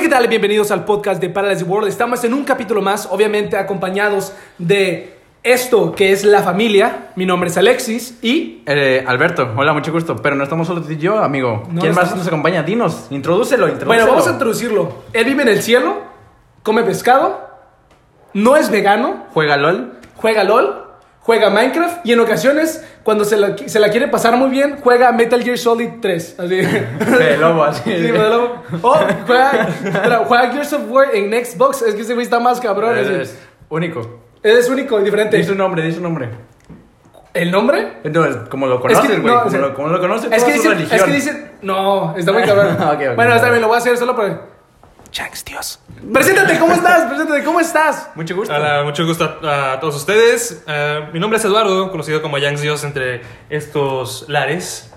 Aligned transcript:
Hola, 0.00 0.08
¿qué 0.08 0.14
tal? 0.16 0.28
Bienvenidos 0.28 0.70
al 0.70 0.86
podcast 0.86 1.20
de 1.20 1.28
Paralysis 1.28 1.66
World. 1.68 1.86
Estamos 1.90 2.24
en 2.24 2.32
un 2.32 2.42
capítulo 2.44 2.80
más, 2.80 3.06
obviamente 3.10 3.58
acompañados 3.58 4.32
de 4.56 5.18
esto 5.42 5.92
que 5.92 6.10
es 6.10 6.24
la 6.24 6.42
familia. 6.42 7.10
Mi 7.16 7.26
nombre 7.26 7.50
es 7.50 7.58
Alexis 7.58 8.18
y... 8.22 8.62
Eh, 8.64 9.04
Alberto, 9.06 9.52
hola, 9.54 9.74
mucho 9.74 9.92
gusto. 9.92 10.16
Pero 10.16 10.36
no 10.36 10.44
estamos 10.44 10.66
solo 10.68 10.80
tú 10.80 10.90
y 10.90 10.96
yo, 10.96 11.18
amigo. 11.18 11.64
No, 11.70 11.82
¿Quién 11.82 11.92
no 11.92 11.96
más 11.96 12.04
estamos- 12.04 12.16
nos 12.16 12.26
acompaña? 12.28 12.62
Dinos, 12.62 13.08
introdúcelo, 13.10 13.66
introdúcelo. 13.68 13.88
Bueno, 13.88 14.06
vamos 14.06 14.26
a 14.26 14.30
introducirlo. 14.30 14.90
Él 15.12 15.26
vive 15.26 15.42
en 15.42 15.48
el 15.48 15.60
cielo, 15.60 15.96
come 16.62 16.82
pescado, 16.82 17.38
no 18.32 18.56
es 18.56 18.70
vegano, 18.70 19.26
Juega 19.34 19.58
LOL. 19.58 19.98
juega 20.16 20.44
LOL, 20.44 20.89
juega 21.20 21.50
Minecraft 21.50 22.04
y 22.04 22.12
en 22.12 22.20
ocasiones, 22.20 22.84
cuando 23.02 23.24
se 23.24 23.36
la, 23.36 23.56
se 23.56 23.78
la 23.78 23.90
quiere 23.90 24.08
pasar 24.08 24.36
muy 24.36 24.50
bien, 24.50 24.78
juega 24.82 25.12
Metal 25.12 25.42
Gear 25.42 25.58
Solid 25.58 25.88
3. 26.00 26.36
Así. 26.40 26.56
De 26.56 27.36
lobo, 27.38 27.64
así. 27.64 27.82
Sí, 27.84 27.90
de 27.92 28.12
lobo. 28.12 28.62
O 28.82 28.94
juega, 29.26 29.68
juega 30.26 30.50
Gears 30.52 30.72
of 30.72 30.82
War 30.90 31.14
en 31.14 31.32
Xbox. 31.44 31.82
Es 31.82 31.94
que 31.94 32.02
ese 32.02 32.14
güey 32.14 32.24
está 32.24 32.40
más 32.40 32.60
cabrón. 32.60 32.98
así. 32.98 33.12
Es 33.12 33.38
único. 33.68 34.20
Es 34.42 34.68
único 34.68 34.98
y 35.00 35.04
diferente. 35.04 35.36
Di 35.36 35.44
su 35.44 35.54
nombre, 35.54 35.82
di 35.82 35.92
su 35.92 36.00
nombre. 36.00 36.28
¿El 37.32 37.52
nombre? 37.52 37.98
No, 38.04 38.24
es 38.24 38.34
como 38.48 38.66
lo 38.66 38.76
Es 38.76 38.80
conoces, 38.80 39.08
que, 39.10 39.18
güey. 39.18 39.32
no, 39.32 39.38
como, 39.38 39.46
o 39.46 39.50
sea, 39.50 39.60
lo, 39.60 39.74
como 39.74 39.88
lo 39.88 40.00
conoces, 40.00 40.32
Es 40.32 40.42
que, 40.42 40.52
dicen, 40.54 40.72
religión. 40.72 40.98
es 40.98 41.04
que 41.04 41.12
dicen. 41.12 41.50
No, 41.62 42.16
está 42.16 42.32
muy 42.32 42.42
cabrón. 42.42 42.76
Bueno, 43.14 43.34
está 43.36 43.50
bien, 43.50 43.60
lo 43.60 43.68
voy 43.68 43.76
a 43.76 43.78
hacer 43.78 43.96
solo 43.96 44.16
por. 44.16 44.59
Jax, 45.12 45.44
Dios. 45.44 45.80
Preséntate, 46.12 46.58
¿cómo 46.58 46.74
estás? 46.74 47.06
Preséntate, 47.06 47.44
¿cómo 47.44 47.60
estás? 47.60 48.10
Mucho 48.14 48.36
gusto. 48.36 48.54
Hola, 48.54 48.82
mucho 48.84 49.04
gusto 49.06 49.38
a, 49.42 49.72
a 49.72 49.80
todos 49.80 49.96
ustedes. 49.96 50.62
Eh, 50.66 51.08
mi 51.12 51.20
nombre 51.20 51.38
es 51.38 51.44
Eduardo, 51.44 51.90
conocido 51.90 52.22
como 52.22 52.38
Yangs 52.38 52.60
Dios 52.60 52.84
entre 52.84 53.22
estos 53.48 54.24
lares. 54.28 54.92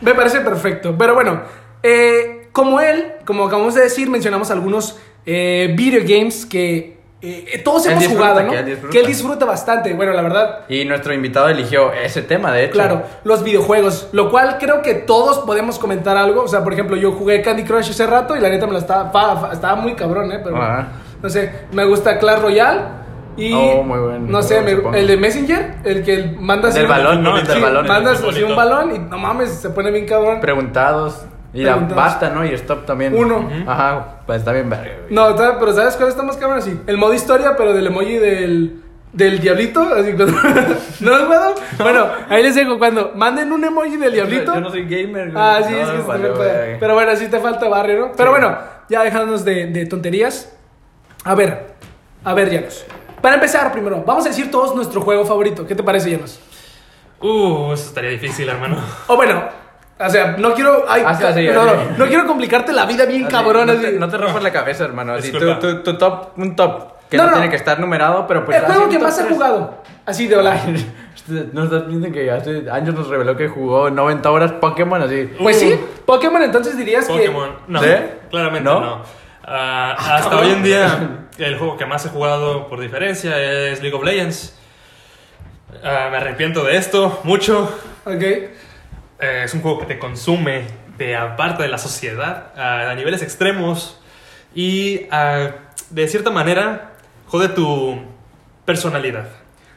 Me 0.00 0.14
parece 0.14 0.40
perfecto. 0.40 0.96
Pero 0.96 1.14
bueno, 1.14 1.42
eh, 1.82 2.48
como 2.52 2.80
él, 2.80 3.12
como 3.24 3.46
acabamos 3.46 3.74
de 3.74 3.82
decir, 3.82 4.08
mencionamos 4.08 4.50
algunos 4.50 4.98
eh, 5.26 5.74
video 5.76 6.02
games 6.02 6.46
que 6.46 6.97
eh, 7.20 7.60
todos 7.64 7.84
Él 7.86 7.92
hemos 7.92 8.06
jugado, 8.08 8.42
¿no? 8.42 8.50
que 8.52 8.58
él 8.58 8.64
disfruta. 8.66 8.92
Que 8.92 9.00
él 9.00 9.06
disfruta 9.06 9.44
bastante. 9.44 9.92
Bueno, 9.94 10.12
la 10.12 10.22
verdad, 10.22 10.60
Y 10.68 10.84
nuestro 10.84 11.12
invitado 11.12 11.48
eligió 11.48 11.92
ese 11.92 12.22
tema, 12.22 12.52
de 12.52 12.64
hecho. 12.64 12.72
Claro, 12.74 13.02
los 13.24 13.42
videojuegos, 13.42 14.08
lo 14.12 14.30
cual 14.30 14.56
creo 14.60 14.82
que 14.82 14.94
todos 14.94 15.38
podemos 15.40 15.78
comentar 15.78 16.16
algo. 16.16 16.42
O 16.42 16.48
sea, 16.48 16.62
por 16.62 16.72
ejemplo, 16.72 16.96
yo 16.96 17.12
jugué 17.12 17.42
Candy 17.42 17.64
Crush 17.64 17.90
hace 17.90 18.06
rato 18.06 18.36
y 18.36 18.40
la 18.40 18.48
neta 18.48 18.66
me 18.66 18.72
la 18.74 18.78
estaba, 18.78 19.10
fa- 19.10 19.36
fa- 19.36 19.52
estaba 19.52 19.74
muy 19.76 19.94
cabrón, 19.94 20.30
¿eh? 20.32 20.40
Pero 20.42 20.56
Ajá. 20.62 20.88
no 21.22 21.28
sé, 21.28 21.52
me 21.72 21.84
gusta 21.84 22.18
Clash 22.18 22.40
Royale 22.40 22.80
y 23.36 23.52
Oh, 23.52 23.82
muy 23.84 23.98
bueno. 23.98 24.26
no 24.28 24.42
sé, 24.42 24.60
me- 24.60 24.98
el 24.98 25.06
de 25.06 25.16
Messenger, 25.16 25.76
el 25.84 26.04
que 26.04 26.36
mandas 26.38 26.74
Del 26.74 26.84
un- 26.84 26.90
balón, 26.90 27.22
¿no? 27.22 27.36
Sí, 27.38 27.46
del 27.46 27.62
balón. 27.62 27.86
mandas 27.86 28.20
El 28.22 28.28
así 28.30 28.42
un 28.44 28.54
balón 28.56 28.94
y 28.94 28.98
no 29.00 29.18
mames, 29.18 29.50
se 29.50 29.70
pone 29.70 29.90
bien 29.90 30.06
cabrón. 30.06 30.40
Preguntados. 30.40 31.24
Y 31.52 31.62
la 31.62 31.76
basta, 31.76 32.30
¿no? 32.30 32.44
Y 32.44 32.50
stop 32.54 32.84
también. 32.84 33.14
Uno. 33.14 33.48
Ajá, 33.66 34.20
pues 34.26 34.40
está 34.40 34.52
bien 34.52 34.68
verga, 34.68 34.92
güey. 35.02 35.14
No, 35.14 35.34
pero 35.58 35.72
¿sabes 35.72 35.96
cuál 35.96 36.10
está 36.10 36.22
más 36.22 36.36
cabrón? 36.36 36.58
Así, 36.58 36.78
el 36.86 36.96
modo 36.98 37.14
historia, 37.14 37.56
pero 37.56 37.72
del 37.72 37.86
emoji 37.86 38.14
del, 38.18 38.82
del 39.14 39.40
diablito. 39.40 39.80
Así, 39.80 40.12
cuando- 40.12 40.36
¿No 41.00 41.10
lo 41.10 41.16
has 41.16 41.22
jugado? 41.24 41.54
Bueno, 41.78 42.06
ahí 42.28 42.42
les 42.42 42.54
digo, 42.54 42.78
cuando 42.78 43.12
manden 43.14 43.50
un 43.52 43.64
emoji 43.64 43.96
del 43.96 44.12
diablito. 44.12 44.54
Yo 44.54 44.60
no 44.60 44.70
soy 44.70 44.84
gamer, 44.84 45.30
güey. 45.32 45.42
Ah, 45.42 45.60
sí, 45.66 45.72
No, 45.72 45.80
es 45.80 45.88
que 45.90 45.96
se 45.96 46.02
vale, 46.02 46.28
te 46.28 46.34
puede. 46.34 46.64
güey. 46.66 46.80
Pero 46.80 46.94
bueno, 46.94 47.16
sí 47.16 47.28
te 47.28 47.38
falta 47.40 47.66
barrio, 47.68 47.98
¿no? 48.08 48.12
Pero 48.16 48.30
bueno, 48.30 48.58
ya 48.90 49.02
dejándonos 49.02 49.44
de, 49.44 49.66
de 49.68 49.86
tonterías. 49.86 50.52
A 51.24 51.34
ver, 51.34 51.74
a 52.24 52.34
ver, 52.34 52.52
Janos. 52.52 52.84
Para 53.22 53.36
empezar, 53.36 53.72
primero, 53.72 54.04
vamos 54.06 54.26
a 54.26 54.28
decir 54.28 54.50
todos 54.50 54.76
nuestro 54.76 55.00
juego 55.00 55.24
favorito. 55.24 55.66
¿Qué 55.66 55.74
te 55.74 55.82
parece, 55.82 56.10
Janos? 56.12 56.38
Uh, 57.20 57.72
eso 57.72 57.88
estaría 57.88 58.10
difícil, 58.10 58.48
hermano. 58.48 58.76
O 59.08 59.16
bueno, 59.16 59.42
o 60.00 60.10
sea, 60.10 60.36
no 60.38 60.54
quiero. 60.54 60.84
Ay, 60.88 61.02
Ah, 61.04 61.14
sí, 61.14 61.22
ca- 61.22 61.32
sí, 61.34 61.48
no, 61.52 61.64
no, 61.64 61.72
no 61.96 62.06
quiero 62.06 62.26
complicarte 62.26 62.72
la 62.72 62.86
vida 62.86 63.04
bien 63.04 63.24
Así, 63.24 63.32
cabrón. 63.32 63.66
no, 63.66 63.72
así. 63.72 63.82
te, 63.82 63.92
no 63.92 64.08
te 64.08 64.16
rompas 64.18 64.42
la 64.42 64.52
cabeza, 64.52 64.84
hermano. 64.84 65.14
Así, 65.14 65.30
tu, 65.32 65.38
Disculpa. 65.38 65.60
tu, 65.60 65.82
tu 65.82 65.98
top, 65.98 66.28
un 66.38 66.54
top 66.56 66.92
que 67.08 67.16
No, 67.16 67.22
no, 67.24 67.30
no. 67.30 67.34
tiene 67.36 67.50
que 67.50 67.56
estar 67.56 67.80
numerado, 67.80 68.26
pero 68.26 68.44
pues. 68.44 68.56
el 68.58 68.64
así 68.64 68.74
juego 68.74 68.88
que 68.90 68.98
más 68.98 69.18
he 69.18 69.24
jugado. 69.24 69.82
Así 70.06 70.26
de 70.28 70.36
online. 70.36 70.84
No 71.52 71.64
estás 71.64 71.86
viendo 71.86 72.10
que 72.10 72.30
hace 72.30 72.64
años 72.70 72.94
nos 72.94 73.08
reveló 73.08 73.36
que 73.36 73.48
jugó 73.48 73.90
90 73.90 74.30
horas 74.30 74.52
Pokémon 74.52 75.02
así. 75.02 75.28
Pues 75.38 75.58
sí, 75.58 75.78
Pokémon, 76.06 76.42
entonces 76.42 76.74
dirías 76.78 77.04
Pokémon. 77.04 77.50
No, 77.66 77.82
¿Sí? 77.82 77.90
claramente 78.30 78.64
¿No? 78.64 78.80
no. 78.80 79.02
Ah, 79.44 79.94
hasta 79.98 80.38
hoy 80.38 80.52
en 80.52 80.62
día, 80.62 81.18
el 81.38 81.58
juego 81.58 81.76
que 81.76 81.84
más 81.84 82.06
he 82.06 82.08
jugado 82.08 82.66
por 82.68 82.80
diferencia 82.80 83.38
es 83.38 83.82
League 83.82 83.94
of 83.94 84.04
Legends. 84.04 84.56
Ah, 85.84 86.08
me 86.10 86.16
arrepiento 86.16 86.64
de 86.64 86.76
esto 86.78 87.20
mucho. 87.24 87.70
que. 88.06 88.10
Ok. 88.46 88.50
Eh, 89.20 89.42
es 89.44 89.54
un 89.54 89.62
juego 89.62 89.80
que 89.80 89.86
te 89.86 89.98
consume, 89.98 90.62
te 90.96 91.16
aparta 91.16 91.62
de 91.62 91.68
la 91.68 91.78
sociedad 91.78 92.52
ah, 92.56 92.90
a 92.90 92.94
niveles 92.94 93.22
extremos 93.22 94.00
y 94.54 95.06
de 95.90 96.08
cierta 96.08 96.30
manera 96.30 96.92
jode 97.26 97.48
tu 97.48 98.00
personalidad. 98.64 99.26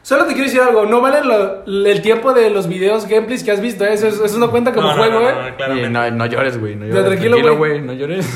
Solo 0.04 0.24
te 0.26 0.32
quiero 0.32 0.46
decir 0.46 0.60
algo, 0.60 0.84
no 0.86 1.00
vale 1.00 1.22
lo- 1.22 1.64
el 1.86 2.02
tiempo 2.02 2.32
de 2.32 2.50
los 2.50 2.66
videos 2.66 3.06
gameplays 3.06 3.44
que 3.44 3.52
has 3.52 3.60
visto, 3.60 3.84
¿eh? 3.84 3.92
eso, 3.92 4.08
eso 4.08 4.38
no 4.38 4.50
cuenta 4.50 4.72
como 4.72 4.88
No, 4.88 4.96
no, 4.96 5.00
juego, 5.02 5.20
no, 5.20 5.28
¿eh? 5.30 5.50
no, 5.50 5.56
claramente. 5.56 5.90
no, 5.90 6.10
no 6.10 6.26
llores, 6.26 6.58
güey. 6.58 6.74
No 6.74 6.86
llores. 6.86 7.04
tranquilo, 7.06 7.56
güey. 7.56 7.80
No 7.80 7.92
llores. 7.92 8.26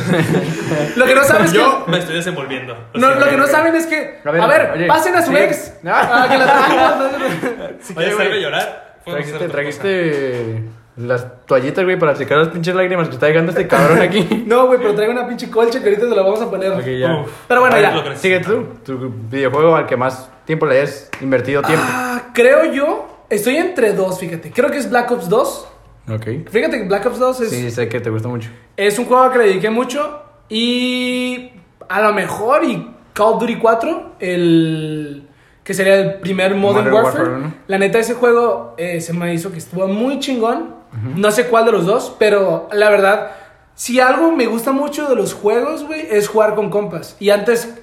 Lo 0.97 1.05
que 1.07 1.15
no 1.17 1.25
sabes 1.25 1.53
Yo 1.53 1.85
que... 1.85 1.91
me 1.91 1.99
estoy 1.99 2.15
desenvolviendo. 2.15 2.77
No, 2.95 3.15
lo 3.17 3.29
que 3.29 3.37
no 3.37 3.49
saben 3.49 3.75
es 3.75 3.87
que... 3.87 4.21
A 4.25 4.29
A 4.29 4.47
ver, 4.47 4.71
oye, 4.75 4.87
pasen 4.87 5.17
a 5.17 5.23
su 5.23 5.33
sí. 5.33 5.37
ex. 5.39 5.73
Ah. 5.85 6.23
Ah, 6.25 6.29
que 6.31 6.39
la 6.39 6.45
trajimos. 6.53 7.73
Si 7.81 7.95
Oye, 7.97 8.15
quieres 8.17 8.43
llorar, 8.43 8.97
Trajiste, 9.05 9.49
trajiste 9.49 10.63
las 10.97 11.45
toallitas, 11.47 11.85
güey, 11.85 11.99
para 11.99 12.15
secar 12.17 12.39
las 12.39 12.49
pinches 12.49 12.75
lágrimas 12.75 13.09
que 13.09 13.15
está 13.15 13.27
dejando 13.27 13.53
este 13.53 13.67
cabrón 13.69 14.01
aquí. 14.01 14.45
No, 14.47 14.67
güey, 14.67 14.79
pero 14.79 14.95
traigo 14.95 15.13
una 15.13 15.27
pinche 15.29 15.51
colcha 15.51 15.81
que 15.81 15.91
ahorita 15.91 16.09
te 16.09 16.17
la 16.17 16.23
vamos 16.23 16.41
a 16.41 16.51
poner. 16.51 16.99
Ya. 16.99 17.25
Pero 17.47 17.61
bueno, 17.61 17.79
ya. 17.81 18.17
Sigue 18.17 18.41
tú. 18.41 18.67
Tu 18.85 19.13
videojuego 19.31 19.77
al 19.77 19.87
que 19.87 19.97
más 19.97 20.31
tiempo 20.45 20.67
le 20.67 20.81
hayas 20.81 21.11
invertido 21.21 21.63
tiempo. 21.63 21.85
Ah, 21.87 22.23
creo 22.33 22.73
yo... 22.73 23.13
Estoy 23.29 23.57
entre 23.57 23.93
dos, 23.93 24.21
fíjate. 24.21 24.53
Creo 24.53 24.71
que 24.71 24.79
es 24.79 24.89
Black 24.89 25.11
Ops 25.11 25.29
2. 25.29 25.69
Ok. 26.11 26.27
Fíjate 26.49 26.79
que 26.79 26.85
Black 26.85 27.07
Ops 27.07 27.19
2 27.19 27.41
es, 27.41 27.51
Sí, 27.51 27.71
sé 27.73 27.89
que 27.89 27.99
te 27.99 28.09
gusta 28.09 28.29
mucho. 28.29 28.49
es 28.77 28.97
un 29.01 29.07
juego 29.07 29.29
que 29.33 29.39
le 29.39 29.45
dediqué 29.47 29.69
mucho. 29.69 30.23
Y 30.49 31.51
a 31.89 32.01
lo 32.03 32.13
mejor, 32.13 32.65
y 32.65 32.89
Call 33.13 33.35
of 33.35 33.41
Duty 33.41 33.57
4, 33.57 34.13
el 34.21 35.29
que 35.65 35.75
sería 35.75 35.97
el 35.99 36.15
primer 36.21 36.55
Modern, 36.55 36.89
Modern 36.89 36.95
Warfare. 37.05 37.25
Warfare, 37.25 37.45
¿no? 37.49 37.55
La 37.67 37.79
neta, 37.79 37.99
ese 37.99 38.15
juego 38.15 38.75
eh, 38.79 39.01
se 39.01 39.13
me 39.13 39.35
hizo 39.35 39.51
que 39.51 39.59
estuvo 39.59 39.89
muy 39.89 40.21
chingón. 40.21 40.76
No 41.17 41.31
sé 41.31 41.47
cuál 41.49 41.65
de 41.67 41.73
los 41.73 41.87
dos, 41.87 42.15
pero 42.19 42.69
la 42.73 42.91
verdad, 42.91 43.33
si 43.75 44.01
algo 44.01 44.33
me 44.33 44.47
gusta 44.47 44.73
mucho 44.73 45.09
de 45.09 45.17
los 45.17 45.35
juegos, 45.35 45.85
güey, 45.85 46.07
es 46.11 46.29
jugar 46.29 46.55
con 46.55 46.71
compas. 46.71 47.17
Y 47.21 47.31
antes, 47.31 47.75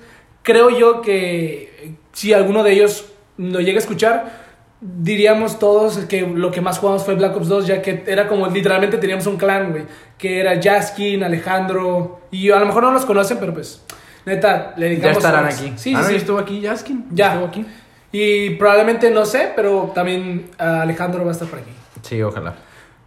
creo 0.42 0.70
yo 0.70 1.02
que 1.02 1.64
eh, 1.84 1.96
si 2.14 2.34
alguno 2.34 2.64
de 2.64 2.72
ellos 2.74 3.06
lo 3.38 3.60
llega 3.60 3.78
a 3.78 3.82
escuchar, 3.82 4.44
diríamos 4.82 5.60
todos 5.60 5.98
que 6.10 6.22
lo 6.28 6.52
que 6.52 6.62
más 6.62 6.80
jugamos 6.80 7.04
fue 7.04 7.16
Black 7.16 7.36
Ops 7.38 7.48
2, 7.48 7.68
ya 7.68 7.82
que 7.82 8.04
era 8.08 8.28
como 8.28 8.48
literalmente 8.48 8.98
teníamos 8.98 9.28
un 9.28 9.38
clan, 9.38 9.72
güey, 9.72 9.86
que 10.18 10.40
era 10.40 10.62
Jaskin, 10.62 11.24
Alejandro, 11.24 12.22
y 12.32 12.50
a 12.52 12.60
lo 12.60 12.66
mejor 12.66 12.84
no 12.84 12.92
los 12.92 13.06
conocen, 13.06 13.38
pero 13.40 13.54
pues, 13.54 13.82
neta, 14.26 14.74
le 14.76 14.86
Ya 14.86 14.90
dedicamos 14.90 15.18
estarán 15.18 15.46
horas. 15.46 15.60
aquí. 15.60 15.74
Sí, 15.78 15.94
ah, 15.96 16.00
sí, 16.00 16.02
no, 16.02 16.04
sí. 16.04 16.12
ya 16.12 16.18
estuvo 16.18 16.38
aquí 16.40 16.62
Jaskin. 16.66 17.06
Ya. 17.12 17.28
Estuvo 17.34 17.48
aquí. 17.48 17.66
Y 18.12 18.52
probablemente 18.52 19.10
no 19.10 19.26
sé, 19.26 19.52
pero 19.56 19.92
también 19.96 20.50
Alejandro 20.58 21.24
va 21.24 21.30
a 21.30 21.34
estar 21.34 21.48
por 21.48 21.60
aquí. 21.60 21.72
Sí, 22.04 22.22
ojalá. 22.22 22.54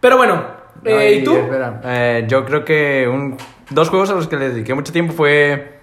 Pero 0.07 0.17
bueno, 0.17 0.41
eh, 0.85 1.17
¿y 1.19 1.23
tú? 1.25 1.35
espera, 1.35 1.81
eh, 1.83 2.25
yo 2.29 2.45
creo 2.45 2.63
que 2.63 3.09
un, 3.11 3.35
dos 3.71 3.89
juegos 3.89 4.09
a 4.09 4.13
los 4.13 4.27
que 4.27 4.37
le 4.37 4.49
dediqué 4.49 4.73
mucho 4.73 4.93
tiempo 4.93 5.11
fue, 5.13 5.79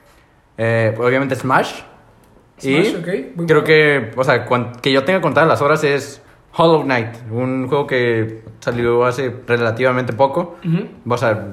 eh, 0.56 0.94
obviamente, 0.98 1.34
Smash. 1.36 1.82
Smash, 2.58 2.86
y 2.92 2.96
ok, 2.96 3.06
muy 3.36 3.46
creo 3.46 3.60
bueno. 3.60 3.64
que, 3.64 4.10
o 4.16 4.24
sea, 4.24 4.46
cuan- 4.46 4.72
que 4.80 4.92
yo 4.92 5.04
tenga 5.04 5.20
contadas 5.20 5.48
las 5.48 5.60
horas 5.60 5.84
es 5.84 6.22
Hollow 6.56 6.84
Knight, 6.84 7.08
un 7.30 7.66
juego 7.68 7.86
que 7.86 8.42
salió 8.60 9.04
hace 9.04 9.30
relativamente 9.46 10.12
poco. 10.14 10.56
O 11.06 11.16
sea, 11.18 11.46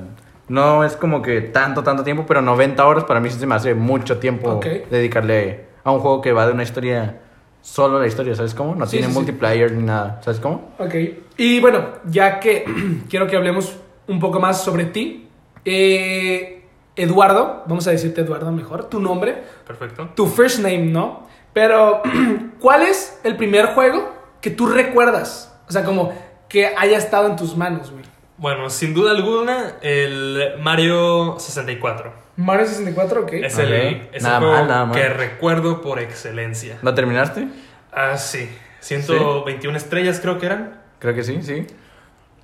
no 0.47 0.83
es 0.85 0.95
como 0.95 1.21
que 1.21 1.41
tanto, 1.41 1.83
tanto 1.83 2.03
tiempo, 2.03 2.23
pero 2.27 2.41
90 2.41 2.85
horas 2.85 3.03
para 3.03 3.19
mí 3.19 3.29
sí 3.29 3.37
se 3.39 3.47
me 3.47 3.55
hace 3.55 3.73
mucho 3.75 4.17
tiempo 4.19 4.59
dedicarle 4.89 5.65
a 5.83 5.91
un 5.91 5.99
juego 5.99 6.21
que 6.21 6.31
va 6.31 6.45
de 6.45 6.53
una 6.53 6.63
historia, 6.63 7.19
solo 7.61 7.99
la 7.99 8.07
historia, 8.07 8.35
¿sabes 8.35 8.53
cómo? 8.53 8.75
No 8.75 8.85
Sí, 8.85 8.91
tiene 8.91 9.07
sí, 9.07 9.13
sí. 9.13 9.17
multiplayer 9.19 9.71
ni 9.71 9.83
nada, 9.83 10.19
¿sabes 10.23 10.39
cómo? 10.39 10.71
Ok. 10.79 10.95
Y 11.37 11.59
bueno, 11.59 11.85
ya 12.05 12.39
que 12.39 12.65
quiero 13.09 13.27
que 13.27 13.35
hablemos 13.35 13.75
un 14.07 14.19
poco 14.19 14.39
más 14.39 14.63
sobre 14.63 14.85
ti. 14.85 15.27
eh, 15.65 16.57
Eduardo, 16.95 17.63
vamos 17.67 17.87
a 17.87 17.91
decirte 17.91 18.21
Eduardo 18.21 18.51
mejor, 18.51 18.85
tu 18.89 18.99
nombre, 18.99 19.41
Perfecto. 19.65 20.09
tu 20.13 20.27
first 20.27 20.59
name, 20.59 20.87
¿no? 20.87 21.25
Pero, 21.53 22.01
¿cuál 22.59 22.81
es 22.83 23.19
el 23.23 23.37
primer 23.37 23.67
juego 23.67 24.11
que 24.41 24.49
tú 24.49 24.65
recuerdas? 24.67 25.57
O 25.69 25.71
sea, 25.71 25.83
como 25.85 26.13
que 26.49 26.67
haya 26.77 26.97
estado 26.97 27.27
en 27.27 27.37
tus 27.37 27.55
manos, 27.55 27.91
güey. 27.91 28.03
Bueno, 28.37 28.69
sin 28.69 28.93
duda 28.93 29.11
alguna, 29.11 29.75
el 29.81 30.55
Mario 30.59 31.35
64. 31.39 32.11
Mario 32.37 32.65
64, 32.65 33.21
ok. 33.21 33.33
Es 33.33 33.53
Ok. 33.55 33.59
el, 33.61 33.71
es 33.73 34.07
el 34.13 34.23
Nada 34.23 34.37
juego 34.39 34.53
mal, 34.53 34.67
nada 34.67 34.85
mal. 34.85 34.95
que 34.97 35.09
recuerdo 35.09 35.81
por 35.81 35.99
excelencia. 35.99 36.77
¿Lo 36.81 36.93
terminaste? 36.93 37.47
Ah, 37.91 38.17
sí. 38.17 38.49
121 38.79 39.77
estrellas 39.77 40.19
creo 40.21 40.39
que 40.39 40.45
eran. 40.47 40.81
Creo 40.99 41.13
que 41.13 41.23
sí, 41.23 41.39
sí. 41.43 41.67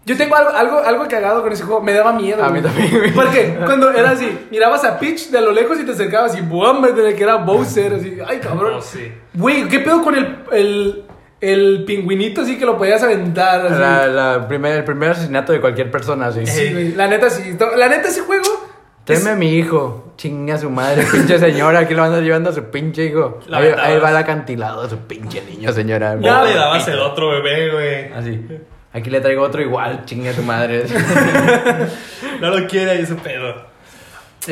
Yo 0.05 0.15
tengo 0.15 0.35
algo, 0.35 0.51
algo, 0.51 0.79
algo 0.79 1.07
cagado 1.09 1.41
con 1.43 1.51
ese 1.51 1.63
juego. 1.63 1.81
Me 1.81 1.91
daba 1.93 2.13
miedo. 2.13 2.43
A 2.43 2.49
mí 2.49 2.61
también, 2.61 2.89
güey. 2.97 3.11
Porque 3.11 3.57
cuando 3.65 3.91
era 3.91 4.11
así, 4.11 4.47
mirabas 4.51 4.83
a 4.85 4.97
Peach 4.99 5.29
de 5.29 5.37
a 5.37 5.41
lo 5.41 5.51
lejos 5.51 5.79
y 5.79 5.83
te 5.85 5.91
acercabas 5.91 6.37
y 6.37 6.41
¡bum! 6.41 6.81
De 6.81 7.13
que 7.15 7.23
era 7.23 7.35
Bowser. 7.35 7.93
Así, 7.95 8.17
ay, 8.25 8.39
cabrón. 8.39 8.75
Oh, 8.75 8.81
sí. 8.81 9.11
Güey, 9.33 9.67
¿qué 9.67 9.79
pedo 9.81 10.01
con 10.01 10.15
el, 10.15 10.43
el, 10.53 11.03
el 11.41 11.83
pingüinito 11.85 12.41
así 12.41 12.57
que 12.57 12.65
lo 12.65 12.77
podías 12.77 13.03
aventar? 13.03 13.65
Así? 13.65 13.79
La, 13.79 14.07
la 14.07 14.47
primer, 14.47 14.77
el 14.77 14.83
primer 14.85 15.11
asesinato 15.11 15.51
de 15.51 15.59
cualquier 15.59 15.91
persona, 15.91 16.27
así. 16.27 16.45
Sí, 16.45 16.71
güey. 16.71 16.93
La 16.93 17.07
neta, 17.07 17.29
sí. 17.29 17.57
La 17.75 17.89
neta, 17.89 18.07
ese 18.07 18.21
juego. 18.21 18.66
Tráeme 19.07 19.29
a 19.31 19.35
mi 19.35 19.49
hijo. 19.55 20.13
Chinga 20.17 20.57
su 20.57 20.69
madre, 20.69 21.03
pinche 21.11 21.39
señora. 21.39 21.79
Aquí 21.79 21.93
lo 21.93 22.03
anda 22.03 22.19
llevando 22.19 22.49
a 22.49 22.53
su 22.53 22.63
pinche 22.65 23.05
hijo. 23.05 23.39
La 23.47 23.57
Ahí, 23.57 23.97
va 23.99 24.09
el 24.11 24.17
acantilado, 24.17 24.87
su 24.89 24.97
pinche 24.99 25.41
niño, 25.43 25.71
señora. 25.71 26.11
¿Cómo 26.11 26.23
Ya, 26.25 26.43
le 26.43 26.53
dabas 26.53 26.87
el 26.87 26.99
otro 26.99 27.29
bebé, 27.29 27.71
güey? 27.71 28.13
Así. 28.13 28.45
Aquí 28.93 29.09
le 29.09 29.21
traigo 29.21 29.43
otro 29.43 29.61
igual, 29.61 30.05
chinga 30.05 30.33
su 30.33 30.43
madre. 30.43 30.85
No 32.41 32.49
lo 32.51 32.67
quiere 32.67 32.99
ese 33.01 33.15
pedo. 33.15 33.55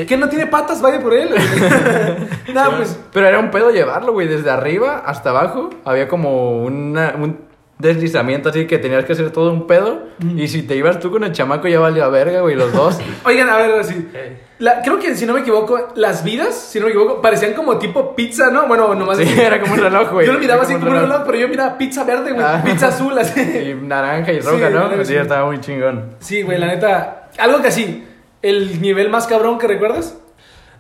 Que 0.08 0.18
no 0.18 0.28
tiene 0.28 0.48
patas, 0.48 0.82
vaya 0.82 1.00
por 1.00 1.14
él. 1.14 1.30
Nada, 2.54 2.76
pues. 2.76 3.00
Pero 3.14 3.28
era 3.28 3.40
un 3.40 3.50
pedo 3.52 3.70
llevarlo, 3.72 4.12
güey. 4.12 4.28
Desde 4.28 4.50
arriba 4.50 5.04
hasta 5.06 5.30
abajo 5.30 5.70
había 5.86 6.08
como 6.08 6.64
una- 6.64 7.14
un 7.18 7.45
deslizamiento 7.78 8.50
así 8.50 8.68
que 8.68 8.78
tenías 8.78 9.04
que 9.06 9.14
hacer 9.14 9.32
todo 9.32 9.52
un 9.52 9.68
pedo. 9.68 10.04
Y 10.36 10.48
si 10.48 10.64
te 10.64 10.76
ibas 10.76 11.00
tú 11.00 11.12
con 11.12 11.24
el 11.24 11.32
chamaco 11.34 11.68
ya 11.68 11.80
valía 11.80 12.08
verga, 12.08 12.42
güey, 12.42 12.56
los 12.56 12.72
dos. 12.74 13.00
Oigan, 13.26 13.50
a 13.50 13.58
ver, 13.58 13.80
así. 13.80 14.08
Eh, 14.14 14.38
La- 14.60 14.82
creo 14.82 14.98
que 15.00 15.14
si 15.16 15.26
no 15.26 15.34
me 15.34 15.42
equivoco, 15.42 15.90
las 15.96 16.24
vidas, 16.24 16.56
si 16.56 16.80
no 16.80 16.86
me 16.86 16.92
equivoco, 16.92 17.22
parecían 17.22 17.54
como 17.54 17.78
tipo 17.78 18.16
pizza, 18.16 18.50
¿no? 18.50 18.68
Bueno, 18.68 18.96
nomás. 18.96 19.18
Sí, 19.18 19.28
era 19.40 19.60
como 19.60 19.74
un 19.74 19.80
reloj, 19.82 20.12
güey. 20.12 20.26
Yo 20.26 20.34
lo 20.34 20.40
miraba 20.40 20.62
Era 20.64 20.70
así 20.70 20.80
como 20.80 20.92
un 20.92 21.02
reloj, 21.02 21.22
pero 21.26 21.38
yo 21.38 21.48
miraba 21.50 21.78
pizza 21.78 22.04
verde, 22.06 22.32
güey. 22.32 22.46
Ah. 22.46 22.62
Pizza 22.64 22.88
azul, 22.88 23.18
así. 23.18 23.40
Y 23.42 23.74
naranja 23.74 24.32
y 24.32 24.42
Sí, 24.42 24.48
roja, 24.48 24.70
¿no? 24.70 25.04
Sí, 25.06 25.16
estaba 25.16 25.46
muy 25.46 25.60
chingón. 25.60 26.16
Sí, 26.20 26.42
güey, 26.44 26.58
la 26.58 26.68
neta. 26.68 27.30
Algo 27.38 27.62
que 27.62 27.68
así. 27.68 28.08
El 28.42 28.82
nivel 28.82 29.10
más 29.10 29.28
cabrón 29.28 29.58
que 29.60 29.68
recuerdas. 29.68 30.18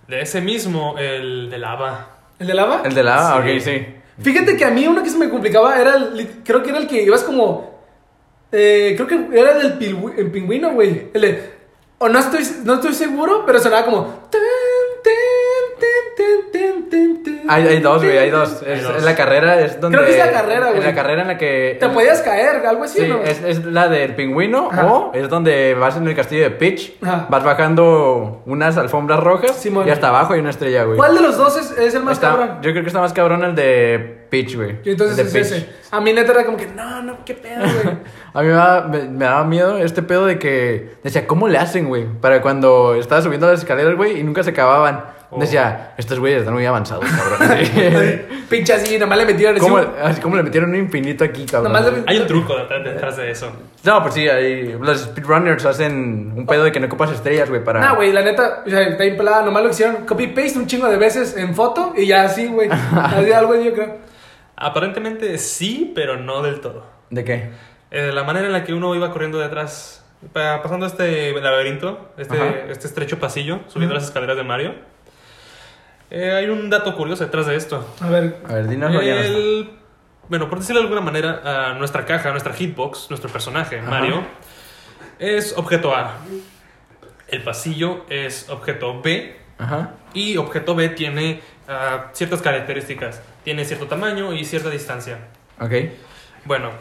De 0.07 0.21
ese 0.21 0.39
mismo, 0.39 0.95
el 0.99 1.49
de 1.49 1.57
lava. 1.57 2.09
¿El 2.37 2.47
de 2.47 2.53
lava? 2.53 2.81
El 2.85 2.93
de 2.93 3.03
la... 3.03 3.41
Sí. 3.43 3.51
ok, 3.55 3.59
sí. 3.59 3.87
Fíjate 4.21 4.55
que 4.55 4.65
a 4.65 4.71
mí 4.71 4.87
uno 4.87 5.03
que 5.03 5.09
se 5.09 5.17
me 5.17 5.29
complicaba 5.29 5.79
era 5.79 5.95
el. 5.95 6.41
Creo 6.43 6.63
que 6.63 6.69
era 6.69 6.79
el 6.79 6.87
que 6.87 7.03
ibas 7.03 7.23
como. 7.23 7.79
eh, 8.51 8.93
creo 8.95 9.07
que 9.07 9.39
era 9.39 9.51
el 9.59 9.79
del 9.79 10.31
pingüino, 10.31 10.73
güey. 10.73 11.09
El 11.13 11.21
de. 11.21 11.53
O 11.97 12.09
no 12.09 12.19
estoy, 12.19 12.43
no 12.63 12.75
estoy 12.75 12.93
seguro, 12.93 13.43
pero 13.45 13.59
sonaba 13.59 13.85
como. 13.85 14.29
Hay, 17.47 17.67
hay 17.67 17.79
dos, 17.79 18.03
güey, 18.03 18.17
hay 18.17 18.29
dos. 18.31 18.59
tin". 18.59 18.69
Es, 18.71 18.83
dos. 18.83 18.95
es 18.97 19.03
la 19.03 19.15
carrera, 19.15 19.59
es 19.59 19.79
donde... 19.79 19.97
Creo 19.97 20.07
que 20.09 20.13
es 20.19 20.25
la 20.25 20.31
carrera, 20.31 20.71
güey. 20.71 20.83
la 20.83 20.95
carrera 20.95 21.21
en 21.21 21.27
la 21.27 21.37
que... 21.37 21.77
Te 21.79 21.89
podías 21.89 22.21
caer, 22.21 22.65
algo 22.65 22.83
así, 22.83 23.01
Sí, 23.01 23.07
¿no? 23.07 23.21
es, 23.21 23.41
es 23.43 23.63
la 23.65 23.87
del 23.87 24.15
pingüino 24.15 24.69
Ajá. 24.71 24.85
o 24.87 25.11
es 25.13 25.29
donde 25.29 25.73
vas 25.75 25.95
en 25.97 26.07
el 26.07 26.15
castillo 26.15 26.43
de 26.43 26.51
Peach, 26.51 26.93
Ajá. 27.03 27.27
vas 27.29 27.43
bajando 27.43 28.41
unas 28.45 28.77
alfombras 28.77 29.19
rojas 29.19 29.55
Simón. 29.57 29.87
y 29.87 29.91
hasta 29.91 30.07
abajo 30.09 30.33
hay 30.33 30.39
una 30.39 30.49
estrella, 30.49 30.83
güey. 30.85 30.97
¿Cuál 30.97 31.15
de 31.15 31.21
los 31.21 31.37
dos 31.37 31.55
es, 31.57 31.71
es 31.77 31.93
el 31.93 32.03
más 32.03 32.13
Está- 32.13 32.29
cabrón? 32.29 32.49
Yo 32.61 32.71
creo 32.71 32.81
que 32.83 32.87
está 32.87 32.99
más 32.99 33.13
cabrón 33.13 33.43
el 33.43 33.55
de 33.55 34.25
Peach, 34.29 34.55
güey. 34.55 34.77
Y 34.83 34.91
entonces 34.91 35.17
El 35.19 35.31
de 35.31 35.39
es 35.41 35.49
Peach. 35.51 35.61
ese. 35.61 35.69
A 35.91 36.01
mí 36.01 36.13
neta 36.13 36.31
era 36.31 36.45
como 36.45 36.57
que, 36.57 36.67
no, 36.67 37.01
no, 37.03 37.23
qué 37.25 37.35
pedo, 37.35 37.61
güey. 37.61 37.95
A 38.33 38.41
mí 38.41 38.47
me 38.47 38.53
daba, 38.53 38.87
me, 38.87 39.03
me 39.03 39.23
daba 39.25 39.43
miedo 39.45 39.77
este 39.77 40.01
pedo 40.01 40.25
de 40.25 40.37
que 40.39 40.95
decía, 41.03 41.25
¿cómo 41.25 41.47
le 41.47 41.57
hacen, 41.57 41.87
güey? 41.87 42.05
Para 42.19 42.41
cuando 42.41 42.95
estaba 42.95 43.21
subiendo 43.21 43.49
las 43.49 43.59
escaleras, 43.59 43.95
güey, 43.95 44.19
y 44.19 44.23
nunca 44.23 44.43
se 44.43 44.49
acababan. 44.49 45.05
Oh. 45.35 45.39
Decía, 45.39 45.93
estos 45.97 46.19
güeyes 46.19 46.39
están 46.39 46.53
muy 46.53 46.65
avanzados, 46.65 47.05
cabrón. 47.05 47.57
Sí. 47.65 48.35
Pinche 48.49 48.73
así, 48.73 48.97
nomás 48.99 49.17
le 49.17 49.25
metieron 49.25 49.55
así. 49.55 49.65
¿Cómo, 49.65 49.77
así 50.03 50.21
como 50.21 50.35
le 50.35 50.43
metieron 50.43 50.69
un 50.69 50.75
infinito 50.75 51.23
aquí, 51.23 51.45
cabrón. 51.45 51.73
Nomás 51.73 51.91
le- 51.91 52.03
Hay 52.05 52.17
un 52.19 52.27
truco 52.27 52.55
detrás, 52.55 53.17
de 53.17 53.31
eso. 53.31 53.51
No, 53.83 54.01
pues 54.03 54.13
sí, 54.13 54.27
ahí, 54.29 54.77
los 54.79 54.99
speedrunners 55.01 55.65
hacen 55.65 56.31
un 56.35 56.45
pedo 56.45 56.63
de 56.63 56.71
que 56.71 56.79
no 56.79 56.85
ocupas 56.85 57.11
estrellas, 57.11 57.49
güey, 57.49 57.63
para... 57.63 57.79
Nah, 57.79 57.95
güey, 57.95 58.11
la 58.13 58.21
neta, 58.21 58.63
o 58.65 58.69
sea, 58.69 58.81
está 58.83 59.03
bien 59.03 59.17
pelada. 59.17 59.41
Nomás 59.43 59.63
lo 59.63 59.69
hicieron 59.71 60.05
copy-paste 60.05 60.59
un 60.59 60.67
chingo 60.67 60.87
de 60.87 60.97
veces 60.97 61.35
en 61.37 61.55
foto 61.55 61.93
y 61.97 62.05
ya 62.05 62.23
así, 62.23 62.47
güey. 62.47 62.69
Así 62.95 63.31
algo 63.31 63.55
yo 63.55 63.73
creo. 63.73 63.97
Aparentemente 64.55 65.37
sí, 65.37 65.91
pero 65.95 66.17
no 66.17 66.41
del 66.41 66.61
todo. 66.61 66.85
¿De 67.09 67.23
qué? 67.23 67.49
Eh, 67.91 68.11
la 68.13 68.23
manera 68.23 68.45
en 68.45 68.53
la 68.53 68.63
que 68.63 68.73
uno 68.73 68.93
iba 68.95 69.11
corriendo 69.11 69.39
detrás, 69.39 70.03
pa- 70.33 70.61
pasando 70.61 70.85
este 70.85 71.33
laberinto, 71.39 72.11
este, 72.17 72.35
Ajá. 72.37 72.49
este 72.69 72.87
estrecho 72.87 73.19
pasillo, 73.19 73.59
subiendo 73.67 73.93
las 73.95 74.05
escaleras 74.05 74.37
de 74.37 74.43
Mario. 74.43 74.73
Eh, 76.11 76.31
hay 76.31 76.47
un 76.49 76.69
dato 76.69 76.95
curioso 76.95 77.25
detrás 77.25 77.47
de 77.47 77.55
esto. 77.55 77.85
A 77.99 78.09
ver, 78.09 78.37
A 78.47 78.53
ver, 78.53 78.67
dinoslo 78.67 79.01
ya 79.01 79.15
no 79.15 79.21
está. 79.21 79.37
El- 79.37 79.69
bueno, 80.27 80.49
por 80.49 80.59
decirlo 80.59 80.81
de 80.81 80.87
alguna 80.87 81.01
manera, 81.01 81.73
nuestra 81.75 82.03
caja, 82.05 82.31
nuestra 82.31 82.53
hitbox, 82.53 83.09
nuestro 83.09 83.29
personaje, 83.29 83.79
Ajá. 83.79 83.89
Mario, 83.89 84.23
es 85.19 85.53
objeto 85.57 85.95
A. 85.95 86.15
El 87.27 87.43
pasillo 87.43 88.05
es 88.09 88.49
objeto 88.49 89.01
B. 89.01 89.35
Ajá. 89.57 89.91
Y 90.13 90.37
objeto 90.37 90.73
B 90.75 90.89
tiene 90.89 91.41
ah, 91.67 92.07
ciertas 92.13 92.41
características. 92.41 93.21
Tiene 93.43 93.65
cierto 93.65 93.85
tamaño 93.87 94.33
y 94.33 94.43
cierta 94.45 94.69
distancia. 94.69 95.19
Ok. 95.59 95.71
Bueno, 96.45 96.71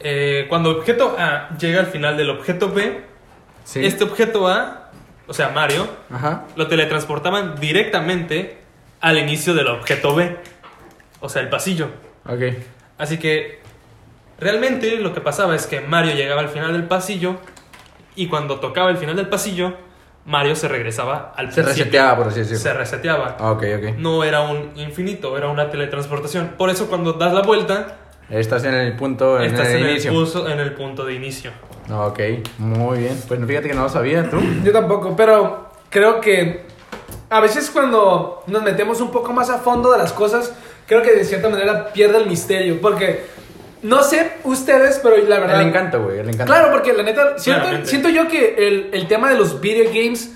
eh, 0.00 0.46
cuando 0.48 0.70
objeto 0.70 1.14
A 1.18 1.48
llega 1.58 1.80
al 1.80 1.86
final 1.86 2.16
del 2.16 2.30
objeto 2.30 2.70
B, 2.70 3.02
Sí. 3.64 3.84
este 3.86 4.02
objeto 4.02 4.48
A, 4.48 4.81
o 5.26 5.34
sea, 5.34 5.48
Mario, 5.50 5.88
Ajá. 6.10 6.44
lo 6.56 6.66
teletransportaban 6.68 7.56
directamente 7.60 8.58
al 9.00 9.18
inicio 9.18 9.54
del 9.54 9.68
objeto 9.68 10.14
B, 10.14 10.36
o 11.20 11.28
sea, 11.28 11.42
el 11.42 11.48
pasillo. 11.48 11.88
Ok. 12.26 12.42
Así 12.98 13.18
que 13.18 13.60
realmente 14.38 14.96
lo 14.98 15.12
que 15.14 15.20
pasaba 15.20 15.54
es 15.54 15.66
que 15.66 15.80
Mario 15.80 16.14
llegaba 16.14 16.40
al 16.40 16.48
final 16.48 16.72
del 16.72 16.84
pasillo 16.84 17.36
y 18.14 18.26
cuando 18.28 18.60
tocaba 18.60 18.90
el 18.90 18.96
final 18.96 19.16
del 19.16 19.28
pasillo, 19.28 19.74
Mario 20.24 20.54
se 20.54 20.68
regresaba 20.68 21.32
al 21.36 21.52
Se 21.52 21.62
principio. 21.62 21.84
reseteaba, 21.84 22.16
por 22.16 22.28
así 22.28 22.40
decirlo. 22.40 22.60
Se 22.60 22.72
reseteaba. 22.74 23.36
Ah, 23.40 23.50
ok, 23.52 23.64
ok. 23.78 23.84
No 23.98 24.22
era 24.22 24.42
un 24.42 24.70
infinito, 24.76 25.36
era 25.36 25.48
una 25.48 25.68
teletransportación. 25.70 26.54
Por 26.56 26.70
eso 26.70 26.86
cuando 26.88 27.12
das 27.14 27.32
la 27.32 27.42
vuelta, 27.42 27.96
Estás 28.30 28.64
en 28.64 28.74
el 28.74 28.94
punto, 28.96 29.38
en 29.40 29.46
estás 29.52 29.68
el 29.68 29.78
en 29.78 29.84
el, 29.84 29.90
inicio. 29.90 30.12
pulso- 30.12 30.48
en 30.48 30.60
el 30.60 30.72
punto 30.74 31.04
de 31.04 31.14
inicio. 31.14 31.50
Ok, 31.90 32.20
muy 32.58 32.98
bien. 32.98 33.20
Pues 33.26 33.40
fíjate 33.46 33.68
que 33.68 33.74
no 33.74 33.82
lo 33.84 33.88
sabía, 33.88 34.28
¿tú? 34.30 34.38
yo 34.64 34.72
tampoco, 34.72 35.14
pero 35.16 35.68
creo 35.90 36.20
que 36.20 36.62
a 37.28 37.40
veces 37.40 37.70
cuando 37.70 38.42
nos 38.46 38.62
metemos 38.62 39.00
un 39.00 39.10
poco 39.10 39.32
más 39.32 39.50
a 39.50 39.58
fondo 39.58 39.90
de 39.92 39.98
las 39.98 40.12
cosas, 40.12 40.52
creo 40.86 41.02
que 41.02 41.12
de 41.12 41.24
cierta 41.24 41.48
manera 41.48 41.92
pierde 41.92 42.18
el 42.18 42.26
misterio. 42.26 42.80
Porque 42.80 43.24
no 43.82 44.02
sé 44.02 44.32
ustedes, 44.44 45.00
pero 45.02 45.16
la 45.16 45.40
verdad. 45.40 45.60
El 45.60 45.68
encanto, 45.68 46.02
güey, 46.04 46.18
el 46.20 46.28
encanto. 46.28 46.52
Claro, 46.52 46.70
porque 46.70 46.92
la 46.92 47.02
neta, 47.02 47.38
siento, 47.38 47.62
Claramente. 47.62 47.88
siento 47.90 48.08
yo 48.10 48.28
que 48.28 48.54
el, 48.68 48.90
el 48.92 49.08
tema 49.08 49.30
de 49.30 49.36
los 49.36 49.60
video 49.60 49.86
games, 49.92 50.32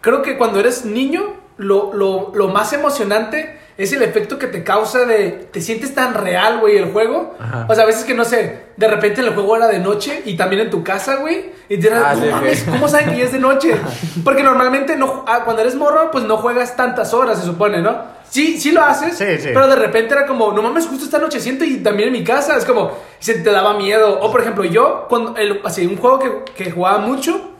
creo 0.00 0.22
que 0.22 0.36
cuando 0.36 0.58
eres 0.60 0.84
niño, 0.84 1.34
lo, 1.58 1.92
lo, 1.92 2.32
lo 2.34 2.48
más 2.48 2.72
emocionante 2.72 3.58
es 3.78 3.92
el 3.92 4.02
efecto 4.02 4.40
que 4.40 4.48
te 4.48 4.64
causa 4.64 5.04
de, 5.04 5.30
te 5.52 5.60
sientes 5.60 5.94
tan 5.94 6.12
real, 6.12 6.58
güey, 6.58 6.76
el 6.76 6.90
juego. 6.90 7.36
Ajá. 7.38 7.64
O 7.68 7.74
sea, 7.76 7.84
a 7.84 7.86
veces 7.86 8.02
que 8.04 8.12
no 8.12 8.24
sé, 8.24 8.64
de 8.76 8.88
repente 8.88 9.20
el 9.20 9.30
juego 9.32 9.54
era 9.56 9.68
de 9.68 9.78
noche 9.78 10.20
y 10.24 10.36
también 10.36 10.62
en 10.62 10.70
tu 10.70 10.82
casa, 10.82 11.14
güey. 11.16 11.52
Y 11.68 11.78
te 11.78 11.88
Ah, 11.92 12.14
no 12.14 12.26
mames. 12.28 12.64
¿cómo 12.64 12.88
saben 12.88 13.10
que 13.10 13.18
ya 13.18 13.24
es 13.26 13.32
de 13.32 13.38
noche? 13.38 13.76
Porque 14.24 14.42
normalmente 14.42 14.96
no, 14.96 15.24
ah, 15.28 15.42
cuando 15.44 15.62
eres 15.62 15.76
morro, 15.76 16.10
pues 16.10 16.24
no 16.24 16.38
juegas 16.38 16.74
tantas 16.74 17.14
horas, 17.14 17.38
se 17.38 17.44
supone, 17.46 17.80
¿no? 17.80 18.18
Sí, 18.28 18.58
sí 18.58 18.72
lo 18.72 18.82
haces, 18.82 19.16
Sí, 19.16 19.38
sí. 19.38 19.50
pero 19.54 19.68
de 19.68 19.76
repente 19.76 20.12
era 20.12 20.26
como, 20.26 20.52
no 20.52 20.60
mames, 20.60 20.86
justo 20.86 21.04
esta 21.04 21.18
nocheciento 21.18 21.64
y 21.64 21.76
también 21.78 22.08
en 22.08 22.12
mi 22.14 22.24
casa, 22.24 22.56
es 22.56 22.64
como, 22.64 22.92
se 23.20 23.34
te 23.34 23.50
daba 23.50 23.74
miedo. 23.74 24.18
O 24.20 24.30
por 24.32 24.40
ejemplo, 24.40 24.64
yo, 24.64 25.06
cuando, 25.08 25.36
el, 25.36 25.60
así, 25.64 25.86
un 25.86 25.96
juego 25.96 26.18
que, 26.18 26.32
que 26.64 26.70
jugaba 26.72 26.98
mucho 26.98 27.52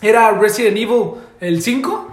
era 0.00 0.30
Resident 0.30 0.76
Evil, 0.76 1.14
el 1.40 1.60
5. 1.60 2.08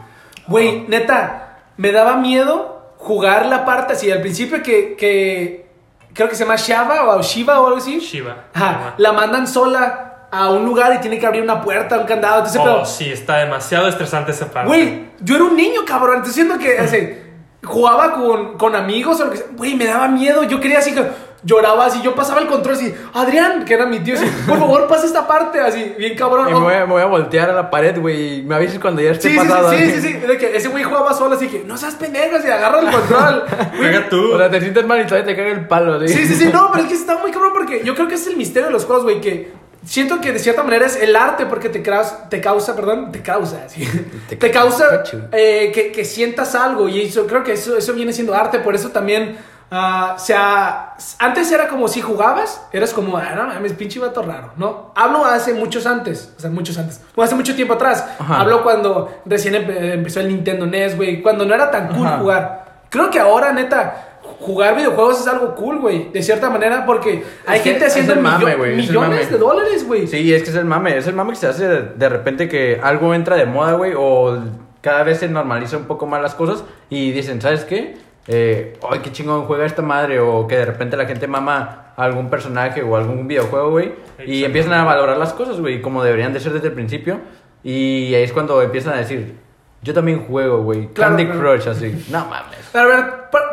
Güey, 0.47 0.85
neta, 0.87 1.59
me 1.77 1.91
daba 1.91 2.17
miedo 2.17 2.80
jugar 3.01 3.45
la 3.47 3.65
parte 3.65 3.93
así, 3.93 4.11
al 4.11 4.21
principio 4.21 4.61
que, 4.63 4.95
que 4.95 5.65
creo 6.13 6.29
que 6.29 6.35
se 6.35 6.43
llama 6.43 6.55
Shava 6.55 7.15
o 7.15 7.21
Shiva 7.21 7.59
o 7.59 7.65
algo 7.67 7.77
así. 7.79 7.99
Shiva. 7.99 8.45
Ajá, 8.53 8.93
la 8.97 9.11
mandan 9.11 9.47
sola 9.47 10.27
a 10.31 10.49
un 10.49 10.63
lugar 10.63 10.93
y 10.95 10.99
tiene 10.99 11.19
que 11.19 11.25
abrir 11.25 11.41
una 11.43 11.61
puerta, 11.61 11.97
un 11.97 12.05
candado, 12.05 12.37
entonces, 12.37 12.61
Oh, 12.61 12.63
pero... 12.63 12.85
sí, 12.85 13.11
está 13.11 13.37
demasiado 13.37 13.87
estresante 13.89 14.31
esa 14.31 14.49
parte. 14.49 14.67
Güey, 14.69 15.09
yo 15.19 15.35
era 15.35 15.43
un 15.43 15.55
niño, 15.57 15.81
cabrón. 15.85 16.17
Entonces 16.17 16.35
siento 16.35 16.57
que 16.57 16.77
así, 16.77 17.17
jugaba 17.63 18.13
con, 18.13 18.57
con 18.57 18.75
amigos 18.75 19.19
o 19.19 19.25
lo 19.25 19.31
que 19.31 19.37
sea. 19.37 19.47
Güey, 19.51 19.75
me 19.75 19.85
daba 19.85 20.07
miedo. 20.07 20.43
Yo 20.43 20.59
quería 20.61 20.79
así 20.79 20.93
que 20.95 21.03
lloraba 21.43 21.85
así. 21.85 22.01
Yo 22.01 22.13
pasaba 22.15 22.41
el 22.41 22.47
control 22.47 22.75
así. 22.75 22.93
Adrián, 23.13 23.65
que 23.65 23.73
era 23.73 23.85
mi 23.85 23.99
tío, 23.99 24.15
así, 24.15 24.25
por 24.47 24.59
favor, 24.59 24.87
pasa 24.87 25.05
esta 25.05 25.27
parte. 25.27 25.59
Así, 25.59 25.95
bien 25.97 26.15
cabrón. 26.15 26.49
Y 26.49 26.53
me 26.53 26.59
voy, 26.59 26.73
a, 26.73 26.79
me 26.85 26.93
voy 26.93 27.01
a 27.01 27.05
voltear 27.05 27.49
a 27.49 27.53
la 27.53 27.69
pared, 27.69 27.99
güey. 27.99 28.39
y 28.39 28.41
Me 28.43 28.55
avisas 28.55 28.79
cuando 28.79 29.01
ya 29.01 29.11
esté 29.11 29.29
Sí, 29.29 29.35
sí, 29.35 29.41
sí, 29.41 29.47
pasado. 29.47 29.71
sí, 29.71 29.91
sí, 29.91 30.01
sí. 30.01 30.13
De 30.13 30.37
que 30.37 30.55
ese 30.55 30.69
güey 30.69 30.83
jugaba 30.83 31.13
solo, 31.13 31.35
así 31.35 31.47
que 31.47 31.63
no 31.65 31.77
seas 31.77 31.95
pendejo, 31.95 32.35
así 32.37 32.47
agarra 32.49 32.79
el 32.79 32.91
control. 32.91 33.43
Juega 33.77 34.09
tú. 34.09 34.33
O 34.33 34.37
sea, 34.37 34.49
te 34.49 34.59
sientes 34.61 34.85
mal 34.85 35.01
y 35.01 35.05
todavía 35.05 35.25
te 35.25 35.35
caga 35.35 35.51
el 35.51 35.67
palo, 35.67 35.99
¿sí? 36.07 36.13
Sí, 36.13 36.27
sí, 36.27 36.35
sí, 36.35 36.49
no, 36.53 36.69
pero 36.71 36.83
es 36.83 36.89
que 36.89 36.95
está 36.95 37.17
muy 37.17 37.31
cabrón 37.31 37.51
porque 37.53 37.81
yo 37.83 37.95
creo 37.95 38.07
que 38.07 38.15
es 38.15 38.27
el 38.27 38.37
misterio 38.37 38.67
de 38.67 38.73
los 38.73 38.85
juegos, 38.85 39.03
güey, 39.03 39.21
que 39.21 39.51
siento 39.83 40.21
que 40.21 40.31
de 40.31 40.37
cierta 40.39 40.61
manera 40.63 40.85
es 40.85 40.95
el 40.95 41.15
arte 41.15 41.47
porque 41.47 41.69
te, 41.69 41.81
causa, 41.81 42.29
te 42.29 42.39
causa, 42.39 42.75
perdón, 42.75 43.11
te 43.11 43.21
causa, 43.21 43.67
sí. 43.67 43.87
Te 44.29 44.35
te, 44.37 44.51
causa 44.51 45.03
eh, 45.31 45.71
que, 45.73 45.91
que 45.91 46.05
sientas 46.05 46.53
algo 46.53 46.87
y 46.87 47.01
eso, 47.01 47.25
creo 47.25 47.43
que 47.43 47.53
eso, 47.53 47.75
eso 47.75 47.93
viene 47.93 48.13
siendo 48.13 48.35
arte, 48.35 48.59
por 48.59 48.75
eso 48.75 48.89
también 48.89 49.37
Ah, 49.73 50.15
o 50.17 50.19
sea, 50.19 50.95
antes 51.19 51.49
era 51.49 51.69
como 51.69 51.87
si 51.87 52.01
jugabas, 52.01 52.61
eras 52.73 52.91
como, 52.93 53.15
ah, 53.17 53.31
no 53.35 53.47
mames, 53.47 53.71
pinche 53.71 53.99
vato 53.99 54.21
raro, 54.21 54.51
¿no? 54.57 54.91
Hablo 54.95 55.23
hace 55.23 55.53
muchos 55.53 55.85
antes, 55.85 56.33
o 56.37 56.41
sea, 56.41 56.49
muchos 56.49 56.77
antes, 56.77 56.99
o 57.15 57.23
hace 57.23 57.35
mucho 57.35 57.55
tiempo 57.55 57.75
atrás. 57.75 58.05
Ajá. 58.19 58.41
Hablo 58.41 58.63
cuando 58.63 59.09
recién 59.25 59.53
empe- 59.53 59.93
empezó 59.93 60.19
el 60.19 60.27
Nintendo 60.27 60.65
NES, 60.65 60.97
güey, 60.97 61.21
cuando 61.21 61.45
no 61.45 61.53
era 61.55 61.71
tan 61.71 61.87
cool 61.87 62.05
Ajá. 62.05 62.17
jugar. 62.17 62.65
Creo 62.89 63.09
que 63.09 63.17
ahora, 63.19 63.53
neta, 63.53 64.19
jugar 64.41 64.75
videojuegos 64.75 65.21
es 65.21 65.27
algo 65.27 65.55
cool, 65.55 65.79
güey, 65.79 66.11
de 66.11 66.21
cierta 66.21 66.49
manera, 66.49 66.85
porque 66.85 67.23
hay 67.47 67.61
que 67.61 67.69
gente 67.69 67.85
es 67.85 67.91
haciendo 67.93 68.15
mame, 68.17 68.43
millo- 68.43 68.65
es 68.65 68.69
el 68.71 68.75
millones 68.75 69.31
de 69.31 69.37
dólares, 69.37 69.87
güey. 69.87 70.05
Sí, 70.05 70.33
es 70.33 70.43
que 70.43 70.49
es 70.49 70.55
el 70.57 70.65
mame, 70.65 70.97
es 70.97 71.07
el 71.07 71.15
mame 71.15 71.29
que 71.29 71.37
se 71.37 71.47
hace 71.47 71.69
de, 71.69 71.81
de 71.95 72.09
repente 72.09 72.49
que 72.49 72.77
algo 72.83 73.13
entra 73.13 73.37
de 73.37 73.45
moda, 73.45 73.71
güey, 73.73 73.93
o 73.97 74.37
cada 74.81 75.03
vez 75.03 75.19
se 75.19 75.29
normaliza 75.29 75.77
un 75.77 75.85
poco 75.85 76.07
más 76.07 76.21
las 76.21 76.35
cosas 76.35 76.65
y 76.89 77.11
dicen, 77.13 77.41
¿sabes 77.41 77.63
qué? 77.63 77.95
Eh, 78.27 78.77
ay, 78.89 78.99
qué 78.99 79.11
chingón 79.11 79.45
juega 79.45 79.65
esta 79.65 79.81
madre, 79.81 80.19
o 80.19 80.47
que 80.47 80.57
de 80.57 80.65
repente 80.65 80.95
la 80.95 81.05
gente 81.05 81.27
mama 81.27 81.93
a 81.97 82.03
algún 82.03 82.29
personaje 82.29 82.81
o 82.83 82.95
algún 82.95 83.27
videojuego, 83.27 83.71
güey, 83.71 83.93
y 84.25 84.43
empiezan 84.43 84.73
a 84.73 84.83
valorar 84.83 85.17
las 85.17 85.33
cosas, 85.33 85.59
güey, 85.59 85.81
como 85.81 86.03
deberían 86.03 86.31
de 86.33 86.39
ser 86.39 86.53
desde 86.53 86.67
el 86.67 86.73
principio, 86.73 87.19
y 87.63 88.13
ahí 88.13 88.23
es 88.23 88.31
cuando 88.31 88.61
empiezan 88.61 88.93
a 88.93 88.97
decir, 88.97 89.35
yo 89.81 89.93
también 89.93 90.25
juego, 90.27 90.61
güey, 90.61 90.87
Claro, 90.89 91.15
Candy 91.17 91.25
claro. 91.25 91.39
Crush, 91.41 91.67
así, 91.67 92.05
no 92.11 92.25
mames. 92.25 92.59
Pero 92.71 92.83
a 92.83 92.95
ver, 92.95 93.05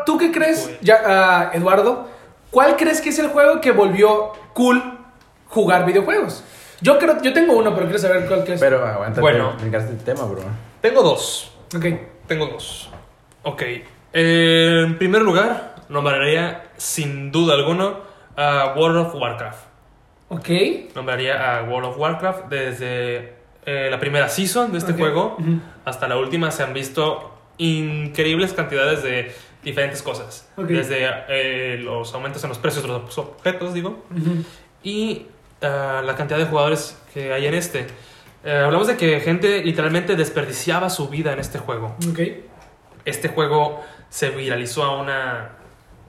¿tú 0.04 0.18
qué 0.18 0.30
crees, 0.30 0.70
ya, 0.82 1.00
ah, 1.04 1.50
Eduardo? 1.54 2.06
¿Cuál 2.50 2.76
crees 2.76 3.00
que 3.00 3.08
es 3.08 3.18
el 3.18 3.28
juego 3.28 3.60
que 3.60 3.72
volvió 3.72 4.32
cool 4.54 4.82
jugar 5.48 5.86
videojuegos? 5.86 6.44
Yo 6.80 6.98
creo, 6.98 7.20
yo 7.22 7.32
tengo 7.32 7.54
uno, 7.56 7.74
pero 7.74 7.86
quiero 7.86 7.98
saber 7.98 8.26
cuál 8.26 8.44
crees. 8.44 8.60
Pero 8.60 8.86
aguanta, 8.86 9.20
Bueno. 9.20 9.54
brincaste 9.60 9.92
el 9.92 9.98
tema, 9.98 10.24
bro. 10.24 10.42
Tengo 10.80 11.02
dos. 11.02 11.52
Ok. 11.76 11.84
Tengo 12.26 12.46
dos. 12.46 12.90
Ok. 13.42 13.62
Eh, 14.12 14.84
en 14.86 14.98
primer 14.98 15.22
lugar, 15.22 15.76
nombraría 15.88 16.70
sin 16.76 17.30
duda 17.30 17.54
alguno 17.54 18.00
a 18.36 18.74
World 18.76 18.98
of 18.98 19.14
Warcraft. 19.14 19.58
Ok. 20.28 20.48
Nombraría 20.94 21.58
a 21.58 21.64
World 21.64 21.90
of 21.90 21.98
Warcraft 21.98 22.46
desde 22.48 23.34
eh, 23.64 23.88
la 23.90 23.98
primera 23.98 24.28
season 24.28 24.72
de 24.72 24.78
este 24.78 24.92
juego 24.92 25.36
hasta 25.84 26.08
la 26.08 26.16
última 26.16 26.50
se 26.50 26.62
han 26.62 26.72
visto 26.72 27.34
increíbles 27.58 28.52
cantidades 28.52 29.02
de 29.02 29.34
diferentes 29.62 30.02
cosas. 30.02 30.48
Ok. 30.56 30.66
Desde 30.66 31.08
eh, 31.28 31.78
los 31.78 32.14
aumentos 32.14 32.42
en 32.44 32.50
los 32.50 32.58
precios 32.58 32.84
de 32.84 32.88
los 32.88 33.18
objetos, 33.18 33.74
digo, 33.74 34.04
y 34.82 35.26
ah, 35.62 36.02
la 36.04 36.14
cantidad 36.14 36.38
de 36.38 36.44
jugadores 36.44 36.98
que 37.12 37.32
hay 37.32 37.46
en 37.46 37.54
este. 37.54 37.86
Hablamos 38.44 38.86
de 38.86 38.96
que 38.96 39.20
gente 39.20 39.62
literalmente 39.62 40.14
desperdiciaba 40.16 40.88
su 40.88 41.08
vida 41.08 41.32
en 41.32 41.40
este 41.40 41.58
juego. 41.58 41.96
Ok. 42.08 42.20
Este 43.04 43.28
juego 43.28 43.82
se 44.10 44.30
viralizó 44.30 44.84
a 44.84 45.00
una 45.00 45.50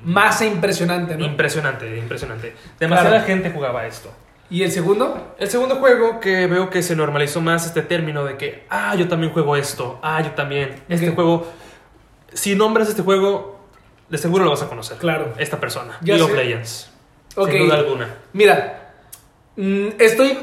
Masa 0.01 0.45
impresionante, 0.45 1.15
¿no? 1.15 1.25
impresionante, 1.25 1.97
impresionante. 1.97 2.55
Demasiada 2.79 3.09
Claro. 3.09 3.25
gente 3.25 3.51
jugaba 3.51 3.85
esto. 3.85 4.09
¿Y 4.49 4.63
el 4.63 4.71
segundo? 4.71 5.35
El 5.37 5.49
segundo 5.49 5.75
juego 5.75 6.19
que 6.19 6.47
veo 6.47 6.69
que 6.69 6.81
se 6.81 6.95
normalizó 6.95 7.41
más 7.41 7.65
este 7.65 7.81
término 7.81 8.23
de 8.23 8.37
que, 8.37 8.65
ah, 8.69 8.95
yo 8.95 9.07
también 9.07 9.33
juego 9.33 9.55
esto, 9.57 9.99
ah, 10.01 10.21
yo 10.21 10.31
también. 10.31 10.83
Este 10.87 11.11
juego, 11.11 11.51
si 12.33 12.55
nombras 12.55 12.87
este 12.87 13.01
juego, 13.01 13.59
de 14.07 14.17
seguro 14.17 14.45
lo 14.45 14.51
vas 14.51 14.63
a 14.63 14.67
conocer. 14.67 14.97
Claro. 14.97 15.33
Esta 15.37 15.59
persona, 15.59 15.97
Ya 16.01 16.15
League 16.15 16.31
of. 16.31 16.37
Legends. 16.37 16.89
Ok. 17.35 17.49
Sin 17.51 17.59
duda 17.65 17.75
alguna. 17.75 18.15
Mira, 18.33 18.93
mm, 19.57 19.87
estoy, 19.99 20.37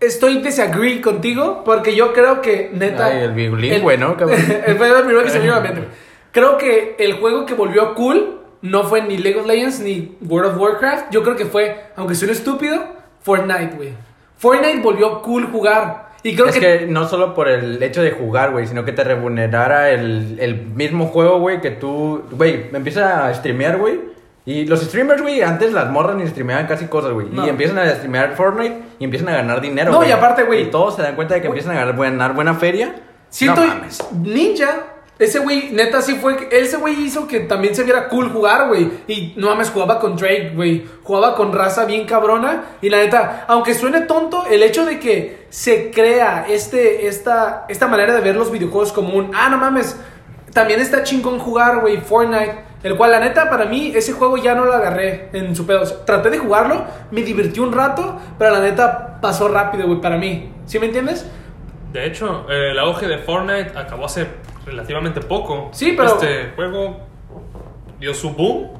estoy 0.00 0.40
disagree 0.40 1.00
contigo 1.00 1.62
porque 1.64 1.94
yo 1.94 2.12
creo 2.12 2.40
que, 2.40 2.70
neta... 2.72 3.06
Ay, 3.06 3.22
el 3.24 3.82
güey, 3.82 3.98
¿no? 3.98 4.16
cabrón? 4.16 4.40
el 4.40 4.76
primero 4.76 5.24
que 5.24 5.30
se 5.30 5.38
me 5.38 5.44
vino 5.46 5.56
a 5.56 5.60
mente. 5.60 5.88
Creo 6.32 6.58
que 6.58 6.96
el 6.98 7.14
juego 7.14 7.46
que 7.46 7.54
volvió 7.54 7.94
cool 7.94 8.40
no 8.62 8.84
fue 8.84 9.02
ni 9.02 9.16
League 9.18 9.38
of 9.40 9.46
Legends 9.46 9.80
ni 9.80 10.16
World 10.26 10.52
of 10.52 10.60
Warcraft. 10.60 11.10
Yo 11.10 11.22
creo 11.22 11.36
que 11.36 11.46
fue, 11.46 11.84
aunque 11.96 12.14
suene 12.14 12.32
estúpido, 12.34 12.76
Fortnite, 13.22 13.74
güey. 13.76 13.94
Fortnite 14.36 14.80
volvió 14.80 15.22
cool 15.22 15.46
jugar. 15.50 16.10
Y 16.22 16.34
creo 16.34 16.46
es 16.48 16.54
que, 16.54 16.60
que... 16.80 16.86
no 16.86 17.08
solo 17.08 17.34
por 17.34 17.48
el 17.48 17.82
hecho 17.82 18.02
de 18.02 18.10
jugar, 18.12 18.52
güey, 18.52 18.66
sino 18.66 18.84
que 18.84 18.92
te 18.92 19.02
remunerara 19.04 19.90
el, 19.90 20.36
el 20.38 20.54
mismo 20.66 21.06
juego, 21.06 21.40
güey, 21.40 21.60
que 21.60 21.70
tú, 21.70 22.22
güey, 22.30 22.66
empieza 22.72 23.26
a 23.26 23.34
streamear, 23.34 23.78
güey. 23.78 24.00
Y 24.46 24.66
los 24.66 24.80
streamers, 24.82 25.22
güey, 25.22 25.42
antes 25.42 25.72
las 25.72 25.90
morras 25.90 26.16
ni 26.16 26.26
streameaban 26.26 26.66
casi 26.66 26.86
cosas, 26.86 27.12
güey. 27.12 27.28
No. 27.30 27.46
Y 27.46 27.48
empiezan 27.50 27.78
a 27.78 27.88
streamear 27.90 28.34
Fortnite 28.36 28.82
y 28.98 29.04
empiezan 29.04 29.28
a 29.28 29.32
ganar 29.36 29.60
dinero, 29.60 29.90
No, 29.92 29.98
güey. 29.98 30.08
y 30.10 30.12
aparte, 30.12 30.42
güey. 30.44 30.62
Y 30.62 30.66
todos 30.66 30.96
se 30.96 31.02
dan 31.02 31.14
cuenta 31.14 31.34
de 31.34 31.40
que 31.42 31.48
Güey. 31.48 31.58
empiezan 31.58 31.76
a 31.76 31.84
ganar, 31.86 31.96
ganar 31.98 32.34
buena 32.34 32.54
feria. 32.54 32.94
siento 33.28 33.60
No 33.62 33.66
mames. 33.68 33.98
Ninja. 34.12 34.84
Ese 35.20 35.38
güey, 35.38 35.68
neta, 35.70 36.00
sí 36.00 36.14
fue. 36.14 36.48
Ese 36.50 36.78
güey 36.78 36.98
hizo 36.98 37.28
que 37.28 37.40
también 37.40 37.74
se 37.74 37.84
viera 37.84 38.08
cool 38.08 38.30
jugar, 38.30 38.68
güey. 38.68 38.90
Y 39.06 39.34
no 39.36 39.48
mames, 39.48 39.68
jugaba 39.68 40.00
con 40.00 40.16
Drake, 40.16 40.52
güey. 40.54 40.86
Jugaba 41.02 41.36
con 41.36 41.52
raza 41.52 41.84
bien 41.84 42.06
cabrona. 42.06 42.64
Y 42.80 42.88
la 42.88 42.96
neta, 42.96 43.44
aunque 43.46 43.74
suene 43.74 44.00
tonto, 44.00 44.46
el 44.50 44.62
hecho 44.62 44.86
de 44.86 44.98
que 44.98 45.46
se 45.50 45.90
crea 45.90 46.46
este, 46.48 47.06
esta, 47.06 47.66
esta 47.68 47.86
manera 47.86 48.14
de 48.14 48.22
ver 48.22 48.34
los 48.34 48.50
videojuegos 48.50 48.92
como 48.92 49.14
un. 49.14 49.30
Ah, 49.34 49.50
no 49.50 49.58
mames. 49.58 49.94
También 50.54 50.80
está 50.80 51.02
chingón 51.02 51.38
jugar, 51.38 51.80
güey, 51.80 51.98
Fortnite. 51.98 52.70
El 52.82 52.96
cual, 52.96 53.10
la 53.10 53.20
neta, 53.20 53.50
para 53.50 53.66
mí, 53.66 53.92
ese 53.94 54.12
juego 54.12 54.38
ya 54.38 54.54
no 54.54 54.64
lo 54.64 54.72
agarré 54.72 55.28
en 55.34 55.54
su 55.54 55.66
pedo. 55.66 55.82
Traté 56.06 56.30
de 56.30 56.38
jugarlo, 56.38 56.86
me 57.10 57.20
divertí 57.20 57.60
un 57.60 57.72
rato, 57.72 58.18
pero 58.38 58.52
la 58.52 58.60
neta 58.60 59.20
pasó 59.20 59.48
rápido, 59.48 59.86
güey, 59.86 60.00
para 60.00 60.16
mí. 60.16 60.50
¿Sí 60.64 60.78
me 60.78 60.86
entiendes? 60.86 61.26
De 61.92 62.06
hecho, 62.06 62.46
eh, 62.48 62.70
el 62.70 62.78
auge 62.78 63.06
de 63.06 63.18
Fortnite 63.18 63.76
acabó 63.76 64.06
hace 64.06 64.26
relativamente 64.66 65.20
poco. 65.20 65.68
Sí, 65.72 65.94
pero- 65.96 66.14
Este 66.14 66.52
juego 66.56 67.00
dio 67.98 68.14
su 68.14 68.30
boom, 68.30 68.70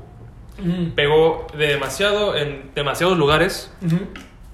pegó 0.94 1.46
demasiado 1.56 2.36
en 2.36 2.70
demasiados 2.74 3.16
lugares. 3.16 3.72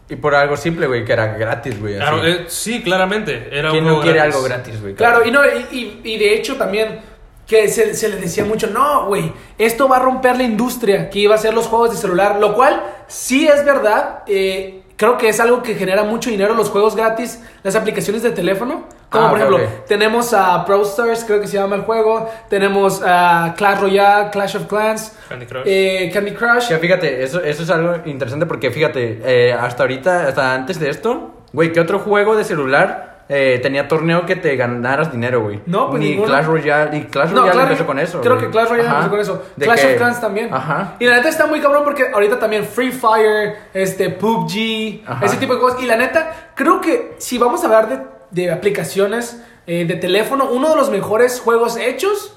Y 0.09 0.17
por 0.17 0.35
algo 0.37 0.57
simple, 0.57 0.87
güey, 0.87 1.05
que 1.05 1.13
era 1.13 1.37
gratis, 1.37 1.81
güey. 1.81 1.97
Claro, 1.97 2.25
eh, 2.25 2.45
sí, 2.47 2.81
claramente. 2.83 3.49
Era 3.51 3.71
¿Quién 3.71 3.85
un 3.85 3.91
no 3.95 4.01
quiere 4.01 4.19
gratis. 4.19 4.35
algo 4.37 4.47
gratis, 4.47 4.81
güey? 4.81 4.95
Claro, 4.95 5.27
y, 5.27 5.31
no, 5.33 5.41
y, 5.45 5.77
y- 5.77 6.01
y 6.05 6.19
de 6.19 6.35
hecho 6.35 6.57
también 6.57 7.01
que 7.45 7.69
se, 7.69 7.95
se 7.95 8.09
le 8.09 8.17
decía 8.17 8.45
mucho, 8.45 8.69
no, 8.69 9.07
güey, 9.07 9.33
esto 9.59 9.89
va 9.89 9.97
a 9.97 10.01
romper 10.01 10.37
la 10.37 10.43
industria 10.45 11.11
que 11.11 11.19
iba 11.21 11.35
a 11.35 11.39
ser 11.39 11.55
los 11.55 11.67
juegos 11.67 11.91
de 11.91 11.97
celular, 11.97 12.39
lo 12.41 12.55
cual 12.55 12.83
sí 13.09 13.47
es 13.49 13.65
verdad, 13.65 14.23
eh, 14.29 14.83
creo 14.97 15.19
que 15.19 15.29
es 15.29 15.39
algo 15.41 15.63
que 15.63 15.75
genera 15.75 16.03
mucho 16.05 16.31
dinero 16.31 16.55
los 16.55 16.71
juegos 16.71 16.97
gratis, 16.97 17.43
las 17.63 17.75
aplicaciones 17.77 18.23
de 18.23 18.31
teléfono, 18.31 18.85
como 19.11 19.27
Ah, 19.27 19.31
por 19.31 19.39
ejemplo, 19.39 19.61
tenemos 19.87 20.33
a 20.35 20.65
Pro 20.65 20.83
Stars, 20.83 21.25
creo 21.25 21.41
que 21.41 21.47
se 21.47 21.57
llama 21.57 21.77
el 21.77 21.83
juego, 21.83 22.31
tenemos 22.49 23.03
a 23.05 23.55
Clash 23.57 23.81
Royale, 23.81 24.31
Clash 24.31 24.57
of 24.57 24.67
Clans, 24.67 25.13
Candy 25.29 25.47
Crush. 25.47 25.63
eh, 25.67 26.11
Candy 26.13 26.33
Crush. 26.33 26.69
Ya, 26.71 26.79
fíjate, 26.79 27.23
eso, 27.23 27.41
eso 27.43 27.63
es 27.63 27.71
algo 27.71 27.95
interesante 28.07 28.47
porque 28.47 28.71
fíjate, 28.71 29.21
eh, 29.25 29.53
hasta 29.53 29.83
ahorita, 29.85 30.29
hasta 30.29 30.55
antes 30.55 30.79
de 30.81 30.91
esto, 30.91 31.35
güey, 31.53 31.73
¿qué 31.73 31.81
otro 31.81 31.99
juego 31.99 32.37
de 32.37 32.45
celular 32.45 33.16
eh, 33.29 33.59
tenía 33.63 33.89
torneo 33.89 34.25
que 34.25 34.37
te 34.37 34.55
ganaras 34.57 35.11
dinero, 35.11 35.43
güey? 35.43 35.61
No, 35.67 35.91
pues 35.91 36.01
Ni 36.01 36.11
ninguno. 36.11 36.29
Clash 36.29 36.45
Royale, 36.47 36.97
y 36.97 37.03
Clash 37.05 37.31
No, 37.31 37.41
Royale 37.41 37.53
Clash- 37.59 37.67
empezó 37.67 37.87
con 37.87 37.99
eso. 37.99 38.21
Creo 38.21 38.35
güey. 38.35 38.47
que 38.47 38.53
Clash 38.53 38.69
Royale 38.69 38.89
Ajá. 38.89 38.97
empezó 38.99 39.11
con 39.11 39.21
eso. 39.21 39.43
De 39.57 39.67
Clash 39.67 39.81
que- 39.81 39.93
of 39.93 39.97
Clans 39.99 40.21
también. 40.21 40.55
Ajá. 40.55 40.97
Y 41.01 41.07
la 41.07 41.17
neta 41.17 41.29
está 41.29 41.47
muy 41.47 41.61
cabrón 41.61 41.83
porque 41.85 42.09
ahorita 42.13 42.39
también 42.39 42.65
Free 42.65 42.93
Fire, 42.93 43.57
este, 43.75 44.11
PUBG, 44.11 45.03
Ajá. 45.07 45.25
ese 45.27 45.37
tipo 45.39 45.55
de 45.55 45.61
cosas. 45.61 45.83
Y 45.83 45.87
la 45.87 45.97
neta, 45.97 46.51
creo 46.55 46.81
que 46.81 47.15
si 47.19 47.39
vamos 47.39 47.63
a 47.63 47.67
hablar 47.67 47.89
de, 47.89 48.01
de 48.31 48.51
aplicaciones 48.53 49.43
eh, 49.67 49.85
de 49.85 49.95
teléfono, 49.97 50.49
uno 50.51 50.69
de 50.71 50.77
los 50.77 50.91
mejores 50.91 51.41
juegos 51.41 51.77
hechos, 51.77 52.37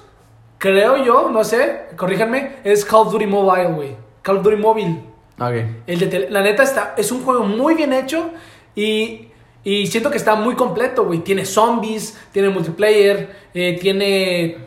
creo 0.58 0.96
yo, 1.04 1.30
no 1.30 1.44
sé, 1.44 1.82
corríjanme, 1.96 2.56
es 2.64 2.84
Call 2.84 3.00
of 3.06 3.12
Duty 3.12 3.26
Mobile, 3.26 3.68
güey. 3.68 3.96
Call 4.22 4.38
of 4.38 4.42
Duty 4.42 4.56
Mobile. 4.56 5.00
Ok. 5.38 5.54
El 5.86 6.10
de 6.10 6.28
la 6.28 6.42
neta 6.42 6.62
está, 6.64 6.94
es 6.98 7.10
un 7.12 7.22
juego 7.24 7.44
muy 7.44 7.74
bien 7.74 7.92
hecho 7.92 8.30
y, 8.74 9.29
y 9.64 9.86
siento 9.86 10.10
que 10.10 10.16
está 10.16 10.34
muy 10.34 10.54
completo, 10.54 11.04
güey. 11.04 11.20
Tiene 11.20 11.44
zombies, 11.44 12.18
tiene 12.32 12.48
multiplayer, 12.48 13.34
eh, 13.54 13.78
tiene 13.80 14.58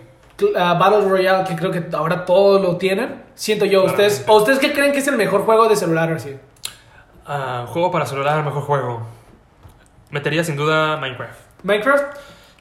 ah, 0.55 0.75
Battle 0.79 1.07
Royale, 1.09 1.45
que 1.47 1.55
creo 1.55 1.71
que 1.71 1.83
ahora 1.93 2.25
todos 2.25 2.61
lo 2.61 2.77
tienen. 2.77 3.23
Siento 3.35 3.65
yo, 3.65 3.83
¿ustedes, 3.85 4.23
¿o 4.27 4.37
ustedes 4.37 4.59
qué 4.59 4.73
creen 4.73 4.91
que 4.91 4.99
es 4.99 5.07
el 5.07 5.15
mejor 5.17 5.41
juego 5.45 5.67
de 5.67 5.75
celular 5.75 6.11
así? 6.13 6.35
Ah, 7.25 7.65
juego 7.67 7.89
para 7.91 8.05
celular, 8.05 8.43
mejor 8.43 8.61
juego. 8.63 9.01
Metería 10.11 10.43
sin 10.43 10.55
duda 10.55 10.97
Minecraft. 10.97 11.39
Minecraft, 11.63 12.17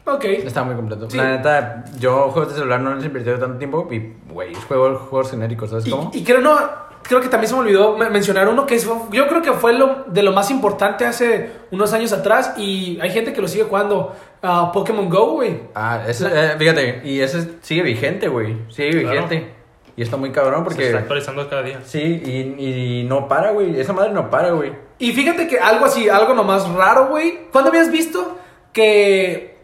ok. 0.06 0.24
Está 0.24 0.62
muy 0.62 0.74
completo. 0.74 1.10
Sí. 1.10 1.18
La 1.18 1.24
neta, 1.36 1.84
yo 1.98 2.30
juegos 2.30 2.52
de 2.52 2.58
celular 2.58 2.80
no 2.80 2.94
les 2.94 3.04
he 3.04 3.08
invertido 3.08 3.38
tanto 3.38 3.58
tiempo 3.58 3.86
y, 3.90 4.14
güey, 4.30 4.54
juego 4.54 4.96
juegos 5.10 5.30
genéricos, 5.30 5.68
¿sabes 5.68 5.86
Y, 5.86 5.90
cómo? 5.90 6.10
y 6.14 6.24
creo, 6.24 6.40
no, 6.40 6.58
creo 7.02 7.20
que 7.20 7.28
también 7.28 7.48
se 7.48 7.54
me 7.54 7.60
olvidó 7.60 7.96
men- 7.96 8.12
mencionar 8.12 8.48
uno 8.48 8.66
que 8.66 8.74
es, 8.76 8.88
yo 9.10 9.28
creo 9.28 9.42
que 9.42 9.52
fue 9.52 9.72
lo, 9.72 10.04
de 10.06 10.22
lo 10.22 10.32
más 10.32 10.50
importante 10.50 11.04
hace 11.04 11.50
unos 11.70 11.92
años 11.92 12.12
atrás 12.12 12.54
y 12.56 12.98
hay 13.00 13.10
gente 13.10 13.32
que 13.32 13.40
lo 13.40 13.48
sigue 13.48 13.64
jugando. 13.64 14.14
ah, 14.42 14.70
Pokémon 14.72 15.08
Go, 15.08 15.32
güey. 15.32 15.60
Ah, 15.74 16.02
ese, 16.06 16.26
eh, 16.26 16.54
fíjate, 16.58 17.02
y 17.04 17.20
ese 17.20 17.50
sigue 17.62 17.82
vigente, 17.82 18.28
güey. 18.28 18.56
Sigue 18.70 19.02
Claro. 19.02 19.26
vigente. 19.26 19.52
Y 19.94 20.02
está 20.02 20.16
muy 20.16 20.30
cabrón 20.32 20.60
Se 20.60 20.64
porque... 20.64 20.86
está 20.86 20.98
actualizando 21.00 21.48
cada 21.50 21.62
día. 21.62 21.80
Sí, 21.84 22.00
y, 22.24 23.00
y 23.00 23.04
no 23.04 23.28
para, 23.28 23.50
güey. 23.50 23.78
Esa 23.78 23.92
madre 23.92 24.10
no 24.12 24.30
para, 24.30 24.50
güey. 24.52 24.72
Y 24.98 25.12
fíjate 25.12 25.46
que 25.46 25.58
algo 25.58 25.84
así, 25.84 26.08
algo 26.08 26.32
nomás 26.32 26.66
raro, 26.70 27.08
güey. 27.08 27.40
¿Cuándo 27.52 27.68
habías 27.70 27.90
visto 27.90 28.38
que, 28.72 29.58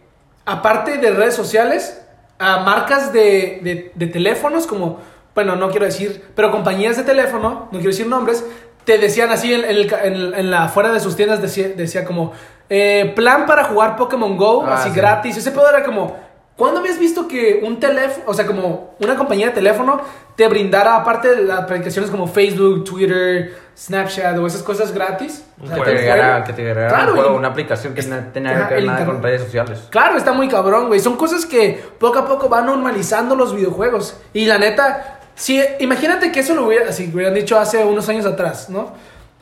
aparte 0.44 0.98
de 0.98 1.10
redes 1.12 1.34
sociales, 1.34 2.00
a 2.38 2.58
marcas 2.60 3.12
de, 3.12 3.60
de- 3.62 3.92
de 3.94 4.06
teléfonos 4.06 4.66
como, 4.66 5.00
bueno, 5.38 5.54
no 5.54 5.70
quiero 5.70 5.86
decir, 5.86 6.24
pero 6.34 6.50
compañías 6.50 6.96
de 6.96 7.04
teléfono, 7.04 7.68
no 7.70 7.78
quiero 7.78 7.90
decir 7.90 8.08
nombres, 8.08 8.44
te 8.84 8.98
decían 8.98 9.30
así 9.30 9.54
en, 9.54 9.60
en 9.64 9.70
el 9.76 9.92
en- 10.02 10.34
en 10.34 10.50
la 10.50 10.66
fuera 10.66 10.90
de 10.92 10.98
sus 10.98 11.14
tiendas 11.14 11.40
decía, 11.40 11.68
decía 11.76 12.04
como 12.04 12.32
eh, 12.68 13.12
plan 13.14 13.46
para 13.46 13.62
jugar 13.64 13.94
Pokémon 13.96 14.36
Go 14.36 14.64
Ah, 14.66 14.74
así 14.80 14.88
sí. 14.90 14.96
gratis. 14.96 15.36
Ese 15.36 15.52
pedo 15.52 15.68
era 15.68 15.84
como 15.84 16.26
¿Cuándo 16.58 16.80
habías 16.80 16.98
visto 16.98 17.28
que 17.28 17.60
un 17.62 17.78
teléfono, 17.78 18.24
o 18.26 18.34
sea, 18.34 18.44
como 18.44 18.96
una 18.98 19.14
compañía 19.14 19.46
de 19.46 19.52
teléfono 19.52 20.00
te 20.34 20.48
brindara 20.48 20.96
aparte 20.96 21.28
de 21.36 21.42
las 21.44 21.60
aplicaciones 21.60 22.10
como 22.10 22.26
Facebook, 22.26 22.82
Twitter, 22.82 23.54
Snapchat 23.78 24.36
o 24.38 24.44
esas 24.44 24.64
cosas 24.64 24.90
gratis? 24.92 25.44
O 25.62 25.68
sea, 25.68 25.76
Un 25.76 25.84
Que 25.84 25.90
te 25.92 25.96
llegara, 25.98 26.42
que 26.42 26.52
te 26.52 26.62
llegara 26.64 26.88
Claro, 26.88 27.12
un 27.12 27.18
juego, 27.20 27.34
y- 27.34 27.38
una 27.38 27.48
aplicación 27.48 27.94
que 27.94 28.02
no 28.02 28.16
tenía 28.34 28.66
que 28.66 28.74
ver 28.74 28.84
nada 28.86 29.06
con 29.06 29.22
redes 29.22 29.42
sociales. 29.42 29.86
Claro, 29.90 30.16
está 30.16 30.32
muy 30.32 30.48
cabrón, 30.48 30.88
güey. 30.88 30.98
Son 30.98 31.16
cosas 31.16 31.46
que 31.46 31.80
poco 32.00 32.18
a 32.18 32.26
poco 32.26 32.48
van 32.48 32.66
normalizando 32.66 33.36
los 33.36 33.54
videojuegos. 33.54 34.16
Y 34.32 34.46
la 34.46 34.58
neta, 34.58 35.17
si 35.38 35.62
imagínate 35.78 36.32
que 36.32 36.40
eso 36.40 36.54
lo 36.54 36.66
hubiera, 36.66 36.90
hubieran 36.90 37.32
dicho 37.34 37.58
hace 37.58 37.84
unos 37.84 38.08
años 38.08 38.26
atrás, 38.26 38.68
¿no? 38.68 38.92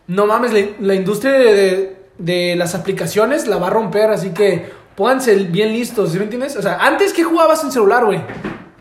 No 0.07 0.27
mames, 0.27 0.53
la, 0.53 0.61
la 0.81 0.95
industria 0.95 1.33
de, 1.33 1.97
de 2.19 2.55
las 2.55 2.75
aplicaciones 2.75 3.47
la 3.47 3.57
va 3.57 3.69
a 3.69 3.71
romper, 3.71 4.11
así 4.11 4.31
que 4.31 4.71
pónganse 4.95 5.35
bien 5.37 5.73
listos, 5.73 6.13
¿sí 6.13 6.19
me 6.19 6.25
entiendes? 6.25 6.55
O 6.57 6.63
sea, 6.63 6.79
antes, 6.81 7.13
¿qué 7.13 7.25
jugabas 7.25 7.65
en 7.65 7.73
celular, 7.73 8.05
güey? 8.05 8.21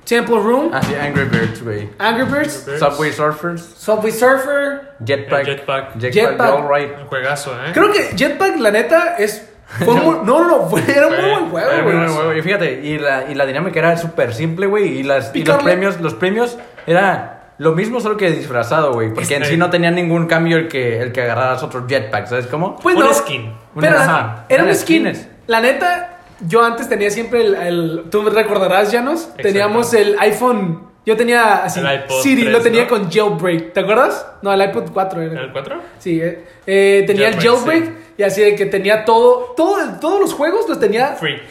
Temple 0.04 0.36
Room, 0.36 0.70
Así, 0.72 0.94
Angry 0.94 1.24
Birds, 1.26 1.64
güey. 1.64 1.90
Angry 1.98 2.26
Birds. 2.26 2.66
Subway 2.78 3.12
Surfers, 3.12 3.62
Subway 3.78 4.12
Surfer. 4.12 4.94
Jetpack. 5.04 5.40
El 5.40 5.46
Jetpack. 5.56 6.00
Jetpack, 6.00 6.14
Jetpack. 6.14 7.08
Juegazo, 7.10 7.54
¿eh? 7.54 7.72
Creo 7.74 7.92
que 7.92 8.16
Jetpack, 8.16 8.60
la 8.60 8.72
neta, 8.72 9.16
es... 9.18 9.50
Fue 9.68 9.94
muy- 9.96 10.16
no, 10.24 10.24
no, 10.24 10.48
no, 10.48 10.70
fue, 10.70 10.82
era 10.88 11.08
un 11.08 11.14
muy 11.16 11.30
buen 11.32 11.50
juego, 11.50 11.70
Era 11.72 11.84
muy 11.84 11.92
güey. 11.94 12.06
buen 12.06 12.16
juego. 12.16 12.34
Y 12.36 12.42
fíjate, 12.42 12.82
y 12.84 13.00
la, 13.00 13.30
y 13.30 13.36
la 13.36 13.46
dinámica 13.46 13.80
era 13.80 13.98
súper 13.98 14.34
simple, 14.34 14.68
güey. 14.68 15.00
Y, 15.00 15.04
las, 15.04 15.36
y 15.36 15.44
los 15.44 15.62
premios, 15.64 16.00
los 16.02 16.14
premios 16.14 16.58
era 16.88 17.32
lo 17.58 17.72
mismo, 17.74 18.00
solo 18.02 18.18
que 18.18 18.30
disfrazado, 18.32 18.94
güey. 18.94 19.14
Porque 19.14 19.36
en 19.36 19.42
Este- 19.44 19.54
sí 19.56 19.58
no 19.60 19.70
tenía 19.70 19.90
ningún 19.92 20.28
cambio 20.28 20.58
el 20.58 20.68
que, 20.68 21.00
el 21.02 21.12
que 21.12 21.22
agarraras 21.24 21.64
otro 21.64 21.86
jetpack, 21.88 22.28
¿sabes 22.28 22.48
cómo? 22.48 22.76
Pues 22.78 22.96
Un 22.96 23.04
no. 23.06 23.14
skin. 23.14 23.54
Una- 23.76 23.88
Pero 23.88 23.98
ajá, 24.00 24.46
era 24.50 24.64
un 24.64 24.70
unas 24.70 24.82
skin. 24.82 25.04
skins. 25.14 25.28
La 25.48 25.62
neta, 25.62 26.18
yo 26.42 26.64
antes 26.64 26.90
tenía 26.90 27.10
siempre 27.12 27.42
el. 27.46 27.56
el- 27.56 28.04
Tú 28.12 28.22
me 28.24 28.30
recordarás, 28.30 28.92
Janos. 28.92 29.30
Teníamos 29.38 29.94
el 29.94 30.16
iPhone. 30.20 30.95
Yo 31.06 31.16
tenía 31.16 31.64
así. 31.64 31.80
El 31.80 31.94
iPod 31.94 32.22
Siri, 32.22 32.42
3, 32.44 32.54
lo 32.54 32.62
tenía 32.62 32.82
¿no? 32.84 32.88
con 32.88 33.12
jailbreak. 33.12 33.74
¿Te 33.74 33.80
acuerdas? 33.82 34.26
No, 34.42 34.52
el 34.52 34.62
iPod 34.62 34.92
4 34.92 35.22
era. 35.22 35.42
¿El 35.42 35.52
4? 35.52 35.82
Sí, 36.00 36.20
eh, 36.22 36.44
eh, 36.66 37.04
tenía 37.06 37.28
el 37.30 37.36
Jailbreak. 37.40 37.92
Y 38.18 38.24
así 38.24 38.42
de 38.42 38.56
que 38.56 38.66
tenía 38.66 39.06
todo, 39.06 39.54
todo. 39.56 39.78
Todos 40.00 40.20
los 40.20 40.34
juegos 40.34 40.68
los 40.70 40.80
tenía 40.80 41.10
Free. 41.16 41.42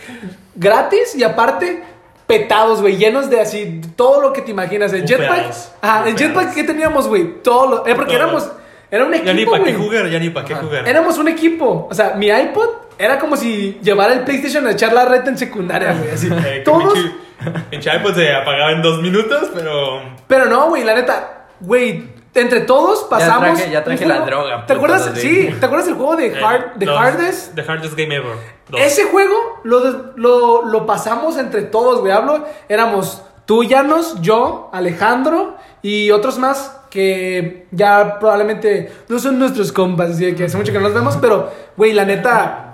gratis 0.54 1.14
y 1.14 1.22
aparte 1.22 1.82
petados, 2.26 2.80
güey, 2.80 2.96
llenos 2.96 3.28
de 3.28 3.40
así 3.40 3.80
todo 3.96 4.20
lo 4.20 4.32
que 4.32 4.42
te 4.42 4.50
imaginas. 4.50 4.92
El 4.92 5.06
jetpack, 5.06 5.52
ajá, 5.80 6.08
el 6.08 6.16
jetpack 6.16 6.54
que 6.54 6.64
teníamos, 6.64 7.06
güey, 7.06 7.42
todo 7.42 7.68
lo, 7.68 7.86
eh, 7.86 7.94
porque 7.94 8.14
Todo. 8.14 8.22
éramos 8.24 8.50
era 8.90 9.04
un 9.04 9.12
Ya 9.12 9.22
ni 9.24 9.42
equipo, 9.42 9.50
para 9.50 9.64
qué 9.64 9.74
jugar, 9.74 10.08
ya 10.08 10.18
ni 10.18 10.30
para 10.30 10.46
qué 10.46 10.54
jugar. 10.54 10.88
Éramos 10.88 11.18
un 11.18 11.28
equipo, 11.28 11.86
o 11.90 11.94
sea, 11.94 12.14
mi 12.14 12.28
iPod 12.28 12.68
era 12.96 13.18
como 13.18 13.36
si 13.36 13.78
llevara 13.82 14.12
el 14.12 14.20
PlayStation 14.20 14.66
a 14.66 14.70
echar 14.72 14.92
la 14.92 15.04
reta 15.04 15.30
en 15.30 15.36
secundaria, 15.38 15.92
güey, 15.92 16.10
así. 16.12 16.28
Eh, 16.46 16.62
Todos, 16.64 16.98
pinche- 17.44 17.64
pinche 17.70 17.96
iPod 17.96 18.14
se 18.14 18.32
apagaba 18.34 18.72
en 18.72 18.82
dos 18.82 19.00
minutos, 19.02 19.50
pero. 19.54 20.00
pero 20.26 20.46
no, 20.46 20.68
güey, 20.68 20.84
la 20.84 20.94
neta, 20.94 21.46
güey, 21.60 22.08
entre 22.34 22.60
todos 22.62 23.04
pasamos 23.04 23.58
traje- 23.58 23.70
ya 23.70 23.84
traje 23.84 24.06
la 24.06 24.20
droga, 24.20 24.66
¿Te 24.66 24.72
acuerdas? 24.72 25.10
Sí, 25.14 25.54
¿te 25.60 25.66
acuerdas 25.66 25.86
del 25.86 25.94
juego 25.96 26.16
de 26.16 26.26
eh, 26.28 26.44
Hard 26.44 26.82
los- 26.82 26.98
Hardest? 26.98 27.54
The 27.54 27.62
Hardest 27.62 27.94
Game 27.96 28.14
Ever. 28.14 28.36
Dos. 28.68 28.80
Ese 28.80 29.04
juego 29.04 29.34
lo, 29.62 30.12
lo, 30.16 30.64
lo 30.64 30.86
pasamos 30.86 31.36
entre 31.38 31.62
todos, 31.62 32.00
güey. 32.00 32.12
Hablo, 32.12 32.44
éramos 32.68 33.22
tú, 33.44 33.62
Llanos, 33.62 34.20
yo, 34.22 34.70
Alejandro 34.72 35.56
y 35.82 36.10
otros 36.10 36.38
más 36.38 36.80
que 36.90 37.66
ya 37.72 38.18
probablemente 38.18 38.90
no 39.08 39.18
son 39.18 39.38
nuestros 39.38 39.70
compas, 39.72 40.10
así 40.12 40.32
que 40.34 40.44
hace 40.44 40.56
mucho 40.56 40.72
que 40.72 40.78
no 40.78 40.84
nos 40.84 40.94
vemos, 40.94 41.18
pero, 41.20 41.50
güey, 41.76 41.92
la 41.92 42.04
neta, 42.04 42.73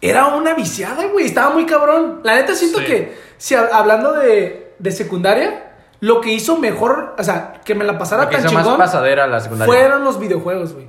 era 0.00 0.26
una 0.28 0.54
viciada, 0.54 1.06
güey. 1.06 1.26
Estaba 1.26 1.50
muy 1.50 1.66
cabrón. 1.66 2.20
La 2.24 2.34
neta, 2.36 2.54
siento 2.54 2.78
Sí. 2.78 2.84
que, 2.86 3.18
si 3.36 3.54
hab- 3.54 3.70
hablando 3.72 4.12
de, 4.12 4.74
de 4.78 4.90
secundaria, 4.92 5.72
lo 6.00 6.20
que 6.20 6.32
hizo 6.32 6.56
mejor, 6.58 7.14
o 7.18 7.22
sea, 7.24 7.54
que 7.64 7.74
me 7.74 7.84
la 7.84 7.98
pasara 7.98 8.24
Lo 8.24 8.28
que 8.30 8.36
tan 8.36 8.44
hizo 8.46 8.54
más 8.54 8.62
chingón, 8.64 8.78
pasadera 8.78 9.26
la 9.26 9.40
secundaria. 9.40 9.72
fueron 9.74 10.04
los 10.04 10.18
videojuegos, 10.20 10.74
güey. 10.74 10.86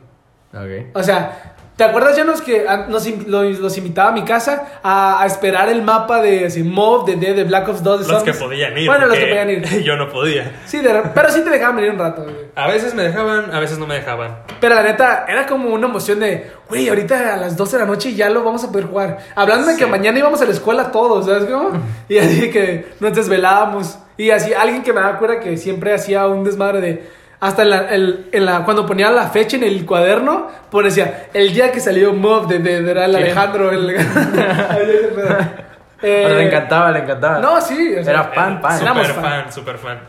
Ok. 0.54 0.96
O 0.96 1.04
sea, 1.04 1.56
¿te 1.80 1.86
acuerdas, 1.86 2.18
Janos, 2.18 2.42
que 2.42 2.66
ah, 2.68 2.88
nos, 2.90 3.08
los, 3.26 3.58
los 3.58 3.78
invitaba 3.78 4.10
a 4.10 4.12
mi 4.12 4.26
casa 4.26 4.80
a, 4.84 5.24
a 5.24 5.26
esperar 5.26 5.70
el 5.70 5.82
mapa 5.82 6.22
de 6.22 6.48
así, 6.48 6.62
Mob, 6.62 7.06
de 7.06 7.16
D, 7.16 7.34
de 7.34 7.46
Black 7.46 7.70
Ops 7.70 7.82
2, 7.82 8.06
de 8.06 8.14
Los 8.14 8.24
que 8.24 8.34
podían 8.34 8.78
ir. 8.78 8.86
Bueno, 8.86 9.06
los 9.06 9.18
que 9.18 9.26
podían 9.28 9.50
ir. 9.50 9.84
Yo 9.84 9.96
no 9.96 10.10
podía. 10.10 10.60
Sí, 10.66 10.80
de- 10.80 11.04
pero 11.16 11.32
sí 11.32 11.42
te 11.42 11.50
dejaban 11.50 11.78
venir 11.78 11.92
un 11.92 12.00
rato, 12.00 12.24
güey. 12.24 12.36
A 12.54 12.68
veces 12.68 12.94
me 12.94 13.04
dejaban, 13.04 13.56
a 13.56 13.62
veces 13.62 13.80
no 13.80 13.88
me 13.88 13.96
dejaban. 13.96 14.40
Pero 14.60 14.76
la 14.76 14.84
neta, 14.84 15.26
era 15.30 15.48
como 15.48 15.70
una 15.70 15.88
emoción 15.88 16.20
de, 16.20 16.52
güey, 16.68 16.90
ahorita 16.90 17.36
a 17.36 17.38
las 17.38 17.56
12 17.56 17.78
de 17.78 17.84
la 17.84 17.88
noche 17.90 18.14
ya 18.14 18.30
lo 18.30 18.44
vamos 18.44 18.62
a 18.66 18.72
poder 18.74 18.88
jugar. 18.88 19.20
Hablando 19.34 19.68
de 19.68 19.78
que 19.78 19.86
mañana 19.86 20.20
íbamos 20.20 20.42
a 20.42 20.46
la 20.46 20.52
escuela 20.52 20.92
todos, 20.92 21.28
¿sabes 21.28 21.46
cómo? 21.46 21.72
Y 22.10 22.18
así 22.18 22.50
que 22.52 22.90
nos 23.00 23.14
desvelábamos. 23.14 23.98
Y 24.18 24.32
así, 24.32 24.54
alguien 24.54 24.84
que 24.84 24.92
me 24.92 25.00
da 25.00 25.18
cuenta 25.18 25.40
que 25.40 25.56
siempre 25.56 25.94
hacía 25.94 26.28
un 26.28 26.44
desmadre 26.44 26.82
de. 26.82 27.19
Hasta 27.42 27.62
en 27.62 27.70
la, 27.70 27.78
el- 27.90 28.30
en 28.34 28.46
la- 28.46 28.66
cuando 28.66 28.86
ponía 28.86 29.10
la 29.12 29.30
fecha 29.30 29.56
en 29.58 29.64
el 29.64 29.86
cuaderno, 29.86 30.48
pues 30.70 30.94
decía, 30.94 31.28
el 31.34 31.54
día 31.54 31.72
que 31.72 31.80
salió 31.80 32.14
Mob 32.14 32.48
de, 32.48 32.60
de, 32.60 32.82
de- 32.82 32.92
era 32.92 33.06
el 33.06 33.12
¿Quién? 33.12 33.24
Alejandro. 33.24 33.72
El, 33.72 33.96
Eh, 36.02 36.24
Pero 36.26 36.36
le 36.36 36.48
encantaba, 36.48 36.92
le 36.92 37.00
encantaba. 37.00 37.40
No, 37.40 37.60
sí. 37.60 37.94
o 38.00 38.04
sea, 38.04 38.14
Era 38.14 38.24
fan, 38.26 38.62
fan. 38.62 38.82
Éramos 38.82 39.06
Super 39.08 39.22
fan. 39.22 39.32
fan, 39.44 39.52
super 39.54 39.78
fan. 39.78 40.00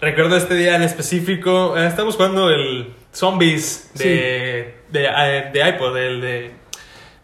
Recuerdo 0.00 0.36
este 0.36 0.54
día 0.54 0.74
en 0.74 0.82
específico. 0.82 1.78
eh, 1.78 1.86
estamos 1.86 2.16
jugando 2.16 2.50
el 2.50 2.92
Zombies 3.14 3.90
de, 3.94 4.74
de, 4.90 5.04
eh, 5.06 5.50
de 5.52 5.68
iPod, 5.68 5.96
el 5.96 6.20
de. 6.20 6.50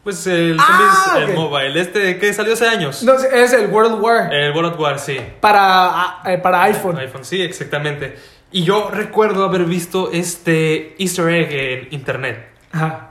Pues 0.04 0.24
el 0.28 0.56
Ah, 0.60 1.04
Zombies, 1.04 1.28
el 1.28 1.30
ok. 1.36 1.36
mobile. 1.50 1.80
Este 1.80 2.18
que 2.20 2.32
salió 2.32 2.52
hace 2.52 2.68
años. 2.68 3.02
No, 3.02 3.14
es 3.14 3.52
el 3.52 3.66
World 3.66 4.00
War. 4.00 4.32
El 4.32 4.52
World 4.52 4.78
War, 4.78 5.00
sí. 5.00 5.18
Para, 5.40 5.58
ah, 5.60 6.22
eh, 6.26 6.38
para 6.38 6.62
iPhone. 6.62 6.98
iPhone, 6.98 7.24
sí, 7.24 7.42
exactamente. 7.42 8.16
Y 8.52 8.64
yo 8.64 8.90
recuerdo 8.90 9.44
haber 9.44 9.64
visto 9.64 10.10
este 10.12 10.94
Easter 11.02 11.28
egg 11.28 11.52
en 11.52 11.88
internet. 11.92 12.48
Ajá. 12.72 13.08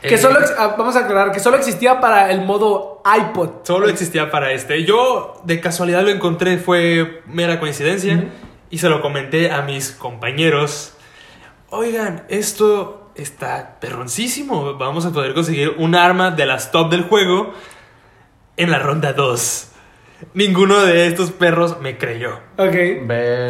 Que 0.00 0.14
Eh, 0.14 0.18
solo, 0.18 0.38
ah, 0.56 0.76
vamos 0.78 0.94
a 0.96 1.00
aclarar, 1.00 1.32
que 1.32 1.40
solo 1.40 1.56
existía 1.56 2.00
para 2.00 2.30
el 2.30 2.42
modo 2.42 3.02
iPod. 3.04 3.64
Solo 3.64 3.88
existía 3.88 4.30
para 4.30 4.52
este. 4.52 4.84
Yo 4.84 5.40
de 5.44 5.60
casualidad 5.60 6.02
lo 6.02 6.10
encontré, 6.10 6.58
fue 6.58 7.22
mera 7.26 7.58
coincidencia. 7.58 8.28
Y 8.70 8.78
se 8.78 8.88
lo 8.88 9.00
comenté 9.00 9.50
a 9.50 9.62
mis 9.62 9.90
compañeros. 9.92 10.94
Oigan, 11.70 12.24
esto 12.28 13.10
está 13.14 13.78
perroncísimo. 13.80 14.74
Vamos 14.74 15.04
a 15.04 15.10
poder 15.10 15.34
conseguir 15.34 15.74
un 15.78 15.94
arma 15.94 16.30
de 16.30 16.46
las 16.46 16.70
top 16.70 16.90
del 16.90 17.02
juego 17.02 17.52
en 18.56 18.70
la 18.70 18.78
ronda 18.78 19.12
2. 19.12 19.68
Ninguno 20.34 20.84
de 20.84 21.06
estos 21.06 21.30
perros 21.30 21.80
me 21.80 21.96
creyó. 21.96 22.40
Ok. 22.56 22.74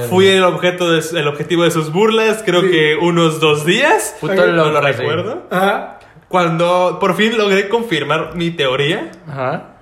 Fui 0.08 0.28
el, 0.28 0.44
objeto 0.44 0.90
de, 0.90 1.02
el 1.18 1.26
objetivo 1.28 1.64
de 1.64 1.70
sus 1.70 1.92
burlas, 1.92 2.42
creo 2.44 2.62
Sí. 2.62 2.70
que 2.70 2.96
unos 2.96 3.40
dos 3.40 3.64
días. 3.64 4.16
Puto 4.20 4.32
Ok. 4.34 4.48
No 4.48 4.70
lo 4.70 4.80
recuerdo. 4.80 5.46
Ajá. 5.50 5.98
Cuando 6.28 6.98
por 7.00 7.16
fin 7.16 7.36
logré 7.38 7.68
confirmar 7.70 8.36
mi 8.36 8.50
teoría, 8.50 9.10
Ajá. 9.26 9.76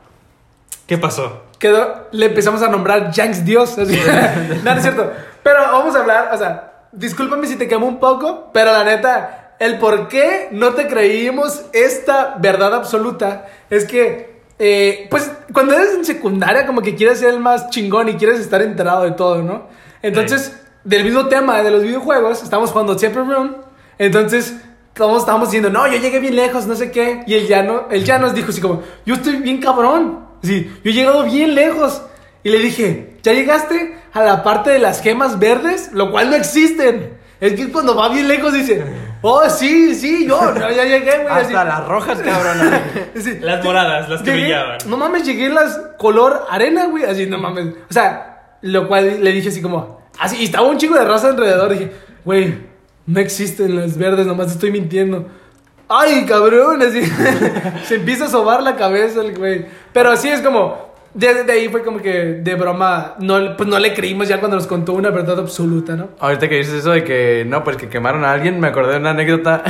¿qué 0.86 0.96
pasó? 0.96 1.42
Quedó, 1.58 2.06
le 2.12 2.26
empezamos 2.26 2.62
a 2.62 2.68
nombrar 2.68 3.12
Janks 3.12 3.44
Dios. 3.44 3.76
Así. 3.78 3.98
no, 4.64 4.70
no 4.72 4.76
es 4.76 4.82
cierto. 4.82 5.10
Pero 5.42 5.58
vamos 5.72 5.96
a 5.96 6.00
hablar, 6.00 6.30
o 6.32 6.38
sea, 6.38 6.88
discúlpame 6.92 7.46
si 7.46 7.56
te 7.56 7.66
quemo 7.66 7.86
un 7.86 7.98
poco, 7.98 8.50
pero 8.52 8.70
la 8.72 8.84
neta, 8.84 9.54
el 9.58 9.78
por 9.78 10.06
qué 10.08 10.48
no 10.52 10.74
te 10.74 10.86
creímos 10.86 11.64
esta 11.72 12.36
verdad 12.38 12.74
absoluta 12.74 13.46
es 13.70 13.84
que, 13.86 14.35
eh, 14.58 15.06
pues, 15.10 15.30
cuando 15.52 15.74
eres 15.74 15.94
en 15.94 16.04
secundaria, 16.04 16.66
como 16.66 16.82
que 16.82 16.94
quieres 16.94 17.18
ser 17.18 17.34
el 17.34 17.40
más 17.40 17.70
chingón 17.70 18.08
y 18.08 18.14
quieres 18.14 18.40
estar 18.40 18.62
enterado 18.62 19.04
de 19.04 19.12
todo, 19.12 19.42
¿no? 19.42 19.68
Entonces, 20.02 20.58
del 20.84 21.04
mismo 21.04 21.26
tema 21.26 21.62
de 21.62 21.70
los 21.70 21.82
videojuegos, 21.82 22.42
estamos 22.42 22.70
jugando 22.70 22.96
Temple 22.96 23.24
Room, 23.24 23.56
entonces 23.98 24.54
todos 24.96 25.18
estábamos 25.18 25.48
diciendo, 25.48 25.68
no, 25.68 25.86
yo 25.86 25.98
llegué 25.98 26.20
bien 26.20 26.36
lejos, 26.36 26.66
no 26.66 26.74
sé 26.74 26.90
qué. 26.90 27.22
Y 27.26 27.34
él 27.34 27.46
ya, 27.46 27.62
no, 27.62 27.86
él 27.90 28.04
ya 28.04 28.18
nos 28.18 28.34
dijo 28.34 28.50
así 28.50 28.60
como, 28.60 28.82
yo 29.04 29.14
estoy 29.14 29.36
bien 29.36 29.58
cabrón. 29.58 30.26
Sí, 30.42 30.70
yo 30.82 30.90
he 30.90 30.94
llegado 30.94 31.24
bien 31.24 31.54
lejos. 31.54 32.02
Y 32.42 32.48
le 32.48 32.58
dije, 32.60 33.18
¿ya 33.22 33.32
llegaste 33.32 33.96
a 34.12 34.22
la 34.22 34.42
parte 34.42 34.70
de 34.70 34.78
las 34.78 35.02
gemas 35.02 35.38
verdes? 35.38 35.90
Lo 35.92 36.10
cual 36.10 36.30
no 36.30 36.36
existen. 36.36 37.18
Es 37.40 37.52
que 37.52 37.70
cuando 37.70 37.94
va 37.94 38.08
bien 38.08 38.26
lejos 38.28 38.54
dice, 38.54 38.84
oh, 39.22 39.48
sí, 39.50 39.94
sí, 39.94 40.26
yo 40.26 40.40
no, 40.54 40.70
ya 40.70 40.84
llegué, 40.84 41.18
güey. 41.22 41.26
así. 41.28 41.46
Hasta 41.46 41.64
las 41.64 41.86
rojas, 41.88 42.18
cabrón. 42.20 42.70
Sí. 43.16 43.38
Las 43.40 43.64
moradas, 43.64 44.08
las 44.08 44.22
que 44.22 44.30
Llegué- 44.32 44.42
brillaban. 44.42 44.78
No 44.86 44.96
mames, 44.96 45.24
llegué 45.24 45.46
en 45.46 45.54
las 45.54 45.80
color 45.98 46.44
arena, 46.50 46.86
güey. 46.86 47.04
Así, 47.04 47.26
no 47.26 47.38
mames. 47.38 47.74
O 47.88 47.92
sea, 47.92 48.56
lo 48.62 48.86
cual 48.88 49.22
le 49.24 49.32
dije 49.32 49.48
así 49.48 49.60
como, 49.62 50.00
así, 50.18 50.36
y 50.38 50.44
estaba 50.44 50.66
un 50.68 50.78
chico 50.78 50.94
de 50.94 51.04
raza 51.04 51.28
alrededor. 51.28 51.70
Dije, 51.70 51.92
güey, 52.24 52.58
no 53.06 53.20
existen 53.20 53.76
las 53.76 53.96
verdes, 53.96 54.26
nomás 54.26 54.50
estoy 54.52 54.70
mintiendo. 54.70 55.26
Ay, 55.88 56.24
cabrón, 56.26 56.82
así. 56.82 57.02
Se 57.84 57.94
empieza 57.96 58.24
a 58.24 58.28
sobar 58.28 58.62
la 58.62 58.76
cabeza 58.76 59.20
el 59.20 59.36
güey. 59.38 59.66
Pero 59.92 60.10
así 60.10 60.28
es 60.28 60.40
como, 60.42 60.94
Desde 61.16 61.50
ahí 61.50 61.68
fue 61.70 61.82
como 61.82 62.02
que 62.02 62.10
de 62.12 62.54
broma, 62.56 63.14
no, 63.20 63.56
pues 63.56 63.66
no 63.66 63.78
le 63.78 63.94
creímos 63.94 64.28
ya 64.28 64.38
cuando 64.38 64.58
nos 64.58 64.66
contó 64.66 64.92
una 64.92 65.08
verdad 65.08 65.38
absoluta, 65.38 65.96
¿no? 65.96 66.10
Ahorita 66.20 66.46
que 66.46 66.56
dices 66.56 66.74
eso 66.74 66.90
de 66.90 67.04
que 67.04 67.46
no, 67.48 67.64
pues 67.64 67.78
que 67.78 67.88
quemaron 67.88 68.22
a 68.22 68.32
alguien, 68.32 68.60
me 68.60 68.68
acordé 68.68 68.92
de 68.92 68.98
una 68.98 69.10
anécdota. 69.10 69.64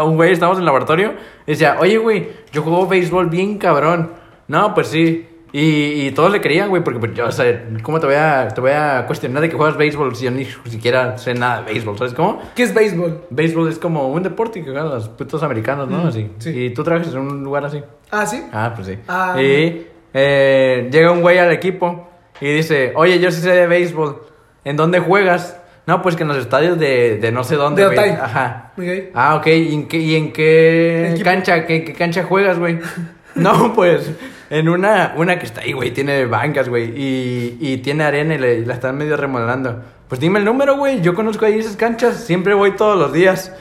un 0.04 0.16
güey, 0.16 0.32
estábamos 0.32 0.58
en 0.58 0.62
el 0.62 0.66
laboratorio, 0.66 1.14
y 1.46 1.52
decía, 1.52 1.76
oye, 1.78 1.98
güey, 1.98 2.30
yo 2.50 2.62
juego 2.62 2.88
béisbol 2.88 3.28
bien 3.28 3.58
cabrón. 3.58 4.10
No, 4.48 4.74
pues 4.74 4.88
sí. 4.88 5.28
Y, 5.52 6.06
y 6.06 6.10
todos 6.10 6.32
le 6.32 6.40
creían, 6.40 6.68
güey, 6.68 6.82
porque 6.82 6.98
pues, 6.98 7.14
yo, 7.14 7.26
o 7.26 7.30
sea, 7.30 7.64
¿cómo 7.82 8.00
te 8.00 8.06
voy, 8.06 8.16
a, 8.16 8.48
te 8.48 8.60
voy 8.60 8.72
a 8.72 9.04
cuestionar 9.06 9.40
de 9.40 9.50
que 9.50 9.56
juegas 9.56 9.76
béisbol 9.76 10.16
si 10.16 10.24
yo 10.24 10.32
ni 10.32 10.46
siquiera 10.46 11.16
sé 11.16 11.34
nada 11.34 11.62
de 11.62 11.74
béisbol? 11.74 11.96
¿Sabes 11.96 12.14
cómo? 12.14 12.40
¿Qué 12.56 12.64
es 12.64 12.74
béisbol? 12.74 13.26
Béisbol 13.30 13.68
es 13.68 13.78
como 13.78 14.08
un 14.08 14.24
deporte 14.24 14.60
que 14.60 14.64
juegan 14.64 14.88
los 14.88 15.10
putos 15.10 15.44
americanos, 15.44 15.88
¿no? 15.88 15.98
Mm, 15.98 16.06
así. 16.08 16.30
sí. 16.38 16.50
Y 16.50 16.70
tú 16.70 16.82
trabajas 16.82 17.12
en 17.12 17.20
un 17.20 17.44
lugar 17.44 17.66
así. 17.66 17.82
Ah, 18.10 18.26
¿sí? 18.26 18.42
Ah, 18.50 18.72
pues 18.74 18.88
sí. 18.88 18.98
Ah. 19.06 19.40
y 19.40 19.91
eh, 20.14 20.88
llega 20.90 21.10
un 21.12 21.20
güey 21.20 21.38
al 21.38 21.52
equipo 21.52 22.08
y 22.40 22.52
dice, 22.52 22.92
oye, 22.96 23.18
yo 23.20 23.30
sí 23.30 23.40
sé 23.40 23.50
de 23.50 23.66
béisbol. 23.66 24.22
¿En 24.64 24.76
dónde 24.76 25.00
juegas? 25.00 25.58
No, 25.86 26.00
pues 26.02 26.14
que 26.14 26.22
en 26.22 26.28
los 26.28 26.36
estadios 26.38 26.78
de, 26.78 27.16
de 27.18 27.32
no 27.32 27.42
sé 27.44 27.56
dónde, 27.56 27.82
De. 27.82 27.88
Otay. 27.88 28.10
Ajá. 28.10 28.72
Ok. 28.78 28.84
Ah, 29.14 29.34
ok. 29.36 29.46
¿Y 29.48 29.74
en 29.74 29.88
qué, 29.88 29.98
y 29.98 30.14
en 30.14 30.32
qué 30.32 31.20
cancha, 31.24 31.66
qué, 31.66 31.82
qué 31.84 31.92
cancha 31.92 32.22
juegas, 32.24 32.58
güey? 32.58 32.78
no, 33.34 33.72
pues 33.74 34.10
en 34.50 34.68
una, 34.68 35.14
una 35.16 35.38
que 35.38 35.46
está 35.46 35.62
ahí, 35.62 35.72
güey. 35.72 35.90
Tiene 35.90 36.26
bancas, 36.26 36.68
güey. 36.68 36.92
Y, 36.96 37.56
y 37.60 37.78
tiene 37.78 38.04
arena 38.04 38.34
y 38.34 38.38
le- 38.38 38.54
y 38.58 38.64
la 38.64 38.74
están 38.74 38.96
medio 38.96 39.16
remodelando. 39.16 39.82
Pues 40.08 40.20
dime 40.20 40.38
el 40.38 40.44
número, 40.44 40.76
güey. 40.76 41.00
Yo 41.00 41.14
conozco 41.14 41.46
ahí 41.46 41.58
esas 41.58 41.76
canchas. 41.76 42.16
Siempre 42.24 42.54
voy 42.54 42.76
todos 42.76 42.96
los 42.98 43.12
días. 43.12 43.52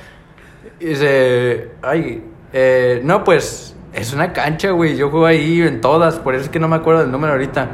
Y 0.80 0.86
dice, 0.88 1.70
ay, 1.82 2.24
eh, 2.54 3.02
no, 3.04 3.24
pues 3.24 3.76
es 3.93 4.13
una 4.13 4.34
cancha, 4.34 4.71
güey. 4.71 4.95
Yo 4.95 5.10
juego 5.10 5.25
ahí 5.25 5.62
en 5.62 5.82
todas. 5.82 6.19
Por 6.19 6.36
eso 6.36 6.45
es 6.45 6.49
que 6.49 6.60
no 6.60 6.67
me 6.67 6.75
acuerdo 6.77 7.01
del 7.01 7.12
número 7.12 7.34
ahorita. 7.34 7.67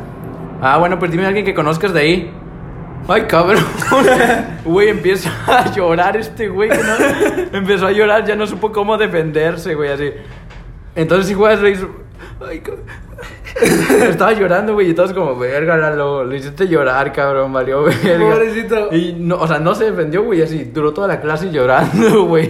Ah, 0.62 0.78
bueno, 0.78 0.98
pues 1.00 1.12
dime 1.12 1.26
a 1.26 1.28
alguien 1.28 1.46
que 1.46 1.54
conozcas 1.54 1.94
de 1.94 2.00
ahí. 2.00 2.32
Ay, 3.08 3.24
cabrón. 3.24 3.64
Güey, 4.66 4.90
empieza 4.90 5.32
a 5.48 5.72
llorar 5.74 6.18
este 6.18 6.50
güey. 6.50 6.70
no- 6.70 7.58
Empezó 7.58 7.88
a 7.88 7.92
llorar, 7.92 8.26
ya 8.26 8.36
no 8.36 8.46
supo 8.46 8.72
cómo 8.72 8.98
defenderse, 8.98 9.76
güey, 9.76 9.92
así. 9.92 10.10
Entonces, 10.96 11.28
si 11.28 11.34
juegas. 11.34 11.60
Ay. 12.46 12.62
Estaba 14.10 14.34
llorando, 14.34 14.74
güey, 14.74 14.92
y 14.92 14.94
todos 14.94 15.12
como, 15.14 15.36
verga, 15.38 15.76
Lalo, 15.78 16.24
lo 16.24 16.36
hiciste 16.36 16.68
llorar, 16.68 17.12
cabrón, 17.12 17.52
valió, 17.52 17.84
verga. 17.84 18.20
Pobrecito. 18.20 18.90
Y, 18.94 19.14
no, 19.18 19.38
o 19.38 19.48
sea, 19.48 19.58
no 19.60 19.74
se 19.74 19.86
defendió, 19.86 20.24
güey, 20.24 20.42
así, 20.44 20.66
duró 20.66 20.94
toda 20.94 21.08
la 21.08 21.20
clase 21.20 21.50
llorando, 21.52 22.24
güey. 22.28 22.48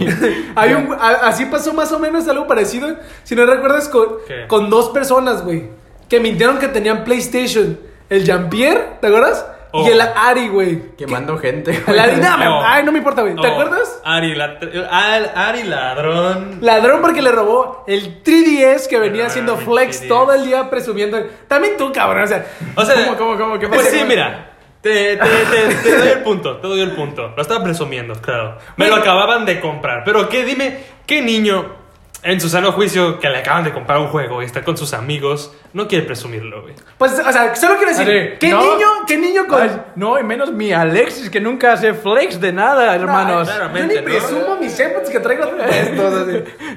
Hay 0.54 0.74
un, 0.74 0.92
a- 0.92 1.26
así 1.28 1.46
pasó 1.46 1.72
más 1.72 1.90
o 1.92 1.98
menos 1.98 2.28
algo 2.28 2.46
parecido, 2.46 2.88
si 3.24 3.34
no 3.34 3.46
recuerdas, 3.46 3.88
con, 3.88 4.08
con 4.46 4.68
dos 4.68 4.90
personas, 4.90 5.42
güey, 5.42 5.64
que 6.08 6.20
mintieron 6.20 6.58
que 6.58 6.68
tenían 6.68 7.04
PlayStation. 7.04 7.78
El 8.10 8.24
Jean-Pierre, 8.24 8.98
¿te 9.00 9.06
acuerdas? 9.06 9.46
Oh. 9.70 9.86
Y 9.86 9.90
el 9.90 10.00
Ari, 10.00 10.48
güey. 10.48 10.96
Quemando 10.96 11.36
gente, 11.38 11.82
El. 11.86 11.98
Ari, 11.98 12.16
no, 12.16 12.62
ay, 12.66 12.82
no 12.84 12.92
me 12.92 12.98
importa, 12.98 13.20
güey. 13.22 13.34
¿Te 13.34 13.46
Oh, 13.46 13.52
acuerdas? 13.52 14.00
Ari, 14.04 14.34
la- 14.34 14.58
Al- 14.90 15.32
Ari 15.34 15.62
ladrón. 15.64 16.58
Ladrón 16.62 17.00
porque 17.02 17.20
le 17.20 17.30
robó 17.32 17.84
el 17.86 18.22
3DS 18.22 18.88
que 18.88 18.98
venía 18.98 19.24
Ah, 19.24 19.26
haciendo 19.26 19.56
flex 19.56 20.00
3DS. 20.02 20.08
todo 20.08 20.32
el 20.34 20.44
día 20.46 20.70
presumiendo. 20.70 21.18
También 21.48 21.76
tú, 21.76 21.92
cabrón, 21.92 22.22
o 22.22 22.26
sea. 22.26 22.46
O 22.76 22.84
sea, 22.84 22.94
¿Cómo, 23.04 23.16
cómo, 23.16 23.36
cómo? 23.36 23.58
¿Qué 23.58 23.68
Pues 23.68 23.82
pasó, 23.82 23.94
sí, 23.96 24.04
mira. 24.06 24.52
Te, 24.80 25.16
te, 25.16 25.26
te, 25.26 25.74
te 25.82 25.96
doy 25.98 26.08
el 26.08 26.20
punto, 26.20 26.56
te 26.58 26.66
doy 26.68 26.80
el 26.80 26.92
punto. 26.92 27.32
Lo 27.36 27.42
estaba 27.42 27.62
presumiendo, 27.64 28.14
claro. 28.14 28.56
Me 28.76 28.88
lo 28.88 28.94
acababan 28.94 29.44
de 29.44 29.60
comprar. 29.60 30.02
Pero 30.04 30.28
qué, 30.28 30.44
dime, 30.44 30.78
¿qué 31.04 31.20
niño 31.20 31.77
en 32.22 32.40
su 32.40 32.48
sano 32.48 32.72
juicio 32.72 33.20
que 33.20 33.28
le 33.28 33.38
acaban 33.38 33.62
de 33.64 33.72
comprar 33.72 33.98
un 34.00 34.08
juego 34.08 34.42
y 34.42 34.44
está 34.44 34.64
con 34.64 34.76
sus 34.76 34.92
amigos 34.92 35.52
no 35.72 35.86
quiere 35.86 36.04
presumirlo, 36.04 36.62
güey? 36.62 36.74
Pues, 36.98 37.12
o 37.12 37.32
sea, 37.32 37.54
solo 37.54 37.76
quiero 37.76 37.90
decir, 37.92 38.36
¿qué 38.40 38.48
no. 38.50 38.60
niño, 38.60 38.86
qué 39.06 39.16
niño 39.18 39.46
con. 39.46 39.62
Ay, 39.62 39.70
no, 39.96 40.18
y 40.18 40.24
menos 40.24 40.50
mi 40.52 40.72
Alexis, 40.72 41.30
que 41.30 41.40
nunca 41.40 41.72
hace 41.74 41.94
flex 41.94 42.40
de 42.40 42.52
nada, 42.52 42.94
hermanos. 42.94 43.48
claro. 43.48 43.76
Yo 43.76 43.86
ni 43.86 43.94
¿no? 43.94 44.02
presumo 44.04 44.56
mis 44.56 44.78
AirPods 44.80 45.10
que 45.10 45.20
traigo 45.20 45.44
puestos. 45.56 46.26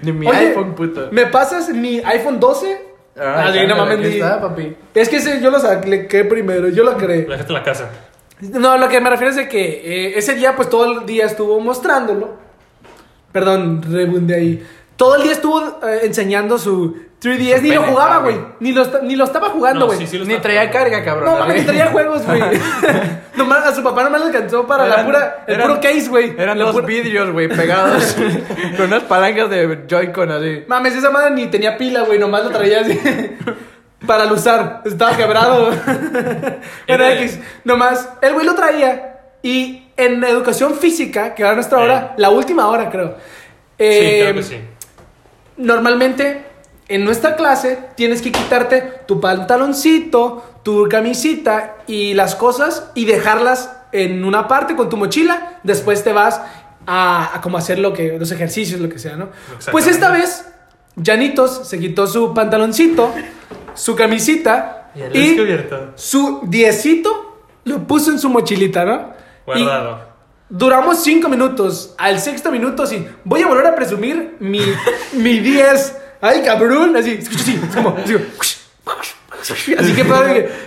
Ni 0.03 0.11
mi 0.11 0.27
Oye, 0.27 0.37
iPhone, 0.49 0.75
puto. 0.75 1.07
¿Me 1.11 1.25
pasas 1.25 1.69
mi 1.69 1.99
iPhone 1.99 2.39
12? 2.39 2.81
Ah, 3.17 3.45
Ah, 3.47 3.51
no 3.67 3.75
mames, 3.77 3.99
ni- 3.99 4.05
está, 4.07 4.39
papi. 4.39 4.75
Es 4.93 5.09
que 5.09 5.17
ese 5.17 5.41
yo 5.41 5.49
lo 5.51 5.59
saqué 5.59 6.23
primero, 6.25 6.69
yo 6.69 6.83
lo 6.83 6.95
creé. 6.97 7.27
La 7.27 7.37
gente 7.37 7.51
en 7.51 7.59
la 7.59 7.63
casa. 7.63 7.89
No, 8.41 8.77
lo 8.77 8.87
que 8.89 8.99
me 9.01 9.09
refiero 9.09 9.29
es 9.31 9.35
de 9.37 9.47
que 9.47 9.61
eh, 10.07 10.13
ese 10.17 10.33
día, 10.35 10.55
pues 10.55 10.69
todo 10.69 10.99
el 10.99 11.05
día 11.05 11.25
estuvo 11.25 11.59
mostrándolo. 11.59 12.37
Perdón, 13.31 13.81
rebunde 13.89 14.35
ahí. 14.35 14.67
Todo 15.01 15.15
el 15.15 15.23
día 15.23 15.31
estuvo 15.31 15.79
eh, 15.83 16.01
enseñando 16.03 16.59
su 16.59 16.95
3DS. 17.19 17.61
Ni 17.63 17.71
lo 17.71 17.81
jugaba, 17.81 18.19
güey. 18.19 18.35
Ni 18.59 18.71
lo, 18.71 18.85
ni 19.01 19.15
lo 19.15 19.23
estaba 19.23 19.49
jugando, 19.49 19.79
No, 19.79 19.85
güey. 19.87 19.97
sí, 19.97 20.05
sí 20.05 20.19
lo 20.19 20.25
Ni 20.25 20.33
está 20.33 20.43
traía 20.43 20.67
jugando. 20.67 20.79
carga, 20.91 21.03
cabrón. 21.03 21.25
No, 21.33 21.39
mames, 21.39 21.55
ni 21.57 21.63
traía 21.63 21.87
juegos, 21.87 22.23
güey. 22.23 22.39
Nomás- 23.35 23.65
a 23.65 23.73
su 23.73 23.81
papá 23.81 24.03
nomás 24.03 24.21
le 24.21 24.27
alcanzó 24.27 24.67
para 24.67 24.85
la 24.85 24.93
Eran- 24.93 25.05
pura, 25.07 25.43
el 25.47 25.55
eran- 25.55 25.67
puro 25.69 25.81
case, 25.81 26.07
güey. 26.07 26.35
Eran 26.37 26.59
La 26.59 26.65
dos 26.65 26.73
pura- 26.75 26.85
vidrios, 26.85 27.31
güey, 27.31 27.47
pegados 27.47 28.15
con 28.77 28.85
unas 28.85 29.01
palancas 29.03 29.49
de 29.49 29.85
Joy-Con 29.87 30.31
así. 30.33 30.65
Mames, 30.67 30.95
esa 30.95 31.09
madre 31.09 31.31
ni 31.31 31.47
tenía 31.47 31.79
pila, 31.79 32.01
güey. 32.03 32.19
Nomás 32.19 32.43
lo 32.43 32.51
traía 32.51 32.81
así. 32.81 32.99
para 34.05 34.21
al 34.25 34.31
usar. 34.31 34.83
Estaba 34.85 35.17
quebrado. 35.17 35.71
Era 36.85 37.11
Era- 37.11 37.21
X. 37.23 37.39
Nomás, 37.63 38.07
el 38.21 38.33
güey 38.33 38.45
lo 38.45 38.53
traía. 38.53 39.19
Y 39.41 39.87
en 39.97 40.23
educación 40.23 40.75
física, 40.75 41.33
que 41.33 41.41
era 41.41 41.55
nuestra 41.55 41.79
Eh. 41.79 41.83
hora, 41.85 42.13
la 42.17 42.29
última 42.29 42.67
hora, 42.67 42.87
creo. 42.91 43.15
Sí, 43.79 43.87
eh, 43.87 44.19
creo 44.21 44.35
que 44.35 44.43
sí. 44.43 44.57
Normalmente, 45.57 46.45
en 46.87 47.03
nuestra 47.03 47.35
clase, 47.35 47.79
tienes 47.95 48.21
que 48.21 48.31
quitarte 48.31 48.81
tu 49.05 49.19
pantaloncito, 49.19 50.43
tu 50.63 50.87
camisita 50.89 51.77
y 51.87 52.13
las 52.13 52.35
cosas 52.35 52.91
y 52.95 53.05
dejarlas 53.05 53.71
en 53.91 54.23
una 54.23 54.47
parte 54.47 54.75
con 54.75 54.89
tu 54.89 54.97
mochila. 54.97 55.59
Después 55.63 56.03
te 56.03 56.13
vas 56.13 56.41
a, 56.85 57.35
a 57.35 57.41
como 57.41 57.57
hacer 57.57 57.79
lo 57.79 57.93
que, 57.93 58.17
los 58.17 58.31
ejercicios, 58.31 58.79
lo 58.79 58.89
que 58.89 58.99
sea, 58.99 59.15
¿no? 59.15 59.29
Pues 59.71 59.87
esta 59.87 60.11
vez, 60.11 60.45
Janitos 61.01 61.67
se 61.67 61.79
quitó 61.79 62.07
su 62.07 62.33
pantaloncito, 62.33 63.13
su 63.73 63.95
camisita 63.95 64.91
Y 65.13 65.37
su 65.95 66.41
diecito 66.43 67.45
lo 67.63 67.79
puso 67.87 68.11
en 68.11 68.19
su 68.19 68.29
mochilita, 68.29 68.85
¿no? 68.85 69.13
Guardado. 69.45 70.10
Duramos 70.53 71.01
cinco 71.01 71.29
minutos. 71.29 71.95
Al 71.97 72.19
sexto 72.19 72.51
minuto, 72.51 72.85
sí. 72.85 73.07
Voy 73.23 73.41
a 73.41 73.47
volver 73.47 73.65
a 73.67 73.73
presumir 73.73 74.35
mi, 74.41 74.59
mi 75.13 75.39
10. 75.39 75.97
Ay, 76.19 76.41
cabrón. 76.43 76.93
Así, 76.97 77.11
escucho 77.21 77.41
así. 77.41 77.59
Es 77.69 77.73
como, 77.73 77.95
así, 77.97 79.73
así 79.73 79.93
que 79.93 80.03
pedo, 80.03 80.23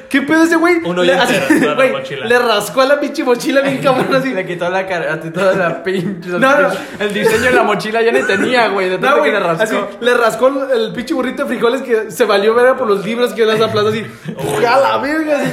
¿qué 0.08 0.22
pedo 0.22 0.42
ese 0.44 0.56
güey? 0.56 0.76
Un 0.84 1.06
Le- 1.06 1.12
así, 1.12 1.34
la 1.60 1.74
güey, 1.74 1.92
mochila. 1.92 2.24
Le 2.26 2.38
rascó 2.38 2.80
a 2.80 2.86
la 2.86 2.98
pinche 2.98 3.22
mochila 3.24 3.60
bien 3.60 3.76
cabrón 3.82 4.12
así. 4.14 4.32
Le 4.32 4.46
quitó 4.46 4.70
la 4.70 4.86
cara, 4.86 5.20
toda 5.20 5.52
la 5.54 5.82
pinche. 5.84 6.30
No, 6.30 6.38
no. 6.38 6.68
El 6.98 7.12
diseño 7.12 7.42
de 7.42 7.50
la 7.52 7.62
mochila 7.62 8.00
ya 8.00 8.10
ni 8.10 8.22
tenía, 8.22 8.68
güey. 8.68 8.88
De 8.88 8.98
No, 8.98 9.18
güey, 9.18 9.32
que 9.32 9.38
le 9.38 9.40
rascó. 9.40 9.62
así, 9.62 9.76
le 10.00 10.14
rascó 10.14 10.66
el, 10.72 10.92
pinche 10.94 11.12
burrito 11.12 11.42
de 11.44 11.48
frijoles 11.50 11.82
que 11.82 12.10
se 12.10 12.24
valió 12.24 12.54
ver 12.54 12.74
por 12.76 12.88
los 12.88 13.04
libros 13.04 13.34
que 13.34 13.44
las 13.44 13.60
aplastó 13.60 13.90
así. 13.90 14.02
¡A 14.66 14.78
la 14.80 14.96
verga! 14.96 15.40
Así, 15.42 15.50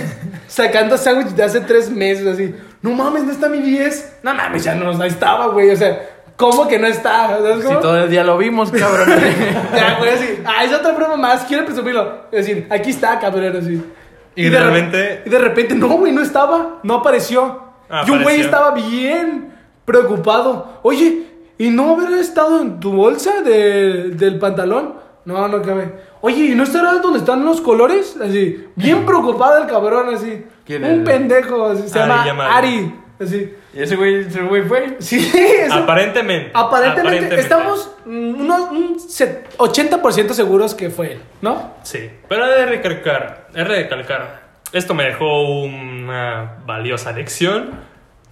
sacando 0.47 0.97
sándwich 0.97 1.35
de 1.35 1.43
hace 1.43 1.59
tres 1.59 1.89
meses, 1.89 2.25
así. 2.25 2.55
No 2.81 2.91
mames, 2.91 3.23
¿no 3.23 3.31
está 3.31 3.47
mi 3.49 3.59
10? 3.59 4.19
No 4.23 4.33
mames, 4.33 4.63
ya 4.63 4.75
no, 4.75 4.91
no 4.93 5.03
estaba, 5.03 5.47
güey. 5.47 5.69
O 5.69 5.75
sea, 5.75 6.01
¿cómo 6.35 6.67
que 6.67 6.79
no 6.79 6.87
está? 6.87 7.29
¿Sabes 7.37 7.57
Si 7.61 7.67
cómo? 7.67 7.79
todo 7.79 8.03
el 8.03 8.09
día 8.09 8.23
lo 8.23 8.37
vimos, 8.37 8.71
cabrón. 8.71 9.07
Ya, 9.75 9.97
güey, 9.99 10.11
así. 10.13 10.39
Ah, 10.45 10.63
es 10.63 10.73
otra 10.73 10.95
prueba 10.95 11.15
más. 11.17 11.43
Quiero 11.43 11.65
presumirlo. 11.65 12.25
Es 12.31 12.47
decir, 12.47 12.67
aquí 12.69 12.89
está, 12.89 13.19
cabrón, 13.19 13.55
así. 13.55 13.83
Y 14.35 14.43
de 14.49 14.59
realmente- 14.59 14.97
re- 14.97 15.21
Y 15.25 15.29
de 15.29 15.37
repente, 15.39 15.75
no, 15.75 15.87
güey, 15.89 16.11
no 16.11 16.21
estaba. 16.21 16.79
No 16.83 16.95
apareció. 16.95 17.61
Ah, 17.89 18.03
y 18.07 18.11
un 18.11 18.23
güey 18.23 18.41
estaba 18.41 18.71
bien 18.71 19.53
preocupado. 19.85 20.79
Oye, 20.83 21.27
¿y 21.57 21.69
no 21.69 21.91
habrá 21.91 22.19
estado 22.19 22.61
en 22.61 22.79
tu 22.79 22.93
bolsa 22.93 23.41
de- 23.41 24.09
del 24.11 24.39
pantalón? 24.39 24.95
No, 25.25 25.47
no 25.47 25.61
cabe. 25.61 25.93
Oye, 26.21 26.45
¿y 26.45 26.55
no 26.55 26.63
estará 26.63 26.93
donde 26.93 27.19
están 27.19 27.45
los 27.45 27.61
colores? 27.61 28.17
Así. 28.21 28.67
Bien 28.75 29.05
preocupado 29.05 29.57
el 29.61 29.67
cabrón, 29.67 30.13
así. 30.15 30.45
¿Quién 30.65 30.83
un 30.83 31.01
es? 31.01 31.05
pendejo, 31.05 31.67
así. 31.67 31.87
Se 31.87 31.99
Ari, 31.99 32.27
llama. 32.27 32.55
Ari. 32.57 32.95
Así. 33.19 33.53
y 33.75 33.81
ese 33.83 33.95
güey, 33.95 34.21
ese 34.21 34.41
güey 34.41 34.63
fue. 34.63 34.95
Sí, 34.99 35.31
Aparentemente. 35.71 36.49
Aparentemente, 36.55 37.39
estamos 37.39 37.91
mm, 38.05 38.41
unos, 38.41 38.71
un 38.71 38.99
set- 38.99 39.47
80% 39.57 40.31
seguros 40.31 40.73
que 40.73 40.89
fue 40.89 41.13
él, 41.13 41.21
¿no? 41.41 41.75
Sí, 41.83 42.09
pero 42.27 42.45
he 42.47 42.49
de 42.59 42.65
recalcar, 42.65 43.47
he 43.53 43.59
de 43.59 43.63
recalcar. 43.63 44.41
Esto 44.73 44.95
me 44.95 45.03
dejó 45.03 45.43
una 45.61 46.57
valiosa 46.65 47.11
lección. 47.11 47.69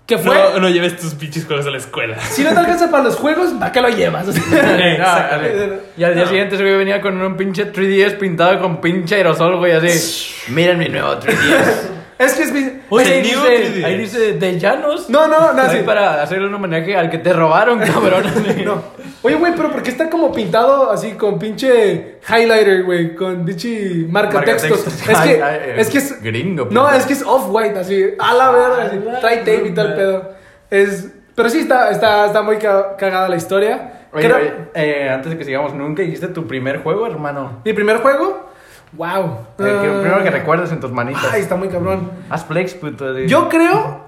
¿Qué 0.10 0.18
fue? 0.18 0.36
No, 0.36 0.60
no 0.62 0.70
lleves 0.70 0.98
tus 0.98 1.14
pinches 1.14 1.46
cosas 1.46 1.68
a 1.68 1.70
la 1.70 1.78
escuela. 1.78 2.18
Si 2.32 2.44
no 2.44 2.50
te 2.52 2.58
alcanza 2.60 2.90
para 2.90 3.04
los 3.04 3.16
juegos, 3.16 3.52
¿para 3.60 3.72
qué 3.72 3.80
lo 3.80 3.90
llevas? 3.90 4.28
Exactamente. 4.36 5.80
Y 5.98 6.04
al 6.04 6.16
día 6.16 6.24
No. 6.24 6.30
siguiente 6.30 6.56
ese 6.56 6.64
güey 6.64 6.76
venía 6.78 7.00
con 7.00 7.22
un 7.22 7.38
pinche 7.38 7.72
3DS 7.72 8.18
pintado 8.18 8.60
con 8.60 8.82
pinche 8.82 9.16
aerosol, 9.16 9.58
güey, 9.58 9.74
así. 9.74 10.34
Miren 10.52 10.80
mi 10.80 10.90
nuevo 10.90 11.14
3DS. 11.20 11.90
Es 12.20 12.34
que 12.34 12.44
es 12.44 12.52
mi. 12.52 12.70
Oye, 12.90 13.06
ahí, 13.14 13.22
dice, 13.22 13.38
3DS. 13.82 13.86
ahí 13.86 13.98
dice 13.98 14.34
de 14.34 14.60
llanos. 14.60 15.10
No, 15.10 15.28
no, 15.28 15.54
no, 15.54 15.62
Ahí 15.62 15.78
sí. 15.80 15.84
para 15.86 16.22
hacerle 16.22 16.48
un 16.48 16.54
homenaje 16.54 16.96
al 16.98 17.10
que 17.10 17.18
te 17.18 17.32
robaron, 17.34 17.80
cabrón. 17.94 18.24
No. 18.66 18.84
Oye, 19.22 19.36
güey, 19.36 19.54
pero 19.56 19.72
¿por 19.72 19.82
qué 19.82 19.90
está 19.90 20.10
como 20.10 20.32
pintado 20.34 20.92
así 20.92 21.12
con 21.14 21.40
pinche 21.40 22.20
highlighter, 22.30 22.84
güey? 22.84 23.16
Con 23.16 23.46
pinche 23.46 24.06
marcatextos. 24.10 24.70
Marcatextos. 24.86 25.10
Es 25.10 25.18
Ay, 25.18 25.30
que, 25.38 25.44
ay, 25.44 25.60
es 25.78 25.90
que 25.90 25.98
es. 25.98 26.22
gringo, 26.22 26.68
No, 26.70 26.84
pues. 26.88 26.98
es 27.00 27.06
que 27.06 27.14
es 27.14 27.24
off-white, 27.24 27.80
así. 27.80 28.06
A 28.20 28.34
la 28.34 28.52
verga, 28.52 28.84
así. 28.84 29.00
Trae 29.22 29.38
tape 29.38 29.68
y 29.68 29.74
tal 29.74 29.96
pedo. 29.96 30.32
Es. 30.70 31.08
Pero 31.36 31.50
sí 31.50 31.60
está, 31.60 31.90
está, 31.90 32.26
está 32.26 32.42
muy 32.42 32.58
ca- 32.58 32.98
cagada 32.98 33.30
la 33.30 33.38
historia. 33.38 34.08
Oye, 34.12 34.26
Creo- 34.28 34.38
oye, 34.38 34.54
eh, 34.74 35.10
antes 35.10 35.32
de 35.32 35.38
que 35.38 35.46
sigamos, 35.46 35.74
¿nunca 35.74 36.04
hiciste 36.04 36.28
tu 36.28 36.46
primer 36.48 36.84
juego, 36.84 37.08
hermano? 37.08 37.62
Mi 37.64 37.72
primer 37.72 37.98
juego. 38.02 38.49
Wow. 38.94 39.38
El 39.60 39.66
primero 40.02 40.24
que 40.24 40.32
recuerdes 40.32 40.72
en 40.72 40.80
tus 40.80 40.92
manitas. 40.92 41.26
Ay, 41.32 41.42
está 41.42 41.56
muy 41.56 41.68
cabrón. 41.70 42.12
Haz 42.30 42.46
flex, 42.46 42.74
puto. 42.74 43.14
de- 43.14 43.28
Yo 43.28 43.48
creo, 43.50 44.02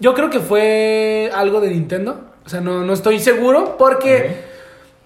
yo 0.00 0.14
creo 0.14 0.30
que 0.30 0.40
fue 0.40 1.30
algo 1.34 1.60
de 1.60 1.70
Nintendo. 1.70 2.20
O 2.44 2.48
sea, 2.48 2.60
no, 2.60 2.82
no 2.82 2.92
estoy 2.92 3.18
seguro 3.20 3.76
porque 3.78 4.36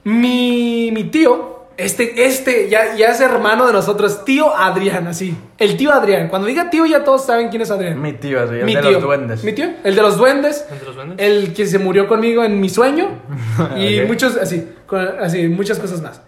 mi, 0.04 0.90
mi 0.92 1.04
tío, 1.04 1.66
este, 1.76 2.24
este, 2.26 2.70
ya, 2.70 2.94
ya 2.94 3.08
es 3.08 3.20
hermano 3.20 3.66
de 3.66 3.72
nosotros, 3.72 4.24
tío 4.24 4.56
Adrián, 4.56 5.06
así. 5.08 5.36
El 5.58 5.76
tío 5.76 5.92
Adrián. 5.92 6.28
Cuando 6.28 6.46
diga 6.48 6.70
tío 6.70 6.86
ya 6.86 7.04
todos 7.04 7.26
saben 7.26 7.48
quién 7.48 7.62
es 7.62 7.70
Adrián. 7.70 8.00
Mi 8.00 8.12
tío, 8.14 8.42
así, 8.42 8.54
el 8.54 8.64
Mi 8.64 8.74
de 8.76 8.80
tío. 8.82 8.90
los 8.92 9.02
duendes. 9.02 9.44
Mi 9.44 9.52
tío, 9.52 9.66
el 9.84 9.94
de 9.94 10.02
los 10.02 10.16
duendes. 10.16 10.64
¿Entre 10.70 10.86
los 10.86 10.94
duendes? 10.96 11.18
El 11.18 11.52
que 11.52 11.66
se 11.66 11.78
murió 11.78 12.06
conmigo 12.08 12.44
en 12.44 12.60
mi 12.60 12.68
sueño. 12.68 13.08
Y 13.76 14.00
muchos, 14.06 14.36
así, 14.36 14.66
con- 14.86 15.16
así, 15.20 15.48
muchas 15.48 15.78
cosas 15.78 16.00
más. 16.00 16.22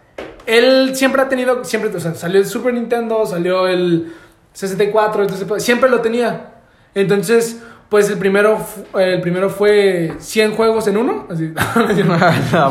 Él 0.48 0.96
siempre 0.96 1.22
ha 1.22 1.28
tenido, 1.28 1.62
siempre, 1.64 1.94
o 1.94 2.00
sea, 2.00 2.14
salió 2.14 2.40
el 2.40 2.46
Super 2.46 2.72
Nintendo, 2.74 3.24
salió 3.26 3.66
el 3.68 4.12
64, 4.52 5.22
entonces, 5.22 5.46
pues, 5.46 5.62
siempre 5.62 5.88
lo 5.90 6.00
tenía. 6.00 6.54
Entonces, 6.94 7.62
pues 7.88 8.10
el 8.10 8.18
primero, 8.18 8.56
fu- 8.58 8.98
el 8.98 9.20
primero 9.20 9.50
fue 9.50 10.14
100 10.18 10.54
juegos 10.56 10.88
en 10.88 10.96
uno. 10.96 11.26
Así, 11.30 11.52
no, 11.86 12.70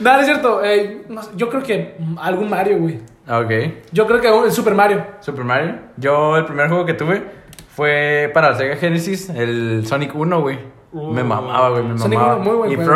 no 0.00 0.20
es 0.20 0.26
cierto. 0.26 0.64
eh, 0.64 1.02
no 1.08 1.20
yo 1.36 1.48
creo 1.48 1.62
que 1.62 1.96
algún 2.18 2.48
Mario, 2.50 2.78
güey. 2.78 3.00
ok. 3.28 3.50
Yo 3.92 4.06
creo 4.06 4.20
que 4.20 4.28
el 4.46 4.52
Super 4.52 4.74
Mario. 4.74 5.04
Super 5.20 5.44
Mario. 5.44 5.74
Yo, 5.96 6.36
el 6.36 6.44
primer 6.44 6.68
juego 6.68 6.84
que 6.86 6.94
tuve 6.94 7.22
fue 7.74 8.30
para 8.34 8.56
Sega 8.56 8.76
Genesis, 8.76 9.28
el 9.30 9.84
Sonic 9.86 10.14
1, 10.14 10.40
güey. 10.40 10.58
me 10.92 11.22
Uh. 11.22 11.24
mamaba, 11.24 11.70
güey, 11.70 11.82
me 11.84 11.98
Sonic 11.98 12.18
mamaba. 12.18 12.36
1, 12.40 12.44
muy 12.44 12.56
buen 12.56 12.72
y 12.72 12.74
juego, 12.76 12.90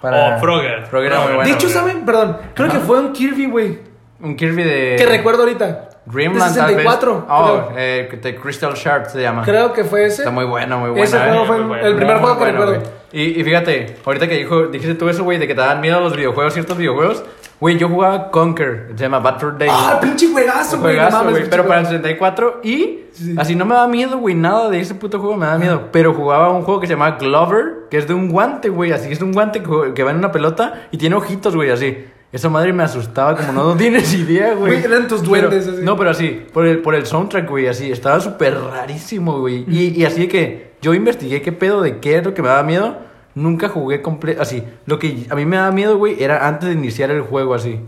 Frogger. 0.00 0.34
Oh, 0.34 0.38
Frogger. 0.38 0.86
Frogger 0.86 1.12
era 1.12 1.20
muy 1.20 1.34
bueno. 1.34 1.48
de 1.48 1.54
hecho, 1.54 1.66
güey. 1.66 1.72
¿saben? 1.74 2.04
Perdón, 2.04 2.38
creo 2.54 2.70
que 2.70 2.78
fue 2.78 3.00
un 3.00 3.12
Kirby, 3.12 3.46
güey. 3.46 3.78
Un 4.20 4.36
Kirby 4.36 4.62
de... 4.62 4.96
Que 4.98 5.06
recuerdo 5.06 5.42
ahorita. 5.42 5.88
Dreamland, 6.10 6.54
de 6.54 6.60
64. 6.60 7.12
tal 7.12 7.20
vez. 7.20 7.26
Oh, 7.30 7.66
creo. 7.68 7.78
eh, 7.78 8.18
de 8.22 8.36
Crystal 8.36 8.74
Sharp 8.74 9.06
se 9.06 9.20
llama. 9.22 9.42
Creo 9.44 9.72
que 9.72 9.84
fue 9.84 10.06
ese. 10.06 10.22
Está 10.22 10.30
muy 10.30 10.44
bueno, 10.44 10.78
muy 10.78 10.90
bueno. 10.90 11.04
Ese 11.04 11.16
eh. 11.16 11.20
juego 11.28 11.44
fue 11.46 11.58
Muy 11.58 11.66
bueno. 11.68 11.86
el 11.86 11.96
primer 11.96 12.18
juego 12.18 12.34
que 12.38 12.44
bueno, 12.44 12.58
recuerdo. 12.66 12.90
Y, 13.12 13.40
y 13.40 13.44
fíjate, 13.44 13.96
ahorita 14.04 14.28
que 14.28 14.36
dijo, 14.36 14.66
dijiste 14.66 14.94
tú 14.94 15.08
eso, 15.08 15.24
güey, 15.24 15.38
de 15.38 15.46
que 15.46 15.54
te 15.54 15.60
dan 15.60 15.80
miedo 15.80 16.00
los 16.00 16.14
videojuegos, 16.16 16.52
ciertos 16.52 16.76
videojuegos. 16.76 17.24
Güey, 17.60 17.76
yo 17.76 17.88
jugaba 17.88 18.30
Conquer, 18.30 18.90
se 18.94 19.02
llama 19.04 19.20
for 19.38 19.58
Day. 19.58 19.68
Ah, 19.70 19.98
pinche 20.00 20.28
juegazo, 20.30 20.78
güey. 20.78 20.94
no 20.94 21.00
juegazo, 21.02 21.16
mames, 21.18 21.32
güey, 21.38 21.50
pero 21.50 21.66
para 21.66 21.80
el 21.80 21.86
juegazo. 21.86 22.02
64 22.04 22.60
y 22.62 23.00
Sí. 23.10 23.34
así 23.36 23.56
no 23.56 23.64
me 23.64 23.74
da 23.74 23.88
miedo, 23.88 24.18
güey, 24.18 24.36
nada 24.36 24.68
de 24.70 24.78
ese 24.78 24.94
puto 24.94 25.18
juego 25.18 25.36
me 25.36 25.46
da 25.46 25.58
miedo. 25.58 25.88
Pero 25.90 26.14
jugaba 26.14 26.50
un 26.50 26.62
juego 26.62 26.78
que 26.78 26.86
se 26.86 26.92
llama 26.92 27.12
Glover, 27.18 27.86
que 27.90 27.98
es 27.98 28.06
de 28.06 28.14
un 28.14 28.28
guante, 28.30 28.68
güey, 28.68 28.92
así 28.92 29.10
es 29.10 29.20
un 29.22 29.32
guante 29.32 29.60
que, 29.60 29.92
que 29.94 30.04
va 30.04 30.12
en 30.12 30.18
una 30.18 30.30
pelota 30.30 30.86
y 30.92 30.98
tiene 30.98 31.16
ojitos, 31.16 31.56
güey, 31.56 31.70
así. 31.70 32.06
Esa 32.30 32.48
madre 32.50 32.72
me 32.74 32.82
asustaba 32.82 33.34
como 33.36 33.52
no, 33.52 33.64
no 33.68 33.76
tienes 33.78 34.12
idea, 34.14 34.54
güey. 34.54 34.72
Güey, 34.80 34.84
eran 34.84 35.08
tus 35.08 35.22
duendes, 35.22 35.64
Pero- 35.64 35.76
así. 35.76 35.84
No, 35.84 35.96
pero 35.96 36.10
así, 36.10 36.42
por 36.52 36.66
el, 36.66 36.78
por 36.80 36.94
el 36.94 37.06
soundtrack, 37.06 37.48
güey, 37.48 37.66
así, 37.68 37.90
estaba 37.90 38.20
súper 38.20 38.54
rarísimo, 38.58 39.40
güey. 39.40 39.64
Y, 39.66 39.98
y 40.00 40.04
así 40.04 40.20
de 40.22 40.28
que 40.28 40.72
yo 40.82 40.92
investigué 40.94 41.40
qué 41.42 41.52
pedo 41.52 41.80
de 41.80 41.98
qué 42.00 42.18
es 42.18 42.24
lo 42.24 42.34
que 42.34 42.42
me 42.42 42.48
daba 42.48 42.62
miedo. 42.62 42.98
Nunca 43.42 43.68
jugué 43.68 44.02
completo, 44.02 44.42
así. 44.42 44.64
Lo 44.86 44.98
que 44.98 45.26
a 45.30 45.34
mí 45.34 45.46
me 45.46 45.56
daba 45.56 45.70
miedo, 45.70 45.96
güey, 45.96 46.22
era 46.22 46.46
antes 46.46 46.68
de 46.68 46.74
iniciar 46.74 47.10
el 47.10 47.20
juego, 47.22 47.54
así. 47.54 47.80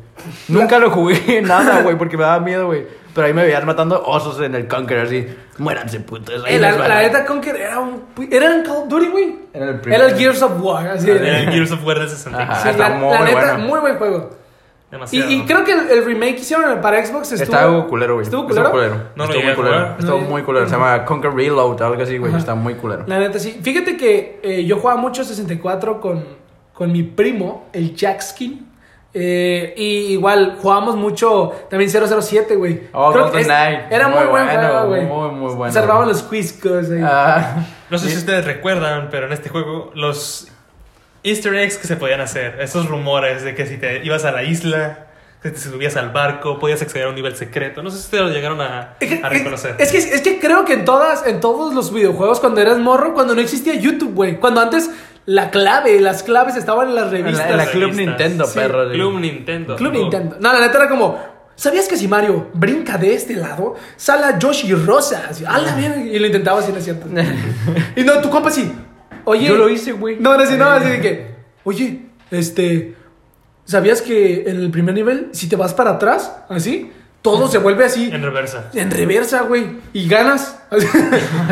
Nunca 0.48 0.78
lo 0.78 0.90
jugué 0.90 1.42
nada, 1.46 1.82
güey, 1.82 1.96
porque 1.98 2.16
me 2.16 2.22
daba 2.22 2.38
miedo, 2.40 2.66
güey. 2.66 2.86
Pero 3.14 3.26
ahí 3.26 3.32
me 3.34 3.42
veían 3.42 3.66
matando 3.66 4.00
osos 4.06 4.40
en 4.40 4.54
el 4.54 4.68
Conquer, 4.68 4.98
así. 5.00 5.26
Muéranse, 5.58 5.98
putos. 6.00 6.44
ahí 6.44 6.58
la, 6.58 6.70
la 6.76 7.00
neta 7.02 7.24
Conquer 7.24 7.56
era 7.56 7.80
un. 7.80 8.04
Era 8.30 8.54
en 8.54 8.62
Call 8.62 8.76
of 8.76 8.88
Duty, 8.88 9.06
güey. 9.08 9.38
Era 9.52 9.64
el 9.64 9.70
Era 9.72 9.80
primero. 9.82 10.06
el 10.06 10.14
Gears 10.16 10.42
of 10.42 10.52
War. 10.62 10.86
Así 10.88 11.10
Era 11.10 11.40
el 11.40 11.50
Gears 11.50 11.72
of 11.72 11.84
War 11.84 11.98
de 11.98 12.08
64. 12.08 12.52
Ajá. 12.54 12.72
Sí, 12.72 12.78
la, 12.78 12.88
muy 12.90 13.12
la 13.12 13.24
neta, 13.24 13.40
bueno. 13.40 13.58
muy 13.66 13.80
buen 13.80 13.96
juego. 13.98 14.30
Y, 14.90 14.92
Demasiado. 14.92 15.30
y 15.30 15.44
creo 15.44 15.64
que 15.64 15.72
el, 15.72 15.88
el 15.90 16.04
remake 16.04 16.34
que 16.34 16.40
hicieron 16.40 16.80
para 16.80 17.04
Xbox 17.06 17.30
estuvo. 17.30 17.44
Estaba 17.56 17.86
culero, 17.86 18.14
güey. 18.14 18.24
¿Estuvo 18.24 18.44
culero? 18.46 18.70
No 19.14 19.24
lo 19.24 19.24
Estuvo 19.24 19.40
llegué 19.40 19.46
muy 19.46 19.54
culero. 19.54 19.96
Estuvo 19.98 20.18
No, 20.20 20.26
muy 20.28 20.42
culero. 20.42 20.66
Se 20.66 20.72
llama 20.72 21.04
Conquer 21.04 21.32
Reload, 21.32 21.80
algo 21.82 22.02
así, 22.02 22.18
güey. 22.18 22.34
Está 22.34 22.54
muy 22.56 22.74
culero. 22.74 23.04
La 23.06 23.18
neta, 23.20 23.38
sí. 23.38 23.60
Fíjate 23.62 23.96
que 23.96 24.40
eh, 24.42 24.64
yo 24.64 24.78
jugaba 24.78 25.00
mucho 25.00 25.22
64 25.22 26.00
con, 26.00 26.24
con 26.72 26.90
mi 26.90 27.04
primo, 27.04 27.68
el 27.72 27.94
Jackskin. 27.94 28.66
Eh, 29.12 29.74
y 29.76 30.12
igual 30.12 30.56
jugábamos 30.60 30.96
mucho 30.96 31.52
también 31.68 31.90
007, 31.90 32.54
güey. 32.56 32.82
Oh, 32.92 33.12
Creo 33.12 33.30
que. 33.30 33.40
Era 33.40 34.08
muy, 34.08 34.18
Muy 34.20 34.26
buen 34.28 34.44
bueno, 34.46 34.68
juego, 34.68 34.86
güey. 34.88 35.04
muy, 35.04 35.30
muy 35.30 35.54
bueno. 35.54 35.64
Observaban 35.66 36.08
los 36.08 36.22
quiscos 36.24 36.90
ahí. 36.90 37.00
Ah, 37.04 37.64
No 37.90 37.98
sé 37.98 38.08
si 38.08 38.16
ustedes 38.18 38.44
recuerdan, 38.44 39.08
pero 39.10 39.26
en 39.26 39.32
este 39.32 39.48
juego 39.48 39.90
los 39.94 40.48
easter 41.22 41.54
eggs 41.54 41.76
que 41.78 41.86
se 41.86 41.96
podían 41.96 42.20
hacer, 42.20 42.58
esos 42.60 42.88
rumores 42.88 43.42
de 43.42 43.54
que 43.54 43.66
si 43.66 43.76
te 43.76 44.04
ibas 44.04 44.24
a 44.24 44.32
la 44.32 44.42
isla, 44.42 45.06
que 45.42 45.50
te 45.50 45.58
subías 45.58 45.96
al 45.96 46.10
barco, 46.10 46.58
podías 46.58 46.82
acceder 46.82 47.06
a 47.06 47.08
un 47.10 47.14
nivel 47.14 47.34
secreto. 47.36 47.82
No 47.82 47.90
sé 47.90 47.96
si 47.98 48.04
ustedes 48.04 48.24
lo 48.24 48.30
llegaron 48.30 48.60
a, 48.60 48.96
Es 49.00 49.08
que, 49.08 49.20
a 49.24 49.28
reconocer. 49.28 49.74
es, 49.78 49.90
que, 49.90 49.98
es 49.98 50.20
que 50.20 50.38
creo 50.38 50.64
que 50.64 50.74
en 50.74 50.84
todas, 50.84 51.26
en 51.26 51.40
todos 51.40 51.74
los 51.74 51.92
videojuegos, 51.92 52.40
cuando 52.40 52.60
eras 52.60 52.78
morro, 52.78 53.14
cuando 53.14 53.34
no 53.34 53.40
existía 53.40 53.74
YouTube, 53.74 54.14
güey. 54.14 54.36
Cuando 54.38 54.60
antes 54.60 54.90
la 55.26 55.50
clave, 55.50 55.98
las 56.00 56.22
claves 56.22 56.56
estaban 56.56 56.88
en 56.88 56.94
las 56.94 57.06
en 57.06 57.10
revistas. 57.12 57.46
la, 57.46 57.50
en 57.52 57.56
la 57.56 57.66
Club 57.66 57.82
revistas. 57.90 58.06
Nintendo, 58.06 58.44
Sí, 58.46 58.58
perro. 58.58 58.86
sí. 58.90 58.94
Club 58.96 59.20
Nintendo. 59.20 59.76
Club 59.76 59.92
Oh. 59.94 59.98
Nintendo. 59.98 60.36
No, 60.40 60.52
la 60.52 60.60
neta 60.60 60.78
era 60.78 60.88
como. 60.88 61.18
¿Sabías 61.54 61.88
que 61.88 61.96
si 61.96 62.08
Mario 62.08 62.48
brinca 62.54 62.96
de 62.96 63.14
este 63.14 63.34
lado, 63.34 63.74
sale 63.96 64.24
a 64.24 64.38
Yoshi 64.38 64.72
Rosa? 64.74 65.26
Así, 65.28 65.44
a 65.46 65.58
la 65.58 65.74
verga", 65.74 65.98
Y 66.00 66.18
lo 66.18 66.26
intentaba 66.26 66.60
así, 66.60 66.72
no 66.72 66.78
es 66.78 66.84
cierto. 66.84 67.06
y 67.96 68.02
no, 68.02 68.18
tu 68.20 68.30
compa 68.30 68.48
así. 68.48 68.72
Oye. 69.24 69.46
Yo 69.48 69.56
lo 69.56 69.68
hice, 69.68 69.92
güey. 69.92 70.16
No, 70.18 70.36
no, 70.36 70.42
así, 70.42 70.56
no, 70.56 70.66
así 70.68 70.88
de 70.88 71.00
que. 71.00 71.34
Oye, 71.64 72.06
este. 72.30 72.96
¿Sabías 73.64 74.02
que 74.02 74.42
en 74.50 74.56
el 74.60 74.70
primer 74.70 74.94
nivel, 74.94 75.28
si 75.32 75.48
te 75.48 75.54
vas 75.56 75.74
para 75.74 75.90
atrás, 75.92 76.36
así, 76.48 76.90
todo 77.22 77.46
se 77.46 77.58
vuelve 77.58 77.84
así, 77.84 78.10
En 78.12 78.22
reversa. 78.22 78.70
en 78.74 78.90
reversa, 78.90 79.42
güey? 79.42 79.64
Y 79.92 80.08
ganas. 80.08 80.60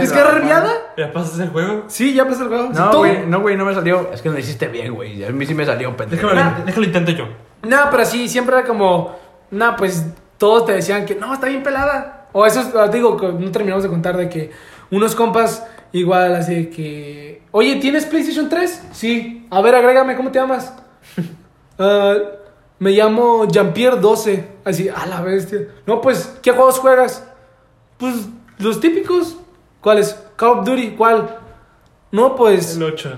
¿Es 0.01 0.13
que 0.13 0.25
reviada? 0.25 0.73
¿Ya 0.97 1.13
pasas 1.13 1.39
el 1.39 1.51
juego? 1.51 1.85
Sí, 1.87 2.15
ya 2.15 2.27
pasa 2.27 2.43
el 2.43 2.49
juego. 2.49 2.71
No, 2.71 2.97
güey, 2.99 3.25
no, 3.27 3.41
güey, 3.41 3.57
no 3.57 3.65
me 3.65 3.75
salió. 3.75 4.11
Es 4.13 4.21
que 4.23 4.31
lo 4.31 4.39
hiciste 4.39 4.67
bien, 4.67 4.95
güey. 4.95 5.23
A 5.25 5.31
mí 5.31 5.47
sí 5.47 5.55
me 5.55 5.65
salió, 5.65 5.97
pendejo. 5.97 6.27
Déjame, 6.29 6.65
déjalo 6.65 6.87
intento 6.87 7.13
yo. 7.13 7.29
No, 7.69 7.77
pero 7.91 8.05
sí, 8.05 8.29
siempre 8.29 8.57
era 8.57 8.67
como, 8.67 9.17
no, 9.53 9.77
pues 9.77 10.05
todos 10.39 10.67
te 10.67 10.73
decían 10.73 11.05
que 11.07 11.15
no, 11.15 11.33
está 11.35 11.47
bien 11.47 11.63
pelada. 11.63 12.29
O 12.33 12.45
eso, 12.47 12.61
es- 12.61 12.75
ah, 12.75 12.89
digo, 12.89 13.17
no 13.39 13.51
terminamos 13.53 13.85
de 13.85 13.91
contar 13.91 14.17
de 14.17 14.29
que 14.29 14.51
unos 14.91 15.15
compas 15.15 15.65
igual 15.93 16.35
así 16.37 16.67
que, 16.67 17.43
oye, 17.51 17.77
¿tienes 17.77 18.05
PlayStation 18.07 18.49
3? 18.49 18.83
Sí. 18.93 19.47
A 19.51 19.61
ver, 19.61 19.75
agrégame, 19.75 20.17
¿cómo 20.17 20.31
te 20.31 20.39
llamas? 20.39 20.75
"Ah, 21.79 22.15
me 22.79 22.91
llamo 22.93 23.47
Jean-Pierre 23.49 23.99
12. 24.01 24.49
Así, 24.65 24.89
a 24.89 25.07
la 25.07 25.21
bestia. 25.23 25.69
No, 25.87 26.01
pues, 26.01 26.39
¿qué 26.43 26.53
juegos 26.53 26.79
juegas? 26.79 27.27
Pues, 27.97 28.29
los 28.59 28.81
típicos. 28.81 29.37
¿Cuáles? 29.81 30.17
Call 30.37 30.59
of 30.61 30.65
Duty, 30.67 30.91
¿cuál? 30.91 31.39
No, 32.13 32.35
pues, 32.37 32.77
El 32.77 32.83
8. 32.83 33.13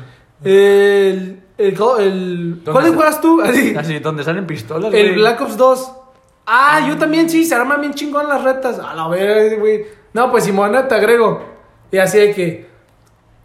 el... 0.44 1.42
el, 1.59 1.78
Call- 1.78 2.00
el 2.00 2.50
¿Dónde 2.64 2.72
¿Cuáles 2.72 2.94
juegas 2.94 3.20
tú? 3.20 3.40
Así. 3.42 3.74
Así, 3.76 3.98
donde 3.98 4.24
salen 4.24 4.46
pistolas, 4.46 4.92
El 4.94 5.09
güey. 5.09 5.14
Black 5.16 5.40
Ops 5.42 5.56
2. 5.56 5.92
Ah, 6.46 6.87
yo 6.88 6.96
también 6.98 7.28
sí, 7.30 7.44
se 7.44 7.54
arman 7.54 7.80
bien 7.80 7.94
chingón 7.94 8.28
las 8.28 8.42
retas. 8.42 8.78
A 8.78 8.94
la 8.94 9.09
vez, 9.09 9.59
güey. 9.59 9.85
No, 10.12 10.30
pues 10.30 10.44
Simona, 10.44 10.88
te 10.88 10.94
agrego. 10.94 11.42
Y 11.92 11.98
así 11.98 12.18
de 12.18 12.33
que. 12.33 12.70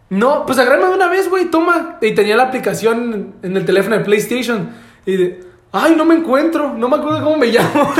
No, 0.08 0.46
pues 0.46 0.58
agrégame 0.58 0.88
de 0.88 0.94
una 0.94 1.08
vez, 1.08 1.28
güey, 1.28 1.46
toma. 1.46 1.98
Y 2.00 2.12
tenía 2.12 2.36
la 2.36 2.44
aplicación 2.44 3.34
en 3.42 3.56
el 3.56 3.64
teléfono 3.64 3.98
de 3.98 4.04
PlayStation. 4.04 4.70
Y 5.04 5.16
de. 5.16 5.40
Ay, 5.72 5.94
no 5.96 6.04
me 6.04 6.14
encuentro. 6.14 6.72
No 6.72 6.88
me 6.88 6.96
acuerdo 6.96 7.22
cómo 7.24 7.36
me 7.36 7.46
llamo. 7.52 7.92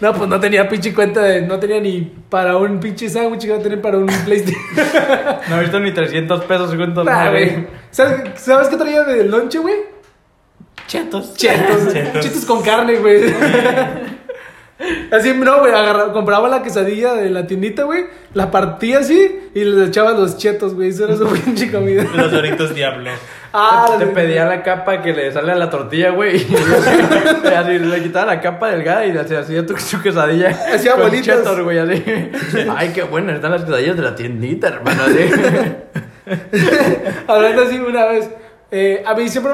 no, 0.00 0.12
pues 0.12 0.28
no 0.28 0.38
tenía 0.38 0.68
pinche 0.68 0.92
cuenta 0.94 1.22
de. 1.22 1.42
No 1.42 1.58
tenía 1.58 1.80
ni 1.80 2.00
para 2.28 2.56
un 2.56 2.78
pinche 2.80 3.08
sándwich, 3.08 3.44
iba 3.44 3.56
a 3.56 3.60
tener 3.60 3.80
para 3.80 3.98
un 3.98 4.06
PlayStation. 4.06 4.62
No 5.48 5.56
he 5.56 5.60
visto 5.60 5.80
ni 5.80 5.92
300 5.92 6.44
pesos, 6.44 6.74
Nah, 6.74 7.30
güey. 7.30 7.66
¿Sabes, 7.90 8.40
¿Sabes 8.40 8.68
qué 8.68 8.76
traía 8.76 9.04
de 9.04 9.24
lonche, 9.24 9.58
güey? 9.58 9.74
Chetos. 10.86 11.34
Chetos. 11.34 11.88
Chetos. 11.92 12.24
Chetos 12.24 12.44
con 12.44 12.62
carne, 12.62 12.96
güey. 12.96 13.22
Así, 15.10 15.32
no, 15.32 15.60
güey, 15.60 15.72
agarra- 15.72 16.12
compraba 16.12 16.48
la 16.50 16.62
quesadilla 16.62 17.14
de 17.14 17.30
la 17.30 17.46
tiendita, 17.46 17.84
güey, 17.84 18.04
la 18.34 18.50
partía 18.50 18.98
así 18.98 19.48
y 19.54 19.64
le 19.64 19.86
echaba 19.86 20.12
los 20.12 20.36
chetos, 20.36 20.74
güey. 20.74 20.90
Eso 20.90 21.04
era 21.06 21.16
su 21.16 21.26
pinche 21.44 21.70
comida. 21.72 22.04
Los 22.14 22.30
doritos 22.30 22.74
diablo. 22.74 23.10
Ah, 23.54 23.96
te 23.98 24.06
pedía 24.08 24.44
la 24.44 24.62
capa 24.62 25.00
que 25.00 25.14
le 25.14 25.32
sale 25.32 25.52
a 25.52 25.54
la 25.54 25.70
tortilla, 25.70 26.10
güey. 26.10 26.36
Y 26.36 26.56
así, 27.54 27.78
le 27.78 28.02
quitaba 28.02 28.26
la 28.34 28.40
capa 28.42 28.68
delgada 28.70 29.06
y 29.06 29.12
le 29.12 29.20
hacía 29.20 29.38
así 29.38 29.54
tu, 29.62 29.78
su 29.78 30.02
quesadilla. 30.02 30.50
Hacía 30.74 30.94
bolitas. 30.96 31.38
chetos, 31.38 31.60
güey, 31.62 31.78
así. 31.78 32.04
Ay, 32.76 32.90
qué 32.94 33.04
buenas 33.04 33.36
están 33.36 33.52
las 33.52 33.64
quesadillas 33.64 33.96
de 33.96 34.02
la 34.02 34.14
tiendita, 34.14 34.68
hermano. 34.68 35.02
Así. 35.04 35.30
Hablando 37.28 37.62
así 37.62 37.78
una 37.78 38.04
vez, 38.06 38.28
eh, 38.70 39.02
a 39.06 39.14
mí 39.14 39.28
siempre, 39.28 39.52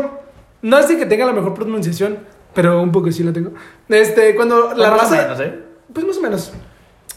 no 0.62 0.78
es 0.78 0.88
de 0.88 0.96
que 0.96 1.06
tenga 1.06 1.26
la 1.26 1.32
mejor 1.32 1.54
pronunciación, 1.54 2.18
pero 2.54 2.82
un 2.82 2.92
poco 2.92 3.10
sí 3.10 3.22
la 3.22 3.32
tengo. 3.32 3.52
Este, 3.88 4.34
cuando 4.34 4.74
la 4.74 4.90
Más 4.90 4.98
o 4.98 5.02
raza, 5.02 5.22
menos, 5.22 5.40
¿eh? 5.40 5.58
pues 5.92 6.06
más 6.06 6.16
o 6.16 6.20
menos. 6.20 6.52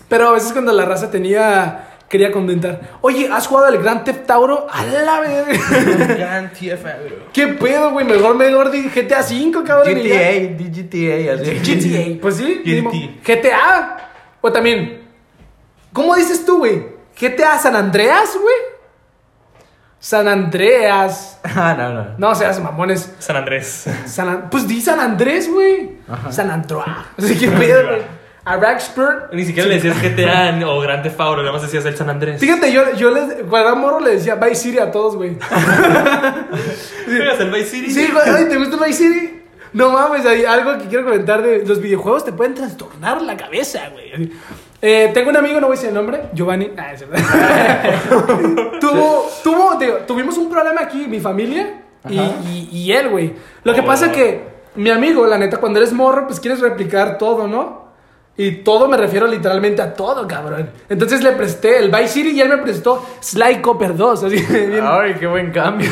Pero 0.08 0.30
a 0.30 0.32
veces 0.34 0.52
cuando 0.54 0.71
la 0.71 0.86
raza 0.86 1.10
tenía, 1.10 1.88
quería 2.10 2.32
comentar, 2.32 2.98
oye, 3.02 3.28
¿has 3.32 3.48
jugado 3.48 3.67
al 3.67 3.78
Grand 3.80 4.04
Theft 4.04 4.30
Auto? 4.30 4.67
A 4.71 4.86
la 4.86 5.19
verga. 5.19 6.15
Gran 6.15 6.52
TFA, 6.54 6.98
¿Qué 7.34 7.48
pedo, 7.48 7.91
güey? 7.91 8.06
Mejor, 8.06 8.36
mejor 8.36 8.71
di 8.71 8.84
GTA 8.84 9.24
5, 9.24 9.63
cabrón. 9.63 9.93
GTA, 9.93 10.56
GTA, 10.58 11.34
así. 11.34 11.52
GTA, 11.63 12.17
pues 12.21 12.36
sí. 12.36 12.62
GTA. 12.63 13.34
GTA. 13.34 13.98
O 14.41 14.52
también, 14.52 15.02
¿cómo 15.91 16.15
dices 16.15 16.45
tú, 16.45 16.60
güey? 16.60 16.86
GTA 17.19 17.58
San 17.58 17.76
Andreas, 17.76 18.38
güey. 18.39 18.75
San 20.06 20.28
Andreas. 20.28 21.32
Ah, 21.58 21.74
no, 21.78 21.94
no. 21.94 22.06
No 22.18 22.36
seas 22.36 22.60
mamones. 22.60 23.12
San 23.20 23.38
Andrés. 23.38 23.86
San 24.06 24.28
An- 24.28 24.50
pues 24.52 24.68
di 24.68 24.82
San 24.82 25.00
Andrés, 25.00 25.50
güey. 25.52 25.91
San 26.32 26.52
Androa. 26.52 27.06
Así 27.18 27.36
que 27.38 27.48
pedo, 27.50 27.88
güey. 27.88 28.02
A 28.44 28.58
Rackspur. 28.58 29.30
Ni 29.32 29.46
siquiera 29.46 29.68
le 29.70 29.76
decías 29.80 30.00
GTA 30.02 30.60
o 30.68 30.80
Grand 30.82 31.02
Theft 31.02 31.20
Auto, 31.20 31.41
nada 31.41 31.54
más 31.54 31.62
decías 31.63 31.86
el 31.86 31.96
San 31.96 32.10
Andrés. 32.10 32.39
Fíjate, 32.39 32.72
yo, 32.72 32.94
yo 32.96 33.10
les, 33.10 33.34
cuando 33.50 33.70
era 33.70 33.74
morro 33.76 34.00
le 34.00 34.12
decía 34.12 34.36
Vice 34.36 34.56
City 34.56 34.78
a 34.80 34.91
todos, 34.91 35.15
güey. 35.15 35.38
¿Juegas 37.06 37.39
el 37.39 37.52
Vice 37.52 37.65
City? 37.65 37.91
Sí, 37.91 38.10
güey, 38.12 38.30
ay, 38.30 38.46
¿te 38.50 38.58
gusta 38.58 38.78
Vice 38.86 38.98
City? 38.98 39.41
No 39.74 39.89
mames, 39.91 40.26
hay 40.26 40.46
algo 40.46 40.78
que 40.78 40.86
quiero 40.86 41.06
comentar 41.06 41.41
de 41.41 41.65
los 41.65 41.82
videojuegos 41.82 42.24
te 42.26 42.32
pueden 42.34 42.54
trastornar 42.54 43.22
la 43.22 43.36
cabeza, 43.38 43.89
güey. 43.91 44.32
Eh, 44.88 45.10
tengo 45.15 45.32
un 45.32 45.38
amigo, 45.38 45.60
no 45.60 45.65
voy 45.65 45.76
a 45.76 45.78
decir 45.78 45.89
el 45.89 45.95
nombre, 45.95 46.21
Giovanni. 46.34 46.69
Ah, 46.78 46.93
es 46.93 47.10
verdad. 47.10 47.93
tuvo, 48.80 49.30
tuvo, 49.43 49.76
digo, 49.80 49.93
tuvimos 50.08 50.38
un 50.38 50.48
problema 50.50 50.82
aquí, 50.82 51.08
mi 51.08 51.19
familia 51.19 51.82
y, 52.08 52.19
y- 52.19 52.69
y 52.71 52.91
él, 52.91 53.10
güey. 53.10 53.34
Lo 53.63 53.74
que 53.74 53.82
Oh. 53.82 53.86
pasa 53.86 54.12
que 54.12 54.43
mi 54.76 54.91
amigo, 54.91 55.26
la 55.26 55.39
neta, 55.39 55.58
cuando 55.58 55.80
eres 55.80 55.91
morro, 55.91 56.28
pues 56.28 56.39
quieres 56.39 56.60
replicar 56.60 57.17
todo, 57.17 57.48
¿no? 57.48 57.86
Y 58.38 58.58
todo 58.58 58.88
me 58.88 58.98
refiero 58.98 59.26
literalmente 59.28 59.82
a 59.82 59.93
todo, 59.93 60.28
cabrón. 60.28 60.69
Entonces 60.89 61.24
le 61.24 61.32
presté 61.32 61.80
el 61.80 61.89
Vice 61.89 62.10
City 62.10 62.32
y 62.32 62.41
él 62.41 62.50
me 62.50 62.58
prestó 62.58 63.04
Sly 63.21 63.62
Copper 63.62 63.95
2. 63.95 64.24
Así, 64.26 64.36
Ay, 64.84 65.15
qué 65.19 65.26
buen 65.26 65.52
cambio. 65.52 65.89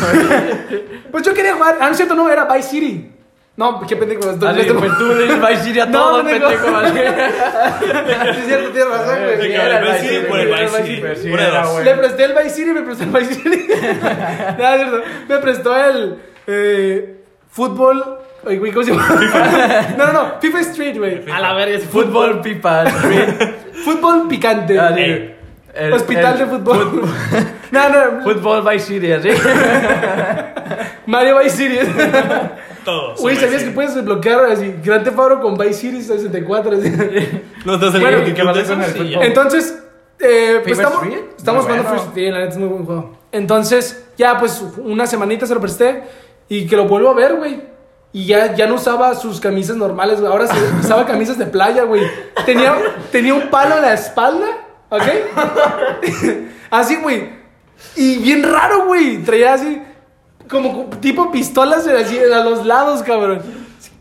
pues 1.10 1.24
yo 1.24 1.34
quería 1.34 1.54
jugar. 1.56 1.78
Ah, 1.80 1.86
no 1.86 1.92
es 1.92 1.98
cierto, 1.98 2.14
no, 2.16 2.30
era 2.30 2.46
Vice 2.46 2.70
City. 2.70 3.10
No, 3.56 3.80
qué 3.88 3.96
pendejo. 3.96 4.22
Así, 4.32 4.62
esto- 4.62 4.76
pues 4.80 4.98
tú 4.98 5.06
le 5.14 5.24
dices 5.24 5.40
Vice 5.40 5.64
City 5.64 5.80
a 5.80 5.86
No, 5.86 6.00
todo, 6.00 6.24
pendejo. 6.24 6.50
pendejo. 6.50 6.82
Sí, 8.34 8.40
es 8.40 8.46
cierto, 8.48 8.70
tienes 8.72 8.90
razón, 8.90 9.16
Sí, 9.16 9.38
güey. 9.38 9.54
cabrón, 9.54 9.76
era 9.76 9.78
el 9.80 9.86
Vice 9.86 10.00
City 10.10 10.26
por 10.28 10.40
el 10.40 10.48
Vice 10.48 10.84
City. 10.84 11.04
Sí. 11.22 11.84
Le 11.84 11.94
presté 11.96 12.24
el 12.26 12.34
Vice 12.34 12.50
City 12.50 12.70
y 12.70 12.74
me 12.74 12.82
prestó 12.82 13.04
el 13.04 13.10
Vice 13.12 13.34
City. 13.36 13.68
no, 14.58 14.70
es 14.70 14.82
cierto. 14.82 15.02
Me 15.30 15.38
prestó 15.38 15.76
el 15.86 16.18
eh, 16.48 17.16
fútbol. 17.52 18.18
Ay, 18.46 18.58
güey, 18.58 18.72
¿cómo 18.72 18.84
se 18.86 18.92
llama? 18.92 19.08
no, 19.98 20.06
no, 20.08 20.14
no. 20.14 20.34
FIFA 20.42 20.60
Street, 20.62 20.98
güey. 20.98 21.32
A 21.32 21.40
la 21.40 21.54
verga, 21.54 21.76
es 21.78 21.84
Fútbol, 21.86 22.42
pipa, 22.42 22.84
street. 22.86 23.30
Fútbol 23.86 24.28
picante. 24.28 24.74
Ey. 24.98 25.36
El- 25.76 25.94
Hospital 25.94 26.34
el 26.34 26.40
de 26.40 26.46
fútbol. 26.48 27.04
no, 27.72 27.90
no. 27.90 28.22
Fútbol 28.24 28.64
Vice 28.68 28.86
City, 28.88 29.12
así. 29.12 29.30
Mario 31.06 31.38
Vice 31.40 31.56
City. 31.58 31.80
Todos. 32.84 33.20
Güey, 33.20 33.36
¿sabías 33.38 33.64
que 33.64 33.72
puedes 33.72 33.96
desbloquear 33.96 34.46
así? 34.46 34.76
Grand 34.84 35.04
Theft 35.04 35.18
Auto 35.18 35.40
con 35.42 35.58
Vice 35.58 35.74
City 35.74 36.02
64. 36.02 36.78
así? 36.78 36.90
No, 37.66 37.76
entonces, 37.76 38.02
Bueno, 38.02 38.18
el 38.18 38.34
¿qué 38.34 38.44
pasa 38.44 38.64
con 38.66 38.82
el 38.82 38.94
Sí. 38.94 39.14
Entonces, 39.22 39.84
eh, 40.20 40.60
pues 40.64 40.78
estamos, 40.78 41.04
Street, 41.04 41.24
estamos 41.38 41.64
jugando 41.64 41.84
bueno. 41.84 41.98
First 41.98 42.10
Street, 42.10 42.32
la 42.32 42.40
neta 42.40 42.52
es 42.52 42.58
muy 42.58 42.68
buen 42.70 42.86
juego. 42.86 43.18
Entonces, 43.32 44.06
ya 44.18 44.38
pues 44.38 44.64
una 44.78 45.08
semanita 45.08 45.46
se 45.46 45.54
lo 45.54 45.62
presté 45.62 46.04
y 46.50 46.68
que 46.68 46.76
lo 46.76 46.88
vuelvo 46.88 47.10
a 47.10 47.14
ver, 47.14 47.36
güey. 47.36 47.62
Y 48.12 48.28
ya, 48.28 48.54
ya 48.54 48.68
no 48.68 48.76
usaba 48.76 49.16
sus 49.16 49.40
camisas 49.40 49.76
normales, 49.76 50.20
güey. 50.20 50.32
Ahora 50.32 50.48
se 50.48 50.56
usaba 50.80 51.06
camisas 51.06 51.38
de 51.38 51.48
playa, 51.48 51.84
güey. 51.84 52.04
Tenía, 52.46 52.76
tenía 53.12 53.34
un 53.34 53.50
palo 53.50 53.78
en 53.78 53.82
la 53.82 53.94
espalda, 53.94 54.46
¿ok? 54.90 55.02
así, 56.70 56.98
güey. 56.98 57.30
Y 57.96 58.18
bien 58.20 58.44
raro, 58.44 58.86
güey. 58.86 59.24
Traía 59.24 59.56
así, 59.56 59.82
como 60.50 60.86
tipo 61.02 61.32
pistolas 61.32 61.88
así 61.88 62.18
a 62.20 62.44
los 62.44 62.66
lados, 62.66 63.04
cabrón. 63.04 63.42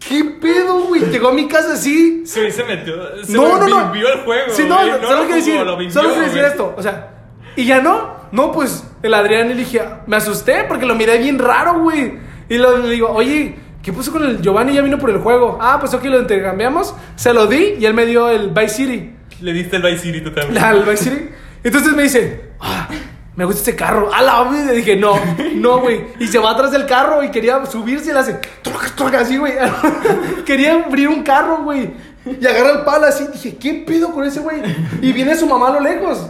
¿Qué 0.07 0.25
pedo, 0.25 0.81
güey? 0.89 1.03
Llegó 1.11 1.29
a 1.29 1.33
mi 1.33 1.47
casa 1.47 1.75
así, 1.75 2.23
Sí, 2.27 2.51
se 2.51 2.65
metió. 2.65 2.95
Se 3.25 3.33
no, 3.33 3.57
no, 3.59 3.69
no. 3.69 3.95
el 3.95 4.21
juego. 4.25 4.53
Sí, 4.53 4.65
no, 4.69 4.77
güey. 4.77 4.91
no, 4.91 4.99
no 4.99 5.07
solo 5.07 5.19
lo 5.21 5.25
quiero 5.25 5.37
decir, 5.37 5.55
lo 5.61 5.91
solo 5.91 6.09
quiero 6.11 6.25
decir 6.25 6.45
esto. 6.45 6.75
O 6.77 6.83
sea, 6.83 7.11
y 7.57 7.65
ya 7.65 7.81
no. 7.81 8.21
No, 8.33 8.51
pues 8.51 8.85
el 9.03 9.15
Adrián 9.15 9.49
le 9.49 9.55
dije, 9.55 9.81
me 10.07 10.17
asusté 10.17 10.65
porque 10.67 10.87
lo 10.87 10.95
miré 10.95 11.19
bien 11.19 11.39
raro, 11.39 11.81
güey. 11.81 12.15
Y 12.49 12.59
lo- 12.59 12.79
le 12.79 12.89
digo, 12.91 13.11
oye, 13.11 13.55
¿qué 13.83 13.93
puso 13.93 14.11
con 14.11 14.25
el 14.25 14.41
Giovanni? 14.43 14.73
Ya 14.75 14.83
vino 14.83 14.99
por 14.99 15.11
el 15.11 15.19
juego. 15.19 15.59
Ah, 15.61 15.77
pues 15.79 15.95
ok, 15.95 16.05
lo 16.07 16.19
intercambiamos. 16.21 16.95
Se 17.15 17.33
lo 17.33 17.47
di 17.47 17.77
y 17.79 17.85
él 17.87 17.95
me 17.95 18.05
dio 18.07 18.29
el 18.29 18.49
Vice 18.51 18.69
City. 18.71 19.15
Le 19.41 19.53
diste 19.53 19.77
el 19.77 19.83
Vice 19.83 19.99
City 19.99 20.21
tú 20.23 20.31
también. 20.33 20.55
La, 20.61 20.71
el 20.71 20.83
Vice 20.83 21.05
City. 21.05 21.29
Entonces 21.63 21.93
me 21.95 22.03
dice, 22.05 22.51
ah, 22.61 22.89
me 23.35 23.45
gusta 23.45 23.61
este 23.61 23.77
carro. 23.77 24.13
A 24.13 24.21
la 24.23 24.43
vez 24.45 24.67
le 24.67 24.75
dije, 24.75 24.97
no, 24.97 25.19
no, 25.55 25.81
güey. 25.81 26.05
Y 26.19 26.29
se 26.29 26.39
va 26.39 26.51
atrás 26.51 26.71
del 26.73 26.87
carro 26.87 27.23
y 27.23 27.31
quería 27.31 27.65
subirse 27.67 28.11
y 28.11 28.13
le 28.13 28.19
hace, 28.19 28.41
troca, 28.63 28.89
troca, 28.95 29.21
así, 29.21 29.37
güey. 29.37 29.55
quería 30.45 30.85
abrir 30.85 31.09
un 31.09 31.23
carro, 31.23 31.63
güey. 31.65 31.91
Y 32.25 32.47
agarra 32.47 32.71
el 32.73 32.85
palo 32.85 33.07
así. 33.07 33.27
Dije, 33.33 33.57
¿qué 33.57 33.85
pido 33.87 34.13
con 34.13 34.25
ese 34.25 34.41
güey? 34.41 34.63
Y 35.01 35.13
viene 35.13 35.35
su 35.37 35.47
mamá 35.47 35.69
a 35.69 35.73
lo 35.73 35.81
lejos. 35.81 36.29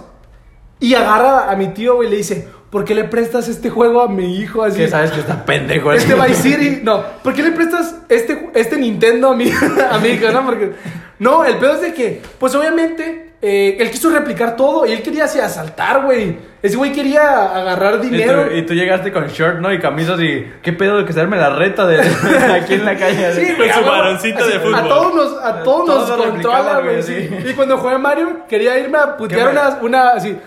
Y 0.78 0.94
agarra 0.94 1.50
a 1.50 1.56
mi 1.56 1.68
tío, 1.68 1.96
güey, 1.96 2.08
y 2.08 2.10
le 2.10 2.16
dice, 2.18 2.48
¿por 2.70 2.84
qué 2.84 2.94
le 2.94 3.04
prestas 3.04 3.48
este 3.48 3.68
juego 3.68 4.00
a 4.00 4.08
mi 4.08 4.38
hijo 4.38 4.62
así? 4.62 4.78
Que 4.78 4.88
sabes 4.88 5.10
que 5.10 5.20
está 5.20 5.44
pendejo. 5.44 5.92
Este. 5.92 6.14
Vice 6.14 6.34
City, 6.34 6.80
no. 6.82 7.04
¿Por 7.22 7.34
qué 7.34 7.42
le 7.42 7.52
prestas 7.52 7.96
este, 8.08 8.50
este 8.54 8.78
Nintendo 8.78 9.30
a 9.30 9.36
mi, 9.36 9.50
a 9.90 9.98
mi 9.98 10.08
hijo, 10.08 10.30
no? 10.30 10.44
Porque, 10.44 10.72
no, 11.18 11.44
el 11.44 11.58
pedo 11.58 11.74
es 11.74 11.80
de 11.82 11.94
que, 11.94 12.22
pues 12.38 12.54
obviamente, 12.54 13.31
eh, 13.44 13.76
él 13.80 13.90
quiso 13.90 14.08
replicar 14.10 14.54
todo 14.54 14.86
y 14.86 14.92
él 14.92 15.02
quería 15.02 15.24
así 15.24 15.40
asaltar, 15.40 16.02
güey. 16.04 16.36
Ese 16.62 16.76
güey 16.76 16.92
quería 16.92 17.56
agarrar 17.56 17.98
Y 18.04 18.08
dinero. 18.08 18.44
tú, 18.48 18.54
y 18.54 18.62
tú 18.64 18.72
llegaste 18.74 19.10
con 19.12 19.26
short, 19.26 19.58
¿no? 19.58 19.72
Y 19.72 19.80
camisas 19.80 20.20
y... 20.20 20.46
¿Qué 20.62 20.72
pedo 20.72 20.98
de 20.98 21.04
que 21.04 21.12
se 21.12 21.26
la 21.26 21.50
reta 21.50 21.84
de 21.88 21.98
aquí 22.00 22.74
en 22.74 22.84
la 22.84 22.96
calle? 22.96 23.32
Sí, 23.34 23.54
Con 23.56 23.68
su 23.68 23.90
varoncito 23.90 24.46
de 24.46 24.60
fútbol. 24.60 24.74
A 24.76 24.82
todos 24.88 25.14
nos, 25.16 25.44
a 25.44 25.62
todos 25.64 26.08
nos 26.08 26.26
controla, 26.28 26.80
güey. 26.84 27.02
sí. 27.02 27.28
sí. 27.28 27.48
Y 27.50 27.52
cuando 27.54 27.78
jugué 27.78 27.98
Mario, 27.98 28.42
quería 28.48 28.78
irme 28.78 28.98
a 28.98 29.16
putear 29.16 29.48
¿Qué 29.48 29.54
me- 29.54 29.60
una, 29.60 29.78
una, 29.82 30.08
así, 30.10 30.38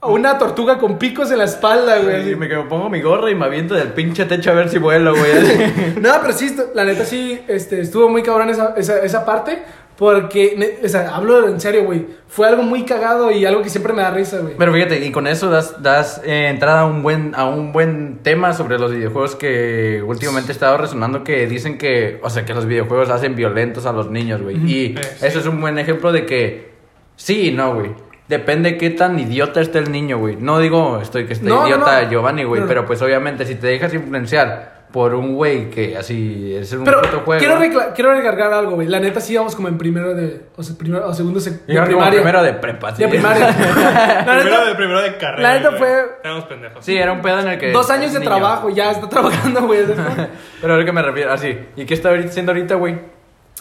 a 0.00 0.06
una 0.06 0.38
tortuga 0.38 0.78
con 0.78 0.98
picos 0.98 1.32
en 1.32 1.38
la 1.38 1.44
espalda, 1.46 1.98
güey. 1.98 2.20
así. 2.20 2.30
Y 2.30 2.36
me, 2.36 2.46
pongo 2.62 2.88
mi 2.88 3.00
gorra 3.02 3.28
y 3.28 3.34
me 3.34 3.46
aviento 3.46 3.74
del 3.74 3.88
pinche 3.88 4.24
techo 4.26 4.52
a 4.52 4.54
ver 4.54 4.68
si 4.68 4.78
vuelo, 4.78 5.16
güey. 5.16 5.96
No, 6.00 6.12
pero 6.20 6.32
sí, 6.32 6.56
la 6.74 6.84
neta 6.84 7.04
sí, 7.04 7.42
este, 7.48 7.80
estuvo 7.80 8.08
muy 8.08 8.22
cabrón 8.22 8.50
esa, 8.50 8.74
esa, 8.76 9.00
esa 9.02 9.24
parte. 9.24 9.64
Porque, 9.98 10.78
o 10.84 10.88
sea, 10.88 11.14
hablo 11.16 11.48
en 11.48 11.58
serio, 11.60 11.84
güey. 11.84 12.06
Fue 12.28 12.46
algo 12.46 12.62
muy 12.62 12.84
cagado 12.84 13.30
y 13.30 13.46
algo 13.46 13.62
que 13.62 13.70
siempre 13.70 13.92
me 13.94 14.02
da 14.02 14.10
risa, 14.10 14.38
güey. 14.40 14.54
Pero 14.58 14.72
fíjate, 14.72 15.04
y 15.04 15.10
con 15.10 15.26
eso 15.26 15.48
das, 15.48 15.82
das 15.82 16.20
eh, 16.24 16.48
entrada 16.48 16.80
a 16.80 16.86
un, 16.86 17.02
buen, 17.02 17.34
a 17.34 17.46
un 17.46 17.72
buen 17.72 18.18
tema 18.22 18.52
sobre 18.52 18.78
los 18.78 18.92
videojuegos 18.92 19.36
que 19.36 20.02
últimamente 20.06 20.50
he 20.50 20.54
estado 20.54 20.76
resonando 20.76 21.24
que 21.24 21.46
dicen 21.46 21.78
que, 21.78 22.18
o 22.22 22.28
sea, 22.28 22.44
que 22.44 22.52
los 22.52 22.66
videojuegos 22.66 23.08
hacen 23.08 23.34
violentos 23.36 23.86
a 23.86 23.92
los 23.92 24.10
niños, 24.10 24.42
güey. 24.42 24.56
Y 24.70 24.96
Eh, 24.98 25.02
sí. 25.18 25.26
eso 25.26 25.38
es 25.38 25.46
un 25.46 25.60
buen 25.62 25.78
ejemplo 25.78 26.12
de 26.12 26.26
que 26.26 26.72
sí 27.16 27.48
y 27.48 27.50
no, 27.52 27.74
güey. 27.74 27.92
Depende 28.28 28.76
qué 28.76 28.90
tan 28.90 29.18
idiota 29.18 29.60
esté 29.60 29.78
el 29.78 29.92
niño, 29.92 30.18
güey. 30.18 30.36
No 30.36 30.58
digo 30.58 30.98
estoy 31.00 31.26
que 31.26 31.34
esté 31.34 31.46
No, 31.46 31.60
no, 31.62 31.68
idiota 31.68 32.02
no. 32.02 32.10
Giovanni, 32.10 32.42
güey, 32.44 32.60
No. 32.60 32.66
pero 32.66 32.84
pues 32.84 33.00
obviamente 33.00 33.46
si 33.46 33.54
te 33.54 33.68
dejas 33.68 33.94
influenciar 33.94 34.75
por 34.96 35.14
un 35.14 35.34
güey 35.34 35.68
que 35.68 35.94
así 35.94 36.54
es 36.58 36.72
un 36.72 36.82
Pero 36.84 37.02
puto 37.02 37.20
juego. 37.20 37.38
quiero, 37.38 37.58
recla- 37.58 37.92
quiero 37.94 38.14
recargar 38.14 38.50
algo, 38.54 38.76
güey. 38.76 38.88
La 38.88 38.98
neta 38.98 39.20
sí 39.20 39.34
íbamos 39.34 39.54
como 39.54 39.68
en 39.68 39.76
primero 39.76 40.14
de... 40.14 40.46
O 40.56 40.62
sea, 40.62 40.74
primero 40.78 41.06
o 41.06 41.12
segundo 41.12 41.38
sec- 41.38 41.66
de 41.66 41.74
Yo 41.74 41.82
creo 41.82 41.84
que 41.84 41.92
como 41.92 42.06
primaria. 42.06 42.20
primero 42.22 42.42
de 42.42 42.52
prepa, 42.54 42.96
sí. 42.96 43.02
De 43.02 43.08
primaria. 43.08 43.46
la 44.26 44.38
Primero 44.38 44.44
neta, 44.44 44.64
de, 44.64 44.74
primero 44.74 45.02
de 45.02 45.16
carrera. 45.18 45.42
la 45.42 45.54
neta 45.58 45.68
güey. 45.68 45.78
fue- 45.80 46.04
Éramos 46.24 46.44
pendejos. 46.46 46.82
Sí, 46.82 46.96
era 46.96 47.12
un 47.12 47.20
pedo 47.20 47.40
en 47.40 47.48
el 47.48 47.58
que... 47.58 47.72
dos 47.72 47.90
años 47.90 48.14
de 48.14 48.20
niño. 48.20 48.30
trabajo, 48.30 48.70
ya 48.70 48.90
está 48.90 49.06
trabajando, 49.06 49.60
güey. 49.66 49.80
Pero 50.62 50.72
a 50.74 50.76
lo 50.78 50.84
que 50.86 50.92
me 50.92 51.02
refiero, 51.02 51.30
así. 51.30 51.58
¿Y 51.76 51.84
qué 51.84 51.92
está 51.92 52.08
ahorita- 52.08 52.30
haciendo 52.30 52.52
ahorita, 52.52 52.76
güey? 52.76 52.98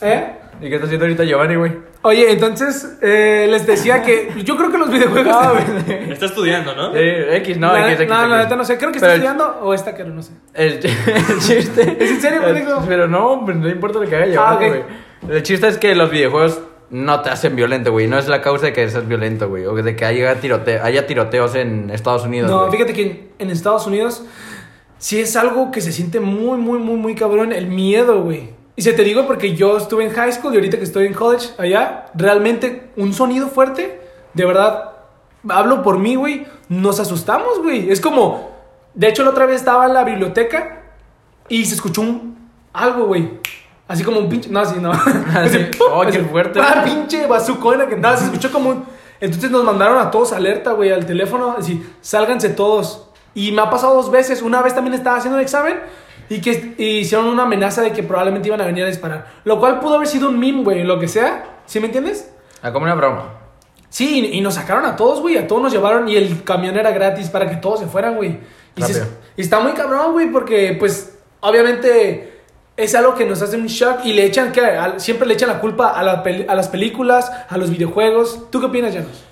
¿Eh? 0.02 0.32
¿Y 0.62 0.70
qué 0.70 0.76
está 0.76 0.86
haciendo 0.86 1.06
ahorita 1.06 1.24
Giovanni, 1.24 1.56
güey? 1.56 1.72
Oye, 2.04 2.32
entonces 2.32 2.98
eh, 3.02 3.48
les 3.50 3.66
decía 3.66 4.04
que 4.04 4.30
yo 4.44 4.56
creo 4.56 4.72
que 4.72 4.78
los 4.78 4.90
videojuegos... 4.92 5.36
Está 6.10 6.28
estudiando, 6.28 6.76
¿no? 6.76 6.96
Eh, 6.96 7.38
X, 7.38 7.58
no, 7.58 7.74
la, 7.74 7.88
X, 7.92 8.02
X. 8.02 8.10
no, 8.10 8.28
la 8.28 8.38
neta 8.44 8.56
no 8.56 8.64
sé. 8.64 8.78
Creo 8.78 8.92
que 8.92 9.00
Pero 9.00 9.14
está 9.14 9.16
el- 9.32 9.36
estudiando 9.36 9.60
o 9.66 9.74
está 9.74 9.96
que 9.96 10.04
no 10.04 10.22
sé. 10.22 10.32
El, 10.54 10.74
el 10.86 11.40
chiste. 11.40 11.98
¿Es 12.00 12.12
en 12.12 12.22
serio, 12.22 12.46
el- 12.46 12.54
pendejo? 12.54 12.84
Pero 12.88 13.08
no, 13.08 13.42
no 13.46 13.70
importa 13.70 14.00
lo 14.00 14.08
que 14.08 14.16
haga 14.16 14.26
Ah, 14.26 14.30
Giovanni, 14.60 14.66
ok. 14.68 14.86
güey. 15.22 15.36
El 15.38 15.44
chiste 15.44 15.68
es 15.68 15.78
que 15.78 15.96
los 15.96 16.12
videojuegos 16.12 16.60
no 16.92 17.22
te 17.22 17.32
hacen 17.32 17.56
violento, 17.56 17.92
güey. 17.92 18.08
No 18.08 18.20
es 18.20 18.28
la 18.28 18.42
causa 18.42 18.68
de 18.68 18.74
que 18.74 18.88
seas 18.88 19.08
violento, 19.08 19.50
güey. 19.50 19.66
O 19.66 19.74
de 19.76 19.96
que 19.96 20.06
haya, 20.06 20.36
tirote 20.40 20.80
haya 20.80 21.08
tiroteos 21.08 21.56
en 21.56 21.90
Estados 21.90 22.24
Unidos. 22.26 22.50
No, 22.52 22.60
güey. 22.68 22.72
fíjate 22.74 22.94
que 22.94 23.02
en, 23.02 23.30
en 23.40 23.50
Estados 23.50 23.88
Unidos 23.88 24.24
sí 25.00 25.20
es 25.20 25.36
algo 25.36 25.72
que 25.72 25.82
se 25.82 25.92
siente 25.92 26.20
muy, 26.20 26.60
muy, 26.60 26.78
muy, 26.78 26.96
muy 26.98 27.16
cabrón. 27.16 27.52
El 27.52 27.66
miedo, 27.68 28.22
güey. 28.22 28.52
Y 28.76 28.82
se 28.82 28.94
te 28.94 29.04
digo 29.04 29.26
porque 29.26 29.56
yo 29.56 29.78
estuve 29.78 30.04
en 30.06 30.12
high 30.12 30.34
school 30.34 30.54
y 30.54 30.58
ahorita 30.58 30.78
que 30.78 30.84
estoy 30.84 31.06
en 31.08 31.14
college 31.14 31.50
allá, 31.58 32.08
realmente 32.14 32.92
un 32.98 33.14
sonido 33.14 33.48
fuerte, 33.48 34.02
de 34.34 34.46
verdad, 34.46 34.92
hablo 35.48 35.82
por 35.82 35.98
mí, 35.98 36.16
güey, 36.16 36.46
nos 36.68 37.00
asustamos, 37.00 37.62
güey. 37.62 37.90
Es 37.90 38.02
como, 38.02 38.52
de 38.94 39.08
hecho 39.08 39.24
la 39.24 39.30
otra 39.30 39.46
vez 39.46 39.58
estaba 39.58 39.86
en 39.86 39.94
la 39.94 40.04
biblioteca 40.04 40.84
y 41.48 41.66
se 41.66 41.76
escuchó 41.76 42.02
un 42.02 42.50
algo, 42.74 43.06
güey. 43.06 43.40
Así 43.88 44.04
como 44.04 44.20
un 44.20 44.28
pinche, 44.28 44.50
no, 44.50 44.60
así 44.60 44.80
no. 44.80 44.92
Así, 45.36 45.58
¡pum! 45.78 45.88
Oh, 45.92 46.02
qué 46.02 46.18
Así, 46.18 46.20
fuerte. 46.20 46.60
Ah, 46.60 46.84
pinche 46.84 47.28
bazucona 47.28 47.88
que 47.88 47.96
nada, 47.96 48.18
se 48.18 48.26
escuchó 48.26 48.52
como 48.52 48.72
un... 48.72 48.86
Entonces 49.22 49.50
nos 49.50 49.64
mandaron 49.64 49.98
a 50.00 50.12
todos 50.12 50.34
alerta, 50.34 50.74
güey, 50.74 50.92
al 50.92 51.06
teléfono, 51.06 51.56
así, 51.58 51.86
sálganse 52.02 52.50
todos. 52.50 53.08
Y 53.34 53.52
me 53.54 53.62
ha 53.62 53.70
pasado 53.70 53.96
dos 53.96 54.12
veces. 54.12 54.42
Una 54.42 54.62
vez 54.62 54.76
también 54.76 54.94
estaba 54.94 55.18
haciendo 55.18 55.38
el 55.38 55.44
examen 55.44 55.80
y 56.30 56.42
que 56.42 56.74
y 56.78 56.86
hicieron 57.00 57.28
una 57.28 57.44
amenaza 57.44 57.82
de 57.82 57.92
que 57.92 58.04
probablemente 58.04 58.48
iban 58.48 58.62
a 58.62 58.66
venir 58.66 58.84
a 58.84 58.88
disparar. 58.88 59.28
Lo 59.44 59.60
cual 59.60 59.80
pudo 59.80 59.96
haber 59.96 60.08
sido 60.08 60.30
un 60.30 60.40
meme, 60.40 60.64
güey, 60.64 60.84
lo 60.84 61.00
que 61.00 61.08
sea. 61.08 61.46
¿Sí 61.66 61.80
me 61.80 61.88
entiendes? 61.88 62.32
Ah, 62.62 62.72
como 62.72 62.86
una 62.86 62.96
broma. 62.96 63.34
Sí, 63.90 64.20
y, 64.32 64.38
y 64.38 64.42
nos 64.42 64.56
sacaron 64.56 64.86
a 64.86 64.96
todos, 64.96 65.22
güey. 65.22 65.38
A 65.38 65.48
todos 65.48 65.62
nos 65.62 65.72
llevaron 65.72 66.08
y 66.10 66.16
el 66.16 66.44
camión 66.44 66.76
era 66.78 66.92
gratis 66.92 67.30
para 67.30 67.50
que 67.50 67.56
todos 67.58 67.80
se 67.80 67.88
fueran, 67.88 68.16
güey. 68.16 68.40
Y, 68.76 68.82
se- 68.82 68.94
Rápido. 69.00 69.18
y 69.38 69.42
está 69.42 69.60
muy 69.62 69.72
cabrón, 69.74 70.12
güey, 70.12 70.32
porque, 70.32 70.76
pues, 70.78 71.18
obviamente 71.40 72.42
es 72.78 72.94
algo 72.94 73.16
que 73.16 73.26
nos 73.26 73.42
hace 73.42 73.56
un 73.56 73.68
shock 73.68 74.04
y 74.04 74.12
le 74.14 74.26
echan, 74.26 74.52
¿qué? 74.52 74.62
Al- 74.66 75.00
siempre 75.00 75.26
le 75.28 75.34
echan 75.36 75.48
la 75.48 75.60
culpa 75.62 75.90
a, 75.92 76.04
la 76.04 76.22
peli- 76.24 76.46
a 76.50 76.56
las 76.56 76.68
películas, 76.68 77.32
a 77.48 77.58
los 77.58 77.70
videojuegos. 77.70 78.50
¿Tú 78.52 78.60
qué 78.60 78.66
opinas, 78.66 78.94
Janos? 78.94 79.24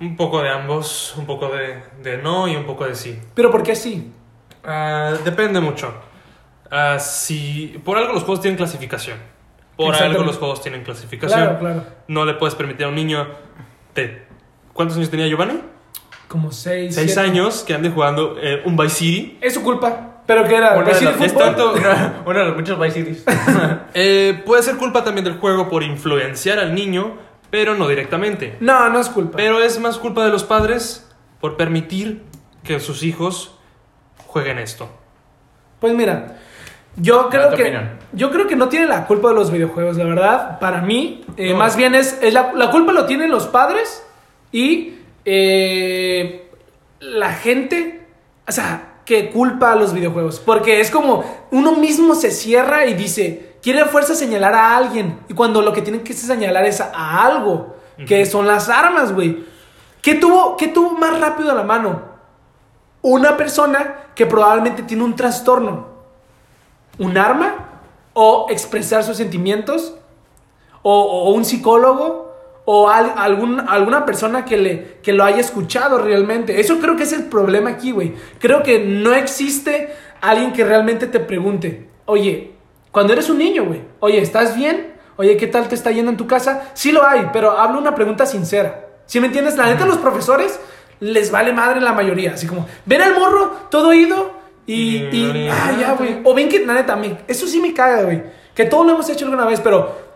Un 0.00 0.16
poco 0.16 0.42
de 0.42 0.50
ambos, 0.50 1.14
un 1.16 1.26
poco 1.26 1.48
de, 1.48 1.82
de 2.02 2.18
no 2.22 2.46
y 2.46 2.54
un 2.56 2.66
poco 2.66 2.84
de 2.84 2.94
sí. 2.94 3.18
Pero 3.34 3.50
¿por 3.50 3.62
qué 3.62 3.74
sí? 3.74 4.12
Ah, 4.64 5.14
depende 5.24 5.60
mucho. 5.60 5.92
Ah, 6.70 6.98
si 6.98 7.80
por 7.84 7.96
algo 7.98 8.12
los 8.12 8.22
juegos 8.24 8.40
tienen 8.40 8.56
clasificación. 8.56 9.18
Por 9.76 9.94
algo 9.94 10.24
los 10.24 10.36
juegos 10.38 10.60
tienen 10.60 10.82
clasificación. 10.82 11.40
Claro, 11.40 11.58
claro. 11.58 11.84
No 12.08 12.24
le 12.24 12.34
puedes 12.34 12.54
permitir 12.54 12.86
a 12.86 12.88
un 12.88 12.94
niño 12.96 13.26
de 13.94 14.26
¿cuántos 14.72 14.96
años 14.96 15.10
tenía 15.10 15.26
Giovanni? 15.28 15.60
Como 16.26 16.52
seis, 16.52 16.94
Seis 16.94 17.14
siete. 17.14 17.20
años 17.30 17.62
que 17.66 17.74
ande 17.74 17.88
jugando 17.90 18.36
eh, 18.40 18.60
un 18.64 18.76
Vice 18.76 18.94
City. 18.96 19.38
Es 19.40 19.54
su 19.54 19.62
culpa. 19.62 20.22
¿Pero 20.26 20.44
qué 20.44 20.56
era? 20.56 20.74
Uno 20.76 20.84
de 20.84 20.92
¿Decir 20.92 21.08
los- 21.08 21.20
es 21.22 21.34
tanto- 21.34 21.72
de 22.74 22.74
Vice 22.74 22.90
Cities. 22.92 23.24
Eh, 23.94 24.42
puede 24.44 24.62
ser 24.62 24.76
culpa 24.76 25.02
también 25.04 25.24
del 25.24 25.38
juego 25.38 25.68
por 25.70 25.82
influenciar 25.82 26.58
al 26.58 26.74
niño, 26.74 27.16
pero 27.50 27.74
no 27.74 27.88
directamente. 27.88 28.56
No, 28.60 28.90
no 28.90 29.00
es 29.00 29.08
culpa. 29.08 29.36
Pero 29.36 29.60
es 29.60 29.80
más 29.80 29.96
culpa 29.96 30.24
de 30.24 30.30
los 30.30 30.44
padres 30.44 31.08
por 31.40 31.56
permitir 31.56 32.22
que 32.62 32.78
sus 32.80 33.02
hijos 33.02 33.56
jueguen 34.26 34.58
esto. 34.58 34.90
Pues 35.80 35.94
mira, 35.94 36.36
yo 37.00 37.28
creo 37.28 37.50
que 37.50 37.62
opinión. 37.62 37.90
yo 38.12 38.30
creo 38.30 38.46
que 38.46 38.56
no 38.56 38.68
tiene 38.68 38.86
la 38.86 39.06
culpa 39.06 39.28
de 39.28 39.34
los 39.34 39.50
videojuegos, 39.50 39.96
la 39.96 40.04
verdad. 40.04 40.58
Para 40.58 40.80
mí, 40.82 41.24
eh, 41.36 41.52
No. 41.52 41.58
más 41.58 41.76
bien 41.76 41.94
es, 41.94 42.18
es 42.22 42.32
la, 42.34 42.52
la 42.54 42.70
culpa 42.70 42.92
lo 42.92 43.06
tienen 43.06 43.30
los 43.30 43.46
padres 43.46 44.04
y 44.52 44.94
eh, 45.24 46.50
la 47.00 47.32
gente, 47.32 48.06
o 48.46 48.52
sea, 48.52 48.94
que 49.04 49.30
culpa 49.30 49.72
a 49.72 49.76
los 49.76 49.92
videojuegos, 49.94 50.38
porque 50.40 50.80
es 50.80 50.90
como 50.90 51.24
uno 51.50 51.72
mismo 51.76 52.14
se 52.14 52.30
cierra 52.30 52.84
y 52.86 52.94
dice 52.94 53.56
quiere 53.62 53.80
a 53.80 53.86
fuerza 53.86 54.14
señalar 54.14 54.54
a 54.54 54.76
alguien 54.76 55.20
y 55.28 55.34
cuando 55.34 55.62
lo 55.62 55.72
que 55.72 55.82
tienen 55.82 56.02
que 56.02 56.12
señalar 56.12 56.64
es 56.66 56.80
a, 56.80 56.92
a 56.94 57.24
algo 57.24 57.76
que 58.06 58.24
son 58.26 58.46
las 58.46 58.68
armas, 58.68 59.12
güey. 59.12 59.44
¿Qué 60.02 60.14
tuvo, 60.14 60.56
¿Qué 60.56 60.68
tuvo 60.68 60.90
más 60.92 61.18
rápido 61.20 61.50
a 61.50 61.54
la 61.54 61.64
mano? 61.64 62.02
Una 63.02 63.36
persona 63.36 63.96
que 64.14 64.26
probablemente 64.26 64.82
tiene 64.84 65.02
un 65.02 65.16
trastorno 65.16 65.97
un 66.98 67.16
arma 67.18 67.80
o 68.12 68.46
expresar 68.50 69.04
sus 69.04 69.16
sentimientos 69.16 69.94
o, 70.82 71.02
o 71.02 71.30
un 71.30 71.44
psicólogo 71.44 72.34
o 72.64 72.88
al- 72.90 73.14
algún, 73.16 73.60
alguna 73.60 74.04
persona 74.04 74.44
que, 74.44 74.56
le, 74.56 74.98
que 75.02 75.12
lo 75.12 75.24
haya 75.24 75.38
escuchado 75.40 75.98
realmente. 75.98 76.60
Eso 76.60 76.78
creo 76.80 76.96
que 76.96 77.04
es 77.04 77.12
el 77.12 77.24
problema 77.24 77.70
aquí, 77.70 77.92
güey. 77.92 78.14
Creo 78.38 78.62
que 78.62 78.80
no 78.80 79.14
existe 79.14 79.92
alguien 80.20 80.52
que 80.52 80.64
realmente 80.64 81.06
te 81.06 81.20
pregunte, 81.20 81.88
oye, 82.06 82.52
cuando 82.92 83.12
eres 83.12 83.30
un 83.30 83.38
niño, 83.38 83.64
güey, 83.64 83.82
oye, 84.00 84.20
¿estás 84.20 84.56
bien? 84.56 84.94
Oye, 85.16 85.36
¿qué 85.36 85.46
tal 85.46 85.68
te 85.68 85.74
está 85.74 85.90
yendo 85.90 86.10
en 86.10 86.16
tu 86.16 86.26
casa? 86.26 86.70
Sí 86.74 86.92
lo 86.92 87.04
hay, 87.06 87.28
pero 87.32 87.52
hablo 87.52 87.78
una 87.78 87.94
pregunta 87.94 88.26
sincera. 88.26 88.86
¿Sí 89.06 89.18
me 89.20 89.26
entiendes? 89.28 89.56
La 89.56 89.66
neta, 89.66 89.86
los 89.86 89.96
profesores 89.98 90.60
les 91.00 91.30
vale 91.30 91.52
madre 91.52 91.80
la 91.80 91.92
mayoría. 91.92 92.34
Así 92.34 92.46
como, 92.46 92.66
ven 92.84 93.00
al 93.02 93.14
morro, 93.14 93.52
todo 93.70 93.88
oído, 93.88 94.30
y, 94.68 94.96
Y- 94.98 95.08
y, 95.12 95.48
ah, 95.48 95.72
ya, 95.80 95.92
güey. 95.94 96.20
O 96.24 96.34
ven 96.34 96.48
que, 96.48 96.60
neta, 96.64 96.94
me- 96.96 97.18
eso 97.26 97.46
sí 97.46 97.60
me 97.60 97.72
caga, 97.74 98.02
güey. 98.02 98.22
Que 98.54 98.64
todos 98.64 98.84
lo 98.86 98.92
hemos 98.92 99.08
hecho 99.08 99.24
alguna 99.24 99.44
vez, 99.46 99.60
pero 99.60 100.06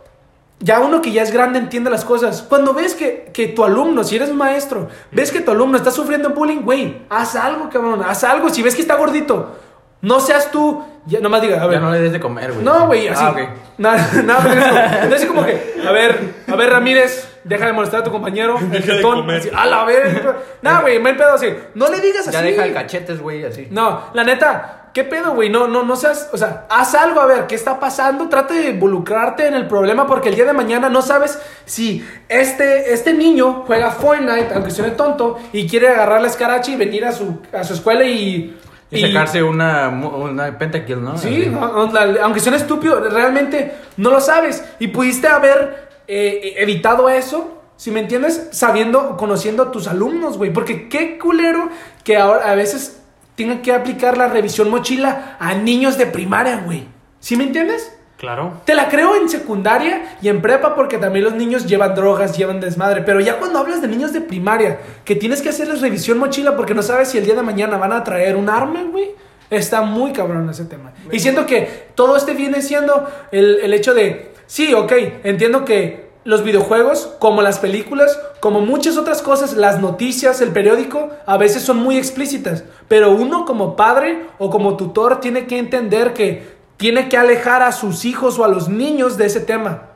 ya 0.60 0.78
uno 0.80 1.00
que 1.02 1.10
ya 1.10 1.22
es 1.22 1.32
grande 1.32 1.58
entiende 1.58 1.90
las 1.90 2.04
cosas. 2.04 2.42
Cuando 2.42 2.72
ves 2.74 2.94
que, 2.94 3.30
que 3.32 3.48
tu 3.48 3.64
alumno, 3.64 4.04
si 4.04 4.16
eres 4.16 4.30
un 4.30 4.36
maestro, 4.36 4.88
ves 5.10 5.32
que 5.32 5.40
tu 5.40 5.50
alumno 5.50 5.76
está 5.76 5.90
sufriendo 5.90 6.30
bullying, 6.30 6.60
güey, 6.62 7.02
haz 7.08 7.34
algo, 7.34 7.68
cabrón, 7.70 8.02
haz 8.06 8.22
algo. 8.24 8.48
Si 8.50 8.62
ves 8.62 8.74
que 8.74 8.82
está 8.82 8.96
gordito, 8.96 9.56
no 10.02 10.20
seas 10.20 10.50
tú, 10.50 10.84
ya, 11.06 11.20
nomás 11.20 11.40
diga, 11.42 11.62
a 11.62 11.66
ver. 11.66 11.78
Ya 11.78 11.84
no 11.84 11.90
le 11.92 12.00
des 12.00 12.12
de 12.12 12.20
comer, 12.20 12.52
güey. 12.52 12.64
No, 12.64 12.86
güey, 12.86 13.08
así. 13.08 13.22
Ah, 13.24 13.30
ok. 13.30 13.38
Nada, 13.78 14.10
nada, 14.24 14.52
eso. 14.54 15.02
Entonces, 15.04 15.28
como 15.28 15.44
que, 15.44 15.74
a 15.86 15.90
ver, 15.92 16.34
a 16.46 16.56
ver, 16.56 16.70
Ramírez, 16.70 17.28
deja 17.44 17.66
de 17.66 17.72
molestar 17.72 18.00
a 18.00 18.04
tu 18.04 18.10
compañero. 18.12 18.58
el 18.60 18.70
Deja 18.70 18.86
de 18.86 18.92
jetón, 18.98 19.20
comer. 19.20 19.36
así, 19.40 19.50
a 19.54 19.66
la 19.66 19.84
ver. 19.84 20.36
No, 20.62 20.80
güey, 20.82 20.98
me 21.00 21.14
pedo 21.14 21.34
así. 21.34 21.48
No 21.74 21.88
le 21.88 22.00
digas 22.00 22.22
así. 22.28 22.32
Ya 22.32 22.42
deja 22.42 22.64
el 22.64 22.72
cachetes, 22.74 23.20
güey, 23.20 23.44
así. 23.44 23.68
No, 23.70 24.04
la 24.14 24.24
neta, 24.24 24.88
¿qué 24.92 25.04
pedo, 25.04 25.34
güey? 25.34 25.48
No, 25.50 25.66
no, 25.68 25.82
no 25.82 25.96
seas, 25.96 26.28
o 26.32 26.36
sea, 26.36 26.66
haz 26.70 26.94
algo 26.94 27.20
a 27.20 27.26
ver 27.26 27.46
qué 27.46 27.54
está 27.54 27.80
pasando, 27.80 28.28
trate 28.28 28.54
de 28.54 28.70
involucrarte 28.70 29.46
en 29.46 29.54
el 29.54 29.66
problema 29.66 30.06
porque 30.06 30.28
el 30.28 30.34
día 30.34 30.44
de 30.44 30.52
mañana 30.52 30.88
no 30.88 31.00
sabes 31.02 31.38
si 31.64 32.06
este, 32.28 32.92
este 32.92 33.12
niño 33.14 33.64
juega 33.66 33.90
Fortnite, 33.90 34.54
aunque 34.54 34.70
suene 34.70 34.92
tonto, 34.92 35.38
y 35.52 35.68
quiere 35.68 35.88
agarrar 35.88 36.20
la 36.20 36.28
escaracha 36.28 36.70
y 36.70 36.76
venir 36.76 37.04
a 37.06 37.12
su, 37.12 37.40
a 37.52 37.64
su 37.64 37.74
escuela 37.74 38.04
y... 38.04 38.58
Y 38.94 39.00
sacarse 39.00 39.42
una, 39.42 39.88
una 39.88 40.58
pentakill, 40.58 41.02
¿no? 41.02 41.16
Sí, 41.16 41.28
Así. 41.40 41.46
no, 41.48 41.86
no, 41.86 41.92
la- 41.94 42.24
aunque 42.24 42.40
suene 42.40 42.58
estúpido, 42.58 43.00
realmente 43.08 43.72
no 43.96 44.10
lo 44.10 44.20
sabes. 44.20 44.62
Y 44.80 44.88
pudiste 44.88 45.26
haber 45.28 45.91
eh, 46.14 46.54
evitado 46.58 47.08
eso, 47.08 47.62
si 47.76 47.90
me 47.90 48.00
entiendes, 48.00 48.48
sabiendo, 48.52 49.16
conociendo 49.16 49.62
a 49.62 49.70
tus 49.72 49.88
alumnos, 49.88 50.38
güey. 50.38 50.52
Porque 50.52 50.88
qué 50.88 51.18
culero 51.18 51.68
que 52.04 52.16
ahora 52.16 52.50
a 52.50 52.54
veces 52.54 53.00
tengan 53.34 53.62
que 53.62 53.72
aplicar 53.72 54.18
la 54.18 54.28
revisión 54.28 54.70
mochila 54.70 55.36
a 55.40 55.54
niños 55.54 55.96
de 55.98 56.06
primaria, 56.06 56.62
güey. 56.64 56.86
¿Sí 57.18 57.36
me 57.36 57.44
entiendes? 57.44 57.92
Claro. 58.18 58.60
Te 58.64 58.74
la 58.74 58.88
creo 58.88 59.16
en 59.16 59.28
secundaria 59.28 60.16
y 60.22 60.28
en 60.28 60.42
prepa 60.42 60.76
porque 60.76 60.98
también 60.98 61.24
los 61.24 61.34
niños 61.34 61.66
llevan 61.66 61.94
drogas, 61.94 62.36
llevan 62.36 62.60
desmadre. 62.60 63.02
Pero 63.02 63.18
ya 63.20 63.38
cuando 63.38 63.58
hablas 63.58 63.82
de 63.82 63.88
niños 63.88 64.12
de 64.12 64.20
primaria, 64.20 64.78
que 65.04 65.16
tienes 65.16 65.42
que 65.42 65.48
hacerles 65.48 65.80
revisión 65.80 66.18
mochila 66.18 66.56
porque 66.56 66.74
no 66.74 66.82
sabes 66.82 67.08
si 67.08 67.18
el 67.18 67.24
día 67.24 67.34
de 67.34 67.42
mañana 67.42 67.78
van 67.78 67.92
a 67.92 68.04
traer 68.04 68.36
un 68.36 68.48
arma, 68.48 68.84
güey. 68.84 69.10
Está 69.50 69.82
muy 69.82 70.12
cabrón 70.12 70.48
ese 70.48 70.66
tema. 70.66 70.92
Y 71.10 71.18
siento 71.18 71.46
que 71.46 71.88
todo 71.94 72.16
este 72.16 72.34
viene 72.34 72.62
siendo 72.62 73.08
el, 73.32 73.58
el 73.60 73.74
hecho 73.74 73.92
de, 73.92 74.32
sí, 74.46 74.72
ok, 74.72 74.92
entiendo 75.24 75.64
que 75.64 76.01
los 76.24 76.44
videojuegos, 76.44 77.14
como 77.18 77.42
las 77.42 77.58
películas, 77.58 78.18
como 78.40 78.60
muchas 78.60 78.96
otras 78.96 79.22
cosas, 79.22 79.54
las 79.54 79.80
noticias, 79.80 80.40
el 80.40 80.50
periódico, 80.50 81.10
a 81.26 81.36
veces 81.36 81.62
son 81.62 81.78
muy 81.78 81.96
explícitas. 81.96 82.64
Pero 82.88 83.10
uno 83.10 83.44
como 83.44 83.76
padre 83.76 84.26
o 84.38 84.50
como 84.50 84.76
tutor 84.76 85.20
tiene 85.20 85.46
que 85.46 85.58
entender 85.58 86.14
que 86.14 86.52
tiene 86.76 87.08
que 87.08 87.16
alejar 87.16 87.62
a 87.62 87.72
sus 87.72 88.04
hijos 88.04 88.38
o 88.38 88.44
a 88.44 88.48
los 88.48 88.68
niños 88.68 89.16
de 89.16 89.26
ese 89.26 89.40
tema. 89.40 89.90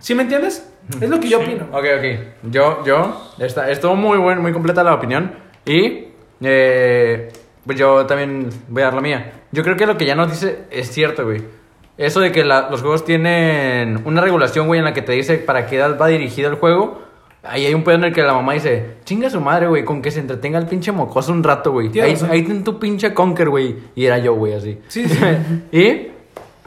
¿Sí 0.00 0.14
me 0.14 0.22
entiendes? 0.22 0.68
Es 1.00 1.08
lo 1.08 1.20
que 1.20 1.28
yo 1.28 1.40
opino. 1.40 1.66
Ok, 1.72 1.84
ok. 1.98 2.50
Yo, 2.50 2.84
yo, 2.84 3.32
está, 3.38 3.70
estuvo 3.70 3.94
muy 3.94 4.18
buen, 4.18 4.40
muy 4.40 4.52
completa 4.52 4.82
la 4.82 4.94
opinión. 4.94 5.32
Y, 5.64 6.08
eh, 6.40 7.32
pues 7.64 7.78
yo 7.78 8.04
también 8.06 8.50
voy 8.68 8.82
a 8.82 8.86
dar 8.86 8.94
la 8.94 9.00
mía. 9.00 9.32
Yo 9.52 9.62
creo 9.62 9.76
que 9.76 9.86
lo 9.86 9.96
que 9.96 10.06
ya 10.06 10.14
nos 10.14 10.30
dice 10.30 10.64
es 10.70 10.90
cierto, 10.90 11.24
güey. 11.24 11.42
Eso 11.98 12.20
de 12.20 12.32
que 12.32 12.44
la- 12.44 12.68
los 12.70 12.80
juegos 12.80 13.04
tienen 13.04 14.00
una 14.04 14.20
regulación, 14.20 14.66
güey, 14.66 14.78
en 14.78 14.84
la 14.84 14.92
que 14.94 15.02
te 15.02 15.12
dice 15.12 15.36
para 15.38 15.66
qué 15.66 15.76
edad 15.76 15.98
va 16.00 16.08
dirigido 16.08 16.48
el 16.50 16.56
juego. 16.56 17.02
Ahí 17.44 17.66
hay 17.66 17.74
un 17.74 17.82
pedo 17.82 17.96
en 17.96 18.04
el 18.04 18.12
que 18.14 18.22
la 18.22 18.34
mamá 18.34 18.52
dice, 18.52 18.98
chinga 19.04 19.28
su 19.28 19.40
madre, 19.40 19.66
güey, 19.66 19.84
con 19.84 20.00
que 20.00 20.10
se 20.12 20.20
entretenga 20.20 20.58
el 20.60 20.66
pinche 20.66 20.92
mocoso 20.92 21.32
un 21.32 21.42
rato, 21.42 21.72
güey. 21.72 21.88
Ahí, 22.00 22.12
razón. 22.12 22.30
ahí 22.30 22.42
ten 22.44 22.62
tu 22.62 22.78
pinche 22.78 23.12
conker, 23.12 23.48
güey. 23.50 23.76
Y 23.96 24.04
era 24.06 24.18
yo, 24.18 24.34
güey, 24.34 24.54
así. 24.54 24.78
Sí, 24.88 25.06
sí. 25.08 25.18
y, 25.72 26.08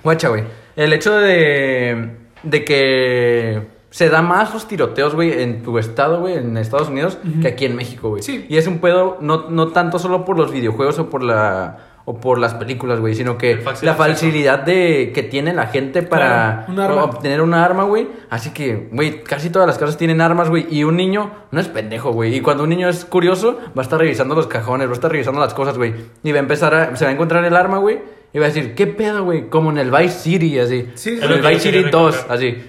guacha, 0.04 0.28
güey. 0.30 0.44
El 0.76 0.92
hecho 0.92 1.14
de, 1.16 2.10
de 2.44 2.66
que 2.66 3.62
se 3.90 4.10
da 4.10 4.22
más 4.22 4.54
los 4.54 4.68
tiroteos, 4.68 5.16
güey, 5.16 5.42
en 5.42 5.64
tu 5.64 5.78
estado, 5.80 6.20
güey, 6.20 6.36
en 6.36 6.58
Estados 6.58 6.90
Unidos, 6.90 7.18
que 7.42 7.48
aquí 7.48 7.64
en 7.64 7.78
México, 7.78 8.10
güey. 8.10 8.22
Sí. 8.22 8.46
Y 8.50 8.58
es 8.58 8.68
un 8.68 8.80
pedo, 8.80 9.18
no, 9.22 9.50
no 9.50 9.70
tanto 9.70 9.98
solo 9.98 10.26
por 10.26 10.38
los 10.38 10.52
videojuegos 10.52 11.00
o 11.00 11.10
por 11.10 11.24
la. 11.24 11.78
O 12.08 12.18
por 12.20 12.38
las 12.38 12.54
películas, 12.54 13.00
güey, 13.00 13.16
sino 13.16 13.36
que 13.38 13.64
la 13.82 13.96
facilidad 13.96 14.60
de 14.60 15.12
que 15.14 15.24
tiene 15.24 15.54
la 15.54 15.66
gente 15.68 16.04
para 16.04 16.66
Claro, 16.68 16.72
un 16.74 16.80
arma. 16.80 17.04
obtener 17.06 17.42
una 17.42 17.66
arma, 17.66 17.84
güey. 17.84 18.08
Así 18.30 18.52
que, 18.52 18.90
güey, 18.92 19.24
casi 19.24 19.50
todas 19.50 19.68
las 19.68 19.80
casas 19.80 19.98
tienen 19.98 20.22
armas, 20.22 20.50
güey. 20.50 20.68
Y 20.70 20.84
un 20.84 20.96
niño 20.98 21.32
no 21.50 21.60
es 21.60 21.68
pendejo, 21.68 22.12
güey. 22.12 22.36
Y 22.36 22.42
cuando 22.42 22.64
un 22.64 22.70
niño 22.70 22.88
es 22.90 23.06
curioso, 23.06 23.58
va 23.76 23.82
a 23.82 23.84
estar 23.84 23.98
revisando 24.00 24.36
los 24.36 24.46
cajones, 24.46 24.88
va 24.88 24.92
a 24.92 24.94
estar 24.94 25.12
revisando 25.12 25.40
las 25.42 25.56
cosas, 25.56 25.78
güey. 25.78 25.94
Y 26.24 26.32
va 26.32 26.38
a 26.38 26.42
empezar 26.42 26.76
a, 26.76 26.96
se 26.96 27.06
va 27.06 27.10
a 27.10 27.14
encontrar 27.14 27.44
el 27.44 27.56
arma, 27.56 27.80
güey. 27.80 27.98
Y 28.34 28.38
va 28.38 28.46
a 28.46 28.50
decir, 28.50 28.76
¿qué 28.76 28.86
pedo, 28.86 29.24
güey? 29.24 29.50
Como 29.50 29.72
en 29.72 29.78
el 29.80 29.90
Vice 29.90 30.10
City, 30.20 30.60
así. 30.60 30.90
Sí, 30.94 31.18
en 31.20 31.32
el 31.32 31.42
Vice 31.42 31.60
City 31.72 31.84
2, 31.90 32.16
recordar. 32.16 32.38
así. 32.38 32.64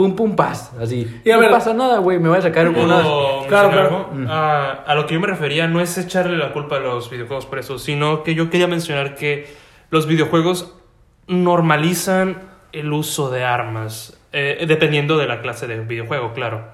Pum, 0.00 0.16
pum, 0.16 0.34
paz, 0.34 0.72
así. 0.80 1.20
Y 1.26 1.30
a 1.30 1.34
no 1.34 1.42
ver- 1.42 1.50
pasa 1.50 1.74
nada, 1.74 1.98
güey. 1.98 2.18
Me 2.18 2.30
voy 2.30 2.38
a 2.38 2.40
sacar 2.40 2.66
una... 2.70 3.02
¿Puedo 3.02 3.46
Claro, 3.48 3.70
claro. 3.70 4.08
a 4.30 4.94
lo 4.94 5.06
que 5.06 5.12
yo 5.12 5.20
me 5.20 5.26
refería 5.26 5.66
no 5.66 5.78
es 5.82 5.98
echarle 5.98 6.38
la 6.38 6.54
culpa 6.54 6.76
a 6.76 6.80
los 6.80 7.10
videojuegos 7.10 7.44
por 7.44 7.58
eso, 7.58 7.78
sino 7.78 8.22
que 8.22 8.34
yo 8.34 8.48
quería 8.48 8.66
mencionar 8.66 9.14
que 9.14 9.54
los 9.90 10.06
videojuegos 10.06 10.74
normalizan 11.26 12.38
el 12.72 12.90
uso 12.94 13.30
de 13.30 13.44
armas, 13.44 14.18
eh, 14.32 14.64
dependiendo 14.66 15.18
de 15.18 15.26
la 15.26 15.42
clase 15.42 15.66
de 15.66 15.80
videojuego, 15.80 16.32
claro. 16.32 16.64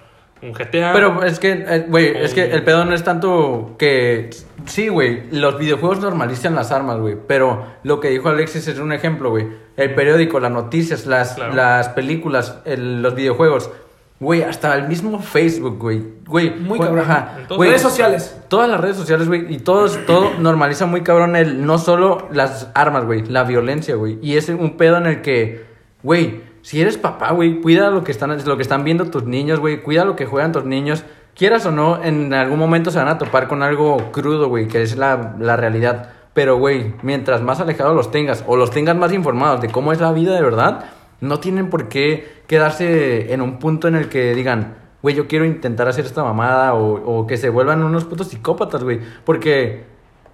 Un 0.41 0.53
GTA. 0.53 0.93
Pero 0.93 1.25
es 1.25 1.41
que, 1.41 1.51
eh, 1.67 1.87
güey, 1.89 2.15
es 2.17 2.33
que 2.33 2.45
el 2.53 2.63
pedo 2.63 2.85
no 2.85 2.95
es 2.95 3.03
tanto 3.03 3.75
que... 3.79 4.31
Sí, 4.67 4.87
güey, 4.87 5.23
los 5.33 5.59
videojuegos 5.59 5.99
normalizan 6.01 6.55
las 6.55 6.71
armas, 6.71 6.99
güey. 7.01 7.17
Pero 7.27 7.65
lo 7.83 7.99
que 7.99 8.11
dijo 8.11 8.29
Alexis 8.29 8.69
es 8.69 8.79
un 8.79 8.93
ejemplo, 8.93 9.31
güey. 9.31 9.47
El 9.77 9.95
periódico, 9.95 10.41
las 10.41 10.51
noticias, 10.53 11.07
las, 11.07 11.35
Claro. 11.35 11.55
las 11.55 11.89
películas, 11.91 12.59
el- 12.65 13.03
los 13.03 13.15
videojuegos. 13.15 13.71
Güey, 14.19 14.43
hasta 14.43 14.75
el 14.75 14.89
mismo 14.89 15.21
Facebook, 15.21 15.77
güey. 15.79 16.03
Güey, 16.27 16.51
Muy 16.59 16.79
cabrón. 16.79 17.01
ajá, 17.01 17.29
Entonces- 17.33 17.57
güey, 17.59 17.69
Redes 17.69 17.83
sociales. 17.83 18.41
Todas 18.49 18.71
las 18.71 18.81
redes 18.81 18.97
sociales, 18.97 19.29
güey, 19.29 19.53
y 19.55 19.59
todos, 19.59 19.99
todo 20.07 20.31
normaliza 20.39 20.87
muy 20.87 21.03
cabrón 21.03 21.37
el, 21.37 21.67
no 21.67 21.77
solo 21.77 22.27
las 22.33 22.71
armas, 22.75 23.05
güey, 23.05 23.27
la 23.27 23.45
violencia, 23.45 23.95
güey. 23.97 24.19
Y 24.23 24.39
es 24.39 24.49
un 24.49 24.79
pedo 24.79 24.97
en 24.97 25.05
el 25.07 25.21
que, 25.21 25.67
güey, 26.03 26.41
si 26.63 26.81
eres 26.81 26.97
papá, 26.97 27.33
güey, 27.33 27.61
cuida 27.61 27.91
lo 27.91 28.03
que 28.05 28.11
están, 28.13 28.35
lo 28.47 28.57
que 28.57 28.63
están 28.63 28.85
viendo 28.85 29.05
tus 29.11 29.25
niños, 29.25 29.61
güey, 29.61 29.83
cuida 29.83 30.07
lo 30.07 30.17
que 30.17 30.25
juegan 30.25 30.53
tus 30.53 30.65
niños. 30.65 31.05
Quieras 31.37 31.67
o 31.67 31.71
no, 31.71 32.03
en 32.03 32.33
algún 32.33 32.59
momento 32.59 32.91
se 32.91 32.97
van 32.99 33.09
a 33.09 33.19
topar 33.19 33.47
con 33.49 33.63
algo 33.63 34.11
crudo, 34.13 34.49
güey, 34.49 34.67
que 34.67 34.81
es 34.81 34.97
la, 34.97 35.35
la 35.39 35.57
realidad. 35.57 36.13
Pero, 36.37 36.59
güey, 36.59 36.93
mientras 37.03 37.41
más 37.41 37.61
alejados 37.61 37.97
los 37.97 38.11
tengas, 38.11 38.45
o 38.47 38.57
los 38.57 38.71
tengas 38.71 38.95
más 38.95 39.11
informados 39.13 39.61
de 39.63 39.71
cómo 39.71 39.91
es 39.93 40.01
la 40.03 40.13
vida 40.13 40.35
de 40.35 40.43
verdad, 40.43 40.85
no 41.23 41.41
tienen 41.41 41.71
por 41.71 41.89
qué 41.89 42.43
quedarse 42.47 43.33
en 43.33 43.41
un 43.41 43.59
punto 43.59 43.89
en 43.89 43.95
el 43.97 44.11
que 44.11 44.35
digan, 44.35 44.75
güey, 45.01 45.15
yo 45.15 45.27
quiero 45.29 45.47
intentar 45.47 45.89
hacer 45.89 46.05
esta 46.05 46.23
mamada 46.23 46.75
o, 46.75 47.21
o 47.21 47.27
que 47.27 47.39
se 47.39 47.49
vuelvan 47.49 47.83
unos 47.83 48.05
putos 48.05 48.29
psicópatas, 48.29 48.85
güey. 48.85 49.01
Porque 49.25 49.85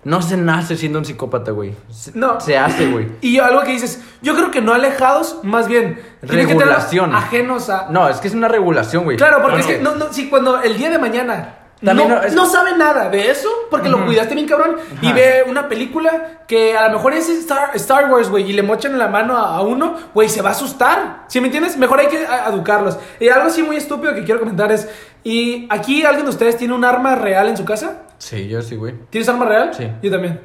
no 0.02 0.20
se 0.22 0.36
nace 0.36 0.76
siendo 0.76 0.98
un 0.98 1.04
psicópata, 1.04 1.52
güey. 1.52 1.72
Se, 1.90 2.10
No. 2.18 2.40
se 2.40 2.58
hace, 2.58 2.90
güey. 2.90 3.06
Y 3.20 3.38
algo 3.38 3.60
que 3.62 3.70
dices, 3.70 4.02
yo 4.22 4.34
creo 4.34 4.50
que 4.50 4.60
no 4.60 4.74
alejados, 4.74 5.38
más 5.44 5.68
bien 5.68 6.00
tienen 6.26 6.48
que 6.48 6.54
Regulación. 6.54 7.14
ajenos 7.14 7.70
a. 7.70 7.86
No, 7.90 8.08
es 8.08 8.16
que 8.16 8.26
es 8.26 8.34
una 8.34 8.48
regulación, 8.48 9.04
güey. 9.04 9.16
Claro, 9.16 9.40
porque 9.40 9.60
es 9.60 9.66
que 9.66 9.78
no, 9.78 9.94
no, 9.94 10.12
si 10.12 10.28
cuando 10.28 10.60
el 10.60 10.76
día 10.76 10.90
de 10.90 10.98
mañana 10.98 11.58
También 11.84 12.08
no, 12.08 12.14
no, 12.16 12.22
es- 12.22 12.34
no 12.34 12.46
sabe 12.46 12.76
nada 12.76 13.08
de 13.08 13.30
eso, 13.30 13.48
porque 13.70 13.88
lo 13.88 14.04
cuidaste 14.04 14.34
bien 14.34 14.46
cabrón, 14.46 14.76
y 15.00 15.12
ve 15.12 15.44
una 15.48 15.68
película 15.68 16.42
que 16.46 16.76
a 16.76 16.86
lo 16.88 16.94
mejor 16.98 17.12
es 17.14 17.28
Star, 17.28 17.70
Star 17.74 18.10
Wars, 18.10 18.28
güey, 18.30 18.48
y 18.48 18.52
le 18.52 18.62
mochan 18.62 18.96
la 18.98 19.08
mano 19.08 19.36
a, 19.36 19.56
a 19.56 19.62
uno, 19.62 19.96
güey, 20.14 20.28
se 20.28 20.42
va 20.42 20.50
a 20.50 20.52
asustar. 20.52 21.24
¿Sí 21.26 21.40
me 21.40 21.46
entiendes? 21.48 21.76
Mejor 21.76 21.98
hay 22.00 22.06
que 22.06 22.24
a- 22.26 22.48
educarlos. 22.50 22.98
Y 23.18 23.28
algo 23.28 23.46
así 23.48 23.62
muy 23.62 23.76
estúpido 23.76 24.14
que 24.14 24.22
quiero 24.24 24.38
comentar 24.40 24.70
es, 24.70 24.88
¿y 25.24 25.66
aquí 25.70 26.04
alguien 26.04 26.24
de 26.24 26.30
ustedes 26.30 26.56
tiene 26.56 26.74
un 26.74 26.84
arma 26.84 27.16
real 27.16 27.48
en 27.48 27.56
su 27.56 27.64
casa? 27.64 28.02
Sí, 28.18 28.46
yo 28.48 28.62
sí, 28.62 28.76
güey. 28.76 28.94
¿Tienes 29.10 29.28
arma 29.28 29.44
real? 29.46 29.74
Sí. 29.74 29.90
Yo 30.02 30.10
también. 30.10 30.40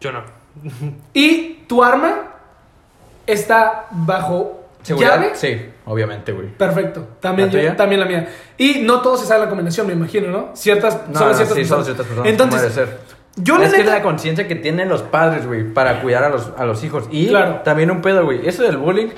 Yo 0.00 0.12
no. 0.12 0.22
¿Y 1.12 1.64
tu 1.66 1.82
arma 1.82 2.14
está 3.26 3.86
bajo 3.90 4.65
¿Seguridad? 4.86 5.14
llave? 5.20 5.30
Sí, 5.34 5.66
obviamente, 5.86 6.32
güey. 6.32 6.48
Perfecto. 6.48 7.06
También, 7.20 7.52
¿La 7.52 7.62
yo- 7.62 7.76
también 7.76 8.00
la 8.00 8.06
mía. 8.06 8.28
Y 8.56 8.80
no 8.82 9.00
todos 9.02 9.20
se 9.20 9.26
saben 9.26 9.42
la 9.44 9.48
combinación, 9.48 9.86
me 9.86 9.92
imagino, 9.92 10.28
¿no? 10.28 10.50
Ciertas, 10.54 11.08
No, 11.08 11.18
solo 11.18 11.30
no, 11.30 11.36
ciertas 11.36 11.56
sí, 11.56 11.64
solo 11.64 11.84
ciertas 11.84 12.06
personas. 12.06 12.30
Entonces, 12.30 12.72
ser. 12.72 12.98
yo 13.36 13.54
es 13.56 13.70
que 13.72 13.80
es 13.80 13.84
neta- 13.84 13.94
la 13.98 14.02
conciencia 14.02 14.46
que 14.48 14.54
tienen 14.54 14.88
los 14.88 15.02
padres, 15.02 15.46
güey, 15.46 15.64
para 15.72 16.00
cuidar 16.02 16.24
a 16.24 16.28
los, 16.28 16.52
a 16.56 16.64
los 16.64 16.82
hijos. 16.84 17.08
Y 17.10 17.28
Claro. 17.28 17.60
también 17.64 17.90
un 17.90 18.00
pedo, 18.02 18.24
güey. 18.24 18.46
Eso 18.48 18.62
del 18.62 18.76
bullying, 18.76 19.08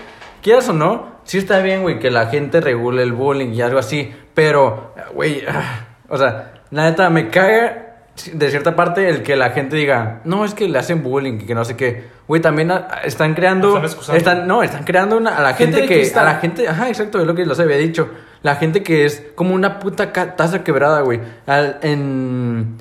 quieras 0.43 0.69
o 0.69 0.73
no, 0.73 1.19
sí 1.25 1.39
está 1.39 1.59
bien, 1.61 1.83
güey, 1.83 1.99
que 1.99 2.11
la 2.11 2.27
gente 2.27 2.61
regule 2.61 3.03
el 3.03 3.13
bullying 3.13 3.53
y 3.53 3.61
algo 3.63 3.79
así. 3.79 4.13
Pero, 4.35 4.95
güey, 5.15 5.43
ah, 5.49 5.87
o 6.09 6.17
sea, 6.17 6.53
la 6.71 6.85
neta 6.91 7.11
me 7.11 7.29
caga 7.29 7.88
de 8.33 8.51
cierta 8.51 8.75
parte 8.77 9.09
el 9.09 9.23
que 9.23 9.37
la 9.37 9.51
gente 9.51 9.77
diga, 9.77 10.21
no, 10.25 10.45
es 10.45 10.55
que 10.55 10.69
le 10.69 10.79
hacen 10.79 11.03
bullying 11.03 11.41
y 11.41 11.47
que 11.47 11.55
no 11.55 11.65
sé 11.65 11.77
qué. 11.77 12.05
Güey, 12.27 12.43
también 12.43 12.71
ah, 12.71 12.89
están 13.05 13.35
creando. 13.35 13.83
Están 14.13 14.47
no, 14.47 14.63
están 14.63 14.85
creando 14.85 15.17
una, 15.17 15.37
a 15.37 15.43
la 15.43 15.55
Gente 15.55 15.83
que. 15.83 15.97
cristal. 15.97 16.27
A 16.27 16.33
la 16.35 16.39
gente. 16.41 16.69
Ajá, 16.69 16.89
exacto, 16.89 17.19
es 17.21 17.27
lo 17.27 17.35
que 17.35 17.47
los 17.47 17.59
había 17.61 17.77
dicho. 17.77 18.11
La 18.43 18.57
gente 18.57 18.83
que 18.83 19.05
es 19.05 19.25
como 19.35 19.55
una 19.55 19.79
puta 19.79 20.13
taza 20.13 20.63
quebrada, 20.63 21.01
güey. 21.01 21.21
Al- 21.47 21.79
En, 21.83 22.77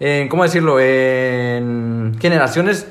en. 0.00 0.28
¿Cómo 0.28 0.42
decirlo? 0.44 0.78
En 0.80 2.16
generaciones 2.20 2.88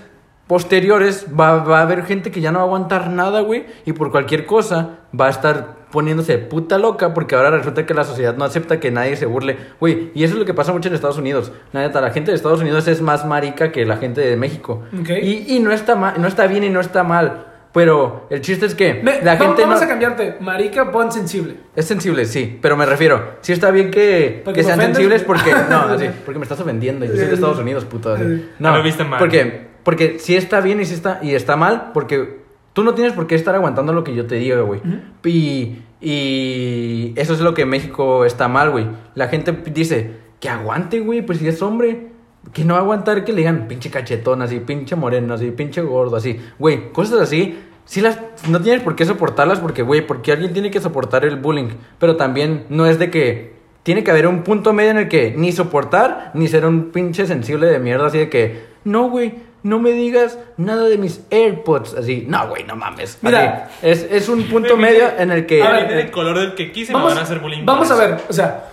posteriores 0.47 1.27
va, 1.37 1.63
va 1.63 1.79
a 1.79 1.81
haber 1.83 2.05
gente 2.05 2.31
que 2.31 2.41
ya 2.41 2.51
no 2.51 2.59
va 2.59 2.63
a 2.63 2.67
aguantar 2.67 3.09
nada, 3.09 3.41
güey. 3.41 3.65
Y 3.85 3.93
por 3.93 4.11
cualquier 4.11 4.45
cosa 4.45 4.99
va 5.19 5.27
a 5.27 5.29
estar 5.29 5.75
poniéndose 5.91 6.37
puta 6.37 6.77
loca 6.77 7.13
porque 7.13 7.35
ahora 7.35 7.51
resulta 7.51 7.85
que 7.85 7.93
la 7.93 8.03
sociedad 8.03 8.35
no 8.35 8.43
acepta 8.45 8.79
que 8.79 8.91
nadie 8.91 9.15
se 9.15 9.25
burle. 9.25 9.57
Güey, 9.79 10.11
y 10.13 10.23
eso 10.23 10.33
es 10.33 10.39
lo 10.39 10.45
que 10.45 10.53
pasa 10.53 10.71
mucho 10.73 10.89
en 10.89 10.95
Estados 10.95 11.17
Unidos. 11.17 11.51
La 11.71 11.81
neta, 11.81 12.01
la 12.01 12.11
gente 12.11 12.31
de 12.31 12.35
Estados 12.35 12.61
Unidos 12.61 12.87
es 12.87 13.01
más 13.01 13.25
marica 13.25 13.71
que 13.71 13.85
la 13.85 13.97
gente 13.97 14.21
de 14.21 14.35
México. 14.37 14.83
Ok. 14.99 15.09
Y, 15.21 15.55
y 15.55 15.59
no, 15.59 15.71
está 15.71 15.95
ma- 15.95 16.15
no 16.17 16.27
está 16.27 16.47
bien 16.47 16.63
y 16.63 16.69
no 16.69 16.79
está 16.79 17.03
mal. 17.03 17.47
Pero 17.71 18.27
el 18.29 18.39
chiste 18.39 18.65
es 18.67 18.73
que 18.75 19.01
Me- 19.03 19.21
la 19.21 19.33
vamos, 19.35 19.47
gente 19.47 19.61
vamos 19.63 19.79
no... 19.81 19.85
a 19.85 19.89
cambiarte. 19.89 20.37
Marica, 20.39 20.91
pon 20.91 21.11
sensible. 21.11 21.57
Es 21.75 21.85
sensible, 21.85 22.23
sí, 22.25 22.57
pero 22.61 22.77
me 22.77 22.85
refiero, 22.85 23.33
sí 23.41 23.51
está 23.51 23.69
bien 23.71 23.91
que, 23.91 24.43
que 24.53 24.63
sean 24.63 24.79
ofendes. 24.79 24.97
sensibles 24.97 25.23
porque 25.23 25.51
no, 25.69 25.79
así, 25.81 26.05
porque 26.25 26.39
me 26.39 26.43
estás 26.43 26.59
ofendiendo 26.61 27.03
y 27.05 27.09
yo 27.09 27.15
soy 27.17 27.25
de 27.25 27.33
Estados 27.33 27.59
Unidos, 27.59 27.83
puto. 27.83 28.13
así. 28.13 28.23
No 28.59 28.69
No, 28.71 28.77
me 28.77 28.81
viste 28.81 29.03
mal. 29.03 29.19
Porque 29.19 29.67
porque 29.85 30.17
sí 30.19 30.35
está 30.35 30.59
bien 30.59 30.81
y 30.81 30.85
sí 30.85 30.95
está 30.95 31.19
y 31.21 31.35
está 31.35 31.55
mal 31.55 31.91
porque 31.93 32.39
tú 32.73 32.83
no 32.83 32.93
tienes 32.95 33.13
por 33.13 33.27
qué 33.27 33.35
estar 33.35 33.55
aguantando 33.55 33.93
lo 33.93 34.03
que 34.03 34.13
yo 34.13 34.27
te 34.27 34.35
diga, 34.35 34.59
güey. 34.61 34.81
Y 35.23 35.77
y 36.01 37.13
eso 37.15 37.33
es 37.33 37.39
lo 37.39 37.53
que 37.53 37.61
en 37.61 37.69
México 37.69 38.25
está 38.25 38.47
mal, 38.47 38.71
güey. 38.71 38.87
La 39.13 39.27
gente 39.27 39.51
dice, 39.73 40.17
"Que 40.39 40.49
aguante, 40.49 40.99
güey, 40.99 41.21
pues 41.21 41.39
si 41.39 41.47
es 41.47 41.61
hombre." 41.61 42.09
Que 42.53 42.63
no 42.63 42.75
va 42.75 42.81
a 42.81 42.83
aguantar 42.83 43.25
que 43.25 43.31
le 43.31 43.39
digan 43.39 43.67
pinche 43.67 43.89
cachetón 43.89 44.43
así, 44.43 44.59
pinche 44.59 44.95
moreno 44.95 45.33
así, 45.33 45.49
pinche 45.49 45.81
gordo 45.81 46.15
así. 46.15 46.39
Güey, 46.59 46.91
cosas 46.91 47.19
así. 47.21 47.57
Sí 47.85 48.01
las, 48.01 48.19
no 48.49 48.61
tienes 48.61 48.83
por 48.83 48.95
qué 48.95 49.05
soportarlas 49.05 49.59
porque, 49.59 49.81
güey, 49.81 50.05
porque 50.05 50.31
alguien 50.31 50.53
tiene 50.53 50.69
que 50.69 50.79
soportar 50.79 51.25
el 51.25 51.37
bullying. 51.37 51.69
Pero 51.97 52.17
también 52.17 52.65
no 52.69 52.85
es 52.85 52.99
de 52.99 53.09
que 53.09 53.53
tiene 53.81 54.03
que 54.03 54.11
haber 54.11 54.27
un 54.27 54.43
punto 54.43 54.73
medio 54.73 54.91
en 54.91 54.97
el 54.97 55.07
que 55.07 55.33
ni 55.35 55.51
soportar 55.51 56.31
ni 56.35 56.47
ser 56.47 56.65
un 56.65 56.91
pinche 56.91 57.25
sensible 57.25 57.65
de 57.65 57.79
mierda 57.79 58.07
así 58.07 58.19
de 58.19 58.29
que, 58.29 58.63
no, 58.83 59.09
güey, 59.09 59.33
no 59.65 59.79
me 59.79 59.91
digas 59.93 60.37
nada 60.57 60.83
de 60.83 60.97
mis 60.99 61.21
AirPods. 61.31 61.95
Así, 61.95 62.25
no, 62.27 62.47
güey, 62.49 62.63
no 62.65 62.75
mames. 62.75 63.17
Mira. 63.21 63.69
Así, 63.79 63.87
es, 63.87 64.07
es 64.11 64.29
un 64.29 64.43
punto 64.43 64.77
medio 64.77 65.05
en 65.17 65.31
el 65.31 65.47
que... 65.47 65.63
A 65.63 65.71
ver, 65.71 65.75
Depende 65.81 66.03
del 66.03 66.11
color 66.11 66.37
del 66.39 66.53
que 66.53 66.71
quise, 66.71 66.91
me 66.93 66.99
Vamos, 66.99 67.13
van 67.13 67.19
a 67.19 67.23
hacer 67.23 67.39
bullying. 67.39 67.65
vamos 67.65 67.89
a 67.89 67.95
ver, 67.95 68.17
o 68.29 68.33
sea, 68.33 68.65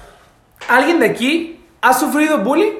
¿alguien 0.68 1.00
de 1.00 1.06
aquí 1.06 1.64
ha 1.80 1.94
sufrido 1.94 2.38
bullying? 2.38 2.72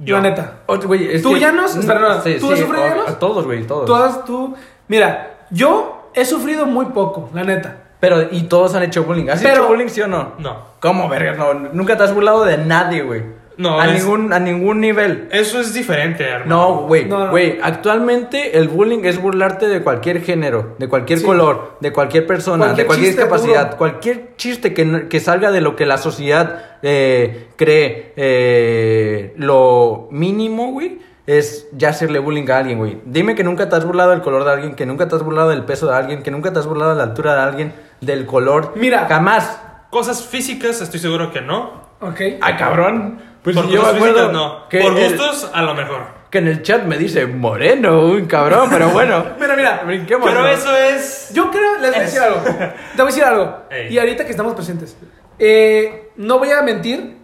Yo. 0.00 0.16
La 0.16 0.22
neta. 0.22 0.54
Güey, 0.66 1.14
es 1.14 1.22
¿Tú, 1.22 1.34
que- 1.34 1.40
Llanos? 1.40 1.76
Espera, 1.76 2.00
no, 2.00 2.20
Sí, 2.20 2.36
¿tú 2.40 2.50
has 2.50 2.58
sí, 2.58 2.64
sufrido, 2.64 2.84
oh, 2.84 2.88
Llanos? 2.88 3.08
a 3.10 3.18
Todos, 3.20 3.44
güey, 3.46 3.64
todos. 3.64 3.86
Tú 3.86 3.94
has, 3.94 4.24
tú... 4.24 4.54
Mira, 4.88 5.46
yo 5.50 6.10
he 6.14 6.24
sufrido 6.24 6.66
muy 6.66 6.86
poco, 6.86 7.30
la 7.32 7.44
neta. 7.44 7.76
Pero, 8.00 8.22
y 8.30 8.42
todos 8.42 8.74
han 8.74 8.82
hecho 8.82 9.04
bullying. 9.04 9.28
¿Has 9.30 9.40
Pero- 9.40 9.54
hecho 9.62 9.68
bullying, 9.68 9.88
sí 9.88 10.00
o 10.02 10.08
no? 10.08 10.32
No. 10.38 10.58
¿Cómo, 10.80 11.08
verga? 11.08 11.32
No, 11.32 11.54
nunca 11.54 11.96
te 11.96 12.02
has 12.02 12.12
burlado 12.12 12.44
de 12.44 12.58
nadie, 12.58 13.02
güey. 13.02 13.22
No, 13.58 13.80
A, 13.80 13.86
es- 13.88 14.02
ningún, 14.04 14.32
a 14.34 14.38
ningún 14.38 14.80
nivel. 14.80 15.28
Eso 15.30 15.58
es 15.60 15.72
diferente, 15.72 16.24
hermano. 16.24 16.46
No, 16.56 16.76
güey, 16.86 17.06
No, 17.06 17.24
no. 17.26 17.30
güey, 17.30 17.58
actualmente 17.62 18.58
el 18.58 18.68
bullying 18.68 19.04
es 19.04 19.20
burlarte 19.20 19.66
de 19.68 19.82
cualquier 19.82 20.20
género, 20.22 20.74
de 20.78 20.88
cualquier 20.88 21.20
Sí. 21.20 21.24
color, 21.24 21.78
de 21.80 21.90
cualquier 21.92 22.26
persona, 22.26 22.66
Cualquier 22.66 22.84
de 22.84 22.86
cualquier 22.86 23.10
discapacidad, 23.14 23.64
duro. 23.66 23.76
cualquier 23.78 24.36
chiste 24.36 24.74
que, 24.74 24.84
no- 24.84 25.08
que 25.08 25.20
salga 25.20 25.50
de 25.52 25.60
lo 25.62 25.74
que 25.74 25.86
la 25.86 25.96
sociedad 25.98 26.76
eh, 26.82 27.48
cree 27.56 28.12
eh, 28.16 29.32
lo 29.36 30.08
mínimo, 30.10 30.72
güey, 30.72 30.98
es 31.26 31.66
ya 31.72 31.88
hacerle 31.88 32.18
bullying 32.18 32.48
a 32.50 32.58
alguien, 32.58 32.78
güey. 32.78 32.98
Dime 33.04 33.34
que 33.34 33.42
nunca 33.42 33.68
te 33.68 33.74
has 33.76 33.84
burlado 33.84 34.10
del 34.10 34.20
color 34.20 34.44
de 34.44 34.52
alguien, 34.52 34.74
que 34.74 34.86
nunca 34.86 35.08
te 35.08 35.16
has 35.16 35.22
burlado 35.22 35.48
del 35.50 35.64
peso 35.64 35.88
de 35.88 35.96
alguien, 35.96 36.22
que 36.22 36.30
nunca 36.30 36.52
te 36.52 36.58
has 36.58 36.66
burlado 36.66 36.90
de 36.92 36.96
la 36.98 37.04
altura 37.04 37.34
de 37.34 37.40
alguien, 37.40 37.72
del 38.00 38.26
color. 38.26 38.72
Mira. 38.76 39.06
jamás. 39.08 39.62
Cosas 39.90 40.24
físicas, 40.26 40.80
estoy 40.82 41.00
seguro 41.00 41.30
que 41.32 41.40
no. 41.40 41.86
¿Ok? 42.00 42.20
Ay, 42.42 42.54
cabrón. 42.58 43.18
Pues 43.46 43.54
Por 43.54 43.68
yo 43.68 43.80
me 43.80 43.88
acuerdo 43.90 44.32
no. 44.32 44.68
que 44.68 44.80
Por 44.80 44.98
el- 44.98 45.16
gustos, 45.16 45.48
a 45.54 45.62
lo 45.62 45.72
mejor. 45.74 46.00
que 46.30 46.38
en 46.38 46.48
el 46.48 46.62
chat 46.62 46.82
me 46.82 46.98
dice 46.98 47.26
moreno, 47.26 48.00
un 48.06 48.26
cabrón, 48.26 48.68
pero 48.68 48.88
bueno. 48.88 49.24
Mira, 49.40 49.54
mira. 49.54 49.82
Brinquemos. 49.86 50.28
Pero 50.28 50.44
eso 50.48 50.76
es. 50.76 51.30
Yo 51.32 51.48
creo, 51.52 51.76
les 51.78 51.92
voy 51.92 52.00
a 52.00 52.02
decir 52.02 52.20
algo. 52.20 52.40
Te 52.42 52.52
voy 52.52 53.02
a 53.02 53.04
decir 53.06 53.22
algo. 53.22 53.56
Ey. 53.70 53.94
Y 53.94 53.98
ahorita 54.00 54.24
que 54.24 54.32
estamos 54.32 54.54
presentes. 54.54 54.96
eh, 55.38 56.10
no 56.16 56.40
voy 56.40 56.50
a 56.50 56.60
mentir. 56.62 57.18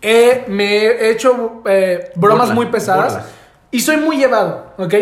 eh, 0.00 0.44
me 0.46 0.76
he 0.86 1.10
hecho 1.10 1.60
eh, 1.66 2.12
bromas 2.14 2.50
muy 2.54 2.66
pesadas. 2.66 3.18
Y 3.72 3.80
soy 3.80 3.96
muy 3.96 4.16
llevado, 4.16 4.74
¿ok? 4.78 4.94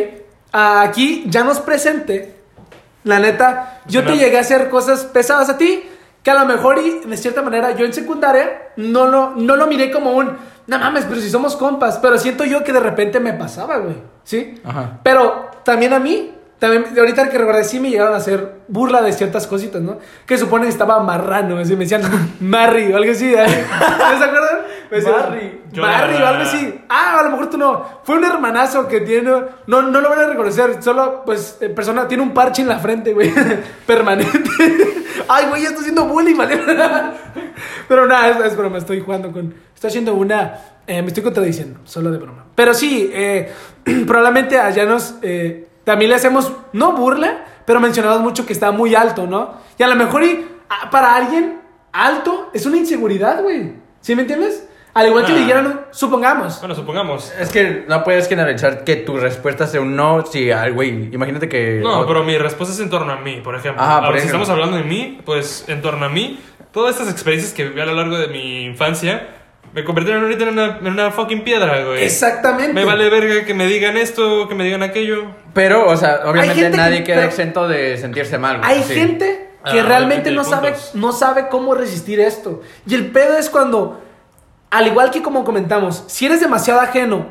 aquí 0.52 1.24
ya 1.26 1.44
nos 1.44 1.60
presente, 1.60 2.34
la 3.04 3.18
neta, 3.18 3.82
yo 3.86 4.04
te 4.04 4.16
llegué 4.16 4.38
a 4.38 4.40
hacer 4.40 4.70
cosas 4.70 5.04
pesadas 5.04 5.50
a 5.50 5.58
ti, 5.58 5.84
que 6.26 6.32
a 6.32 6.34
lo 6.34 6.44
mejor 6.44 6.78
y 6.78 7.08
de 7.08 7.16
cierta 7.16 7.40
manera 7.40 7.76
yo 7.76 7.86
en 7.86 7.92
secundaria 7.92 8.72
no 8.74 9.06
lo, 9.06 9.36
no 9.36 9.54
lo 9.54 9.68
miré 9.68 9.92
como 9.92 10.10
un, 10.10 10.36
no 10.66 10.76
mames, 10.76 11.04
pero 11.04 11.20
si 11.20 11.30
somos 11.30 11.54
compas, 11.54 11.98
pero 11.98 12.18
siento 12.18 12.44
yo 12.44 12.64
que 12.64 12.72
de 12.72 12.80
repente 12.80 13.20
me 13.20 13.32
pasaba, 13.32 13.76
güey, 13.76 13.94
¿sí? 14.24 14.60
Ajá. 14.64 14.98
Pero 15.04 15.50
también 15.62 15.92
a 15.92 16.00
mí, 16.00 16.34
también, 16.58 16.92
de 16.92 16.98
ahorita 16.98 17.30
que 17.30 17.38
recordé, 17.38 17.62
sí 17.62 17.78
me 17.78 17.90
llegaron 17.90 18.12
a 18.12 18.16
hacer 18.16 18.56
burla 18.66 19.02
de 19.02 19.12
ciertas 19.12 19.46
cositas, 19.46 19.80
¿no? 19.80 19.98
Que 20.26 20.36
suponen 20.36 20.66
que 20.66 20.72
estaba 20.72 20.98
marrano, 20.98 21.58
así 21.58 21.74
me 21.76 21.84
decían 21.84 22.02
Marry 22.40 22.92
o 22.92 22.96
algo 22.96 23.12
así. 23.12 23.32
¿eh? 23.32 23.46
¿No 24.10 24.18
se 24.18 24.24
acuerdan? 24.24 24.58
Me. 24.90 25.00
Yo 25.72 25.82
Marry 25.82 26.14
la 26.18 26.24
o 26.24 26.26
algo 26.28 26.42
así. 26.42 26.80
Ah, 26.88 27.18
a 27.20 27.22
lo 27.24 27.30
mejor 27.30 27.50
tú 27.50 27.58
no. 27.58 27.84
Fue 28.04 28.16
un 28.16 28.24
hermanazo 28.24 28.86
que 28.88 29.00
tiene. 29.00 29.30
No, 29.66 29.82
no 29.82 30.00
lo 30.00 30.08
van 30.08 30.20
a 30.20 30.26
reconocer. 30.28 30.82
Solo, 30.82 31.22
pues, 31.24 31.58
eh, 31.60 31.68
persona 31.68 32.06
tiene 32.06 32.22
un 32.22 32.32
parche 32.32 32.62
en 32.62 32.68
la 32.68 32.78
frente, 32.78 33.12
güey. 33.12 33.32
Permanente. 33.86 34.50
Ay, 35.28 35.46
güey, 35.48 35.62
ya 35.62 35.68
estoy 35.68 35.80
haciendo 35.82 36.04
bullying, 36.06 36.36
¿vale? 36.36 36.60
Pero 37.88 38.06
nada, 38.06 38.28
es, 38.28 38.52
es 38.52 38.56
broma. 38.56 38.78
Estoy 38.78 39.00
jugando 39.00 39.32
con. 39.32 39.54
Estoy 39.74 39.88
haciendo 39.88 40.14
una. 40.14 40.58
eh, 40.86 41.02
me 41.02 41.08
estoy 41.08 41.22
contradiciendo, 41.22 41.80
solo 41.84 42.10
de 42.10 42.18
broma. 42.18 42.44
Pero 42.54 42.74
sí, 42.74 43.10
eh, 43.12 43.52
probablemente 44.06 44.58
allá 44.58 44.84
nos. 44.86 45.16
eh, 45.22 45.68
también 45.84 46.10
le 46.10 46.16
hacemos, 46.16 46.52
no 46.72 46.92
burla, 46.94 47.44
pero 47.64 47.78
mencionamos 47.78 48.20
mucho 48.20 48.44
que 48.44 48.52
está 48.52 48.72
muy 48.72 48.96
alto, 48.96 49.26
¿no? 49.28 49.52
Y 49.78 49.84
a 49.84 49.86
lo 49.88 49.94
mejor 49.94 50.24
y, 50.24 50.44
ah, 50.68 50.90
para 50.90 51.14
alguien 51.14 51.60
alto 51.92 52.50
es 52.52 52.66
una 52.66 52.76
inseguridad, 52.76 53.40
güey. 53.42 53.72
¿Sí 54.00 54.16
me 54.16 54.22
entiendes? 54.22 54.66
Al 54.96 55.06
igual 55.08 55.24
que 55.26 55.32
Ah. 55.32 55.34
le 55.34 55.40
dijeran, 55.42 55.80
supongamos. 55.90 56.58
Bueno, 56.60 56.74
supongamos. 56.74 57.32
Es 57.38 57.50
que 57.50 57.84
no 57.86 58.02
puedes 58.02 58.28
generalizar 58.28 58.82
que 58.84 58.96
tu 58.96 59.16
respuesta 59.18 59.66
sea 59.66 59.80
un 59.80 59.94
no 59.94 60.24
si, 60.26 60.50
ay, 60.50 60.72
güey, 60.72 61.10
imagínate 61.12 61.48
que... 61.48 61.80
No, 61.82 62.06
pero 62.06 62.24
mi 62.24 62.36
respuesta 62.38 62.74
es 62.74 62.80
en 62.80 62.90
torno 62.90 63.12
a 63.12 63.16
mí, 63.20 63.40
por 63.44 63.54
ejemplo. 63.54 63.82
Ajá, 63.82 63.96
por 63.98 64.04
Ahora, 64.06 64.18
si 64.20 64.26
ejemplo. 64.26 64.42
estamos 64.42 64.48
hablando 64.48 64.76
de 64.78 64.84
mí, 64.84 65.20
pues 65.24 65.64
en 65.68 65.82
torno 65.82 66.06
a 66.06 66.08
mí, 66.08 66.40
todas 66.72 66.96
estas 66.98 67.12
experiencias 67.12 67.52
que 67.52 67.64
viví 67.64 67.80
a 67.80 67.86
lo 67.86 67.94
largo 67.94 68.16
de 68.18 68.28
mi 68.28 68.64
infancia 68.64 69.28
me 69.74 69.84
convirtieron 69.84 70.22
ahorita 70.22 70.44
en 70.44 70.48
una, 70.50 70.78
en 70.78 70.86
una 70.86 71.10
fucking 71.10 71.42
piedra, 71.44 71.84
güey. 71.84 72.02
Exactamente. 72.02 72.72
Me 72.72 72.84
vale 72.86 73.10
verga 73.10 73.44
que 73.44 73.52
me 73.52 73.66
digan 73.66 73.98
esto, 73.98 74.48
que 74.48 74.54
me 74.54 74.64
digan 74.64 74.82
aquello. 74.82 75.24
Pero, 75.52 75.86
o 75.88 75.96
sea, 75.98 76.20
obviamente 76.24 76.54
gente 76.54 76.70
que- 76.70 76.76
nadie 76.78 77.04
queda 77.04 77.16
pero- 77.16 77.28
exento 77.28 77.68
de 77.68 77.98
sentirse 77.98 78.38
mal, 78.38 78.58
güey. 78.58 78.70
Hay 78.70 78.82
Sí. 78.82 78.94
gente 78.94 79.50
que 79.70 79.80
Ah, 79.80 79.82
realmente 79.82 80.30
depende 80.30 80.36
no 80.36 80.44
sabe, 80.44 80.68
puntos. 80.72 80.94
no 80.94 81.12
sabe 81.12 81.48
cómo 81.48 81.74
resistir 81.74 82.20
esto. 82.20 82.62
Y 82.88 82.94
el 82.94 83.06
pedo 83.10 83.36
es 83.36 83.50
cuando, 83.50 84.00
al 84.70 84.86
igual 84.86 85.10
que 85.10 85.22
como 85.22 85.44
comentamos, 85.44 86.04
si 86.06 86.26
eres 86.26 86.40
demasiado 86.40 86.80
ajeno 86.80 87.26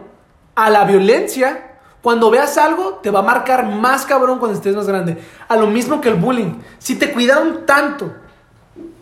a 0.56 0.70
la 0.70 0.86
violencia, 0.86 1.78
cuando 2.02 2.30
veas 2.30 2.58
algo 2.58 3.00
te 3.02 3.10
va 3.10 3.20
a 3.20 3.24
marcar 3.24 3.66
más 3.66 4.06
cabrón 4.06 4.40
cuando 4.40 4.56
estés 4.56 4.76
más 4.76 4.88
grande. 4.88 5.18
A 5.48 5.56
lo 5.56 5.68
mismo 5.68 6.02
que 6.02 6.10
el 6.10 6.16
bullying. 6.16 6.60
Si 6.78 6.98
te 6.98 7.12
cuidaron 7.12 7.66
tanto, 7.66 8.14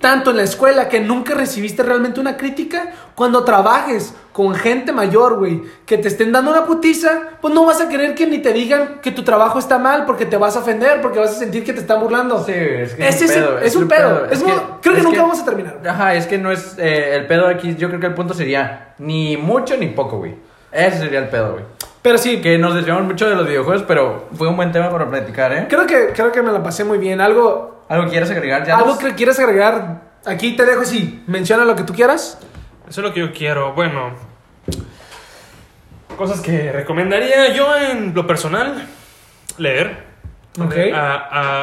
tanto 0.04 0.32
en 0.32 0.38
la 0.38 0.44
escuela 0.44 0.90
que 0.90 1.00
nunca 1.00 1.34
recibiste 1.34 1.82
realmente 1.82 2.20
una 2.20 2.36
crítica, 2.36 2.92
cuando 3.16 3.46
trabajes 3.46 4.14
con 4.34 4.54
gente 4.54 4.92
mayor, 4.92 5.40
güey, 5.40 5.64
que 5.86 5.98
te 5.98 6.10
estén 6.10 6.34
dando 6.34 6.52
una 6.52 6.66
putiza, 6.66 7.22
pues 7.40 7.54
no 7.54 7.64
vas 7.66 7.80
a 7.80 7.88
querer 7.88 8.14
que 8.14 8.28
ni 8.28 8.40
te 8.40 8.52
digan 8.52 9.00
que 9.02 9.12
tu 9.12 9.24
trabajo 9.24 9.60
está 9.60 9.80
mal 9.80 10.06
porque 10.06 10.26
te 10.26 10.36
vas 10.36 10.58
a 10.58 10.60
ofender, 10.60 11.02
porque 11.02 11.20
vas 11.20 11.32
a 11.32 11.36
sentir 11.36 11.64
que 11.64 11.72
te 11.72 11.80
están 11.80 12.02
burlando. 12.02 12.44
Sí, 12.44 12.52
es 12.54 12.96
que 12.96 13.08
Ese 13.08 13.26
es 13.26 13.32
es, 13.32 13.38
un 13.38 13.44
pedo. 13.44 13.60
es 13.60 13.76
un 13.76 13.88
pedo. 13.88 14.26
Es 14.30 14.44
mo- 14.44 14.80
creo 14.82 14.96
que 14.96 15.02
nunca 15.04 15.22
vamos 15.22 15.40
a 15.40 15.46
terminar. 15.46 15.80
Ajá, 15.88 16.16
es 16.16 16.28
que 16.28 16.38
no 16.38 16.52
es... 16.52 16.76
eh, 16.78 17.16
el 17.16 17.26
pedo 17.26 17.48
aquí, 17.48 17.76
yo 17.78 17.88
creo 17.88 18.02
que 18.02 18.08
el 18.08 18.14
punto 18.14 18.34
sería 18.34 18.94
ni 19.00 19.38
mucho 19.38 19.78
ni 19.78 19.88
poco, 19.88 20.18
güey. 20.18 20.36
Ese 20.70 20.98
sería 21.00 21.20
el 21.20 21.30
pedo, 21.30 21.54
güey. 21.54 21.64
Pero 22.04 22.18
sí, 22.20 22.42
Que 22.42 22.58
nos 22.60 22.76
desviamos 22.76 23.04
mucho 23.06 23.28
de 23.30 23.36
los 23.36 23.48
videojuegos, 23.48 23.84
pero 23.88 24.28
fue 24.38 24.48
un 24.50 24.56
buen 24.58 24.72
tema 24.72 24.90
para 24.92 25.10
platicar, 25.10 25.52
¿eh? 25.54 25.66
creo 25.70 25.88
que, 25.88 26.10
creo 26.14 26.32
que 26.32 26.42
me 26.44 26.52
la 26.52 26.62
pasé 26.62 26.84
muy 26.84 26.98
bien. 27.00 27.20
Algo, 27.22 27.84
¿Algo 27.90 28.10
quieres 28.10 28.30
agregar? 28.30 28.66
Ya 28.68 28.76
algo 28.76 28.90
nos- 28.90 28.98
que 29.00 29.16
quieras 29.16 29.40
agregar. 29.40 30.02
Aquí 30.26 30.56
te 30.56 30.66
dejo 30.66 30.82
así. 30.82 31.24
Menciona 31.28 31.66
lo 31.66 31.76
que 31.76 31.84
tú 31.84 31.94
quieras. 31.94 32.38
Eso 32.88 33.02
es 33.02 33.08
lo 33.08 33.14
que 33.14 33.22
yo 33.22 33.32
quiero. 33.34 33.74
Bueno, 33.74 34.12
cosas 36.18 36.42
que 36.42 36.72
recomendaría 36.72 37.54
yo 37.54 37.76
en 37.78 38.14
lo 38.14 38.28
personal: 38.28 38.86
leer. 39.58 40.04
Ok. 40.64 40.76
A- 40.94 41.16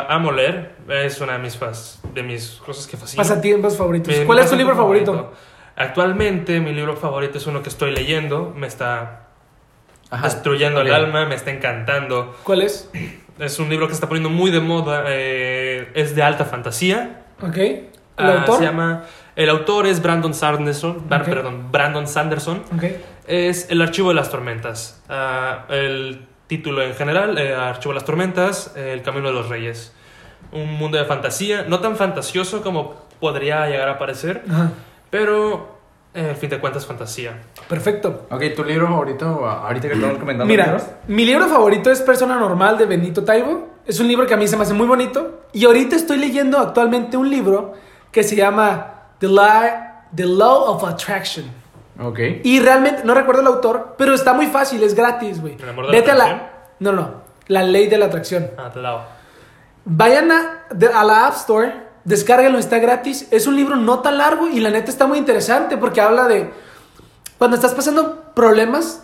a- 0.08 0.14
amo 0.14 0.32
leer. 0.32 0.74
Es 0.88 1.20
una 1.20 1.34
de 1.34 1.38
mis, 1.38 1.56
fas- 1.58 2.00
de 2.14 2.22
mis 2.22 2.60
cosas 2.64 2.86
que 2.86 2.96
fascinan. 2.96 3.26
Pasatiempos 3.26 3.76
favoritos. 3.76 4.14
Mi- 4.16 4.24
¿Cuál 4.24 4.38
mi 4.38 4.44
es 4.44 4.50
tu 4.50 4.56
libro 4.56 4.74
pasatiempo 4.74 5.12
favorito? 5.12 5.32
Actualmente 5.76 6.60
mi 6.60 6.72
libro 6.72 6.96
favorito 6.96 7.38
es 7.38 7.46
uno 7.46 7.62
que 7.62 7.68
estoy 7.68 7.92
leyendo. 7.92 8.52
Me 8.56 8.66
está 8.66 9.28
Ajá. 10.10 10.24
destruyendo 10.26 10.80
Ok. 10.80 10.86
el 10.86 10.94
alma, 10.94 11.24
me 11.26 11.34
está 11.34 11.50
encantando. 11.50 12.36
¿Cuál 12.44 12.62
es? 12.62 12.90
Es 13.38 13.58
un 13.58 13.68
libro 13.70 13.86
que 13.86 13.92
se 13.94 13.96
está 13.96 14.08
poniendo 14.08 14.28
muy 14.30 14.50
de 14.50 14.60
moda. 14.60 15.04
eh, 15.08 15.90
es 15.94 16.14
de 16.14 16.22
alta 16.22 16.44
fantasía. 16.44 17.22
Ok. 17.40 17.56
¿El 17.56 17.86
Ah, 18.18 18.38
autor? 18.40 18.58
Se 18.58 18.64
llama. 18.64 19.04
El 19.36 19.48
autor 19.48 19.86
es 19.86 20.02
Brandon 20.02 20.34
Sanderson. 20.34 21.08
Bar- 21.08 21.22
Ok. 21.22 21.28
Perdón, 21.28 21.72
Brandon 21.72 22.06
Sanderson. 22.06 22.62
Ok. 22.76 22.84
Es 23.26 23.70
El 23.70 23.80
Archivo 23.80 24.08
de 24.08 24.14
las 24.16 24.30
Tormentas. 24.30 25.02
Ah, 25.08 25.64
el 25.70 26.26
título 26.48 26.82
en 26.82 26.94
general, 26.94 27.38
eh, 27.38 27.54
Archivo 27.54 27.92
de 27.92 28.00
las 28.00 28.04
Tormentas, 28.04 28.74
eh, 28.76 28.92
El 28.92 29.02
Camino 29.02 29.28
de 29.28 29.34
los 29.34 29.48
Reyes. 29.48 29.94
Un 30.52 30.74
mundo 30.74 30.98
de 30.98 31.04
fantasía, 31.04 31.64
no 31.68 31.78
tan 31.78 31.96
fantasioso 31.96 32.60
como 32.62 32.96
podría 33.20 33.66
llegar 33.68 33.88
a 33.88 33.98
parecer, 33.98 34.42
Ajá. 34.50 34.72
pero 35.10 35.78
eh, 36.14 36.30
al 36.30 36.36
fin 36.36 36.50
de 36.50 36.58
cuentas 36.60 36.86
fantasía. 36.86 37.40
Perfecto. 37.68 38.26
Ok, 38.30 38.42
¿tu 38.56 38.64
libro 38.64 38.86
favorito, 38.88 39.46
ahorita 39.46 39.88
que 39.88 39.94
estamos 39.94 40.18
comentando 40.18 40.46
Mira, 40.46 40.64
libros? 40.66 40.84
mi 41.08 41.24
libro 41.24 41.46
favorito 41.46 41.90
es 41.90 42.00
Persona 42.02 42.36
Normal 42.36 42.78
de 42.78 42.86
Benito 42.86 43.24
Taibo. 43.24 43.68
Es 43.86 43.98
un 44.00 44.08
libro 44.08 44.26
que 44.26 44.34
a 44.34 44.36
mí 44.36 44.46
se 44.48 44.56
me 44.56 44.62
hace 44.62 44.74
muy 44.74 44.86
bonito. 44.86 45.42
Y 45.52 45.64
ahorita 45.64 45.96
estoy 45.96 46.18
leyendo 46.18 46.58
actualmente 46.58 47.16
un 47.16 47.30
libro 47.30 47.74
que 48.12 48.22
se 48.22 48.36
llama 48.36 49.04
The, 49.18 49.28
Law, 49.28 49.62
The 50.14 50.26
Law 50.26 50.64
of 50.70 50.84
Attraction. 50.84 51.46
Ok. 52.00 52.18
Y 52.44 52.60
realmente, 52.60 53.02
no 53.04 53.14
recuerdo 53.14 53.42
el 53.42 53.46
autor, 53.48 53.94
pero 53.98 54.14
está 54.14 54.32
muy 54.32 54.46
fácil, 54.46 54.82
es 54.82 54.94
gratis, 54.94 55.40
güey. 55.40 55.56
¿El 55.60 55.68
amor 55.68 55.86
de 55.86 55.92
la 55.92 55.98
Vete 55.98 56.10
a 56.10 56.14
la... 56.14 56.50
No, 56.80 56.92
no, 56.92 57.10
la 57.48 57.62
ley 57.62 57.88
de 57.88 57.98
la 57.98 58.06
atracción. 58.06 58.50
Ah, 58.56 58.70
te 58.72 58.80
lado. 58.80 59.02
Vayan 59.84 60.30
a, 60.30 60.64
de- 60.70 60.92
a 60.92 61.04
la 61.04 61.26
App 61.26 61.34
Store, 61.34 61.72
descárguenlo, 62.04 62.58
está 62.58 62.78
gratis. 62.78 63.26
Es 63.30 63.46
un 63.46 63.56
libro 63.56 63.76
no 63.76 64.00
tan 64.00 64.18
largo 64.18 64.48
y 64.48 64.60
la 64.60 64.70
neta 64.70 64.90
está 64.90 65.06
muy 65.06 65.18
interesante 65.18 65.76
porque 65.76 66.00
habla 66.00 66.28
de 66.28 66.50
cuando 67.38 67.56
estás 67.56 67.74
pasando 67.74 68.32
problemas, 68.34 69.02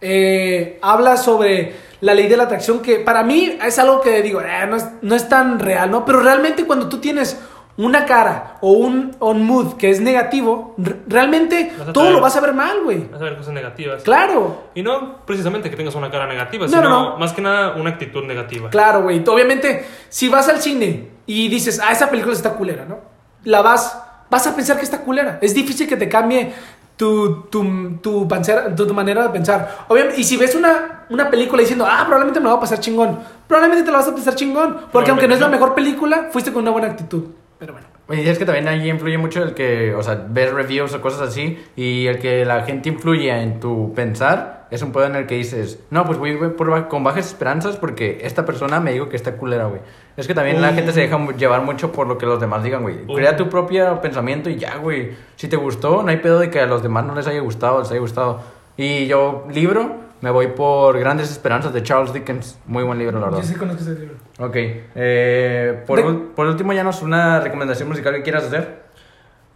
eh, 0.00 0.78
habla 0.82 1.16
sobre 1.16 1.74
la 2.00 2.14
ley 2.14 2.28
de 2.28 2.36
la 2.36 2.44
atracción 2.44 2.80
que 2.80 2.96
para 3.00 3.22
mí 3.24 3.58
es 3.64 3.78
algo 3.78 4.00
que 4.00 4.22
digo, 4.22 4.40
"Eh, 4.40 4.66
no, 4.68 4.76
es, 4.76 4.84
no 5.02 5.14
es 5.14 5.28
tan 5.28 5.58
real, 5.58 5.90
¿no? 5.90 6.04
Pero 6.04 6.20
realmente 6.20 6.64
cuando 6.64 6.88
tú 6.88 6.98
tienes 6.98 7.36
una 7.78 8.04
cara 8.04 8.56
o 8.60 8.72
un, 8.72 9.16
un 9.20 9.46
mood 9.46 9.76
que 9.76 9.88
es 9.88 10.00
negativo, 10.00 10.74
realmente 11.06 11.72
todo 11.94 12.10
lo 12.10 12.20
vas 12.20 12.36
a 12.36 12.40
ver 12.40 12.52
mal, 12.52 12.82
güey. 12.82 13.04
Vas 13.10 13.20
a 13.20 13.24
ver 13.24 13.36
cosas 13.36 13.54
negativas. 13.54 14.02
Claro. 14.02 14.64
Y 14.74 14.82
no 14.82 15.24
precisamente 15.24 15.70
que 15.70 15.76
tengas 15.76 15.94
una 15.94 16.10
cara 16.10 16.26
negativa, 16.26 16.66
No, 16.66 16.72
sino 16.72 16.88
no, 16.88 17.18
más 17.18 17.32
que 17.32 17.40
nada 17.40 17.76
una 17.76 17.90
actitud 17.90 18.24
negativa. 18.24 18.68
Claro, 18.70 19.02
güey. 19.02 19.22
Obviamente, 19.26 19.86
si 20.08 20.28
vas 20.28 20.48
al 20.48 20.60
cine 20.60 21.08
y 21.24 21.48
dices, 21.48 21.80
ah, 21.82 21.92
esa 21.92 22.10
película 22.10 22.34
está 22.34 22.54
culera, 22.54 22.84
¿no? 22.84 22.98
La 23.44 23.62
vas, 23.62 23.96
vas 24.28 24.46
a 24.48 24.56
pensar 24.56 24.76
que 24.76 24.82
está 24.84 25.00
culera. 25.02 25.38
Es 25.40 25.54
difícil 25.54 25.86
que 25.88 25.96
te 25.96 26.08
cambie 26.08 26.52
tu, 26.96 27.42
tu, 27.42 27.98
tu, 28.02 28.26
pansera- 28.26 28.74
tu, 28.74 28.88
tu 28.88 28.92
manera 28.92 29.22
de 29.22 29.28
pensar. 29.28 29.84
Obviamente, 29.86 30.20
y 30.20 30.24
si 30.24 30.36
ves 30.36 30.56
una, 30.56 31.04
una 31.10 31.30
película 31.30 31.60
diciendo, 31.60 31.86
ah, 31.88 32.00
probablemente 32.02 32.40
me 32.40 32.48
va 32.48 32.54
a 32.56 32.60
pasar 32.60 32.80
chingón, 32.80 33.20
probablemente 33.46 33.84
te 33.84 33.92
la 33.92 33.98
vas 33.98 34.08
a 34.08 34.14
pasar 34.16 34.34
chingón. 34.34 34.78
Porque 34.90 35.10
aunque 35.10 35.28
no 35.28 35.34
es 35.34 35.40
la 35.40 35.46
mejor 35.48 35.76
película, 35.76 36.30
fuiste 36.32 36.52
con 36.52 36.62
una 36.62 36.72
buena 36.72 36.88
actitud. 36.88 37.22
Pero 37.58 37.72
bueno. 37.72 37.86
Y 38.10 38.26
es 38.28 38.38
que 38.38 38.44
también 38.44 38.68
ahí 38.68 38.88
influye 38.88 39.18
mucho 39.18 39.42
el 39.42 39.52
que, 39.52 39.94
o 39.94 40.02
sea, 40.02 40.24
ves 40.28 40.52
reviews 40.52 40.94
o 40.94 41.00
cosas 41.00 41.20
así 41.28 41.58
y 41.76 42.06
el 42.06 42.18
que 42.18 42.44
la 42.44 42.62
gente 42.62 42.88
influye 42.88 43.30
en 43.30 43.60
tu 43.60 43.92
pensar 43.94 44.66
es 44.70 44.80
un 44.82 44.92
pedo 44.92 45.06
en 45.06 45.16
el 45.16 45.26
que 45.26 45.34
dices, 45.34 45.80
no, 45.90 46.04
pues 46.04 46.18
voy 46.18 46.36
por 46.56 46.70
ba- 46.70 46.88
con 46.88 47.02
bajas 47.04 47.26
esperanzas 47.26 47.76
porque 47.76 48.20
esta 48.22 48.44
persona 48.46 48.80
me 48.80 48.92
dijo 48.92 49.08
que 49.08 49.16
está 49.16 49.36
culera, 49.36 49.66
güey. 49.66 49.80
Es 50.16 50.26
que 50.26 50.34
también 50.34 50.62
la 50.62 50.70
Uh. 50.70 50.74
gente 50.74 50.92
se 50.92 51.00
deja 51.00 51.18
llevar 51.36 51.62
mucho 51.62 51.90
por 51.92 52.06
lo 52.06 52.16
que 52.16 52.26
los 52.26 52.40
demás 52.40 52.62
digan, 52.62 52.82
güey. 52.82 52.96
Uh. 53.06 53.14
Crea 53.14 53.36
tu 53.36 53.48
propio 53.48 54.00
pensamiento 54.00 54.48
y 54.50 54.56
ya, 54.56 54.76
güey. 54.76 55.12
Si 55.36 55.48
te 55.48 55.56
gustó, 55.56 56.02
no 56.02 56.08
hay 56.10 56.18
pedo 56.18 56.38
de 56.38 56.50
que 56.50 56.60
a 56.60 56.66
los 56.66 56.82
demás 56.82 57.04
no 57.04 57.14
les 57.14 57.26
haya 57.26 57.40
gustado, 57.40 57.80
les 57.80 57.90
haya 57.90 58.00
gustado. 58.00 58.40
Y 58.76 59.06
yo, 59.06 59.46
libro, 59.52 59.96
me 60.20 60.30
voy 60.30 60.48
por 60.48 60.98
Grandes 60.98 61.30
Esperanzas 61.30 61.72
de 61.72 61.82
Charles 61.82 62.12
Dickens. 62.12 62.58
Muy 62.66 62.82
buen 62.84 62.98
libro, 62.98 63.18
la 63.18 63.26
verdad. 63.26 63.40
Yo 63.40 63.44
sí 63.46 63.54
conozco 63.54 63.82
ese 63.82 63.94
libro. 63.98 64.14
Ok. 64.38 64.56
Eh, 64.56 65.84
por, 65.86 65.98
De- 66.04 66.20
por 66.34 66.46
último, 66.46 66.72
ya 66.72 66.84
nos 66.84 67.02
una 67.02 67.40
recomendación 67.40 67.88
musical 67.88 68.14
que 68.14 68.22
quieras 68.22 68.44
hacer. 68.44 68.82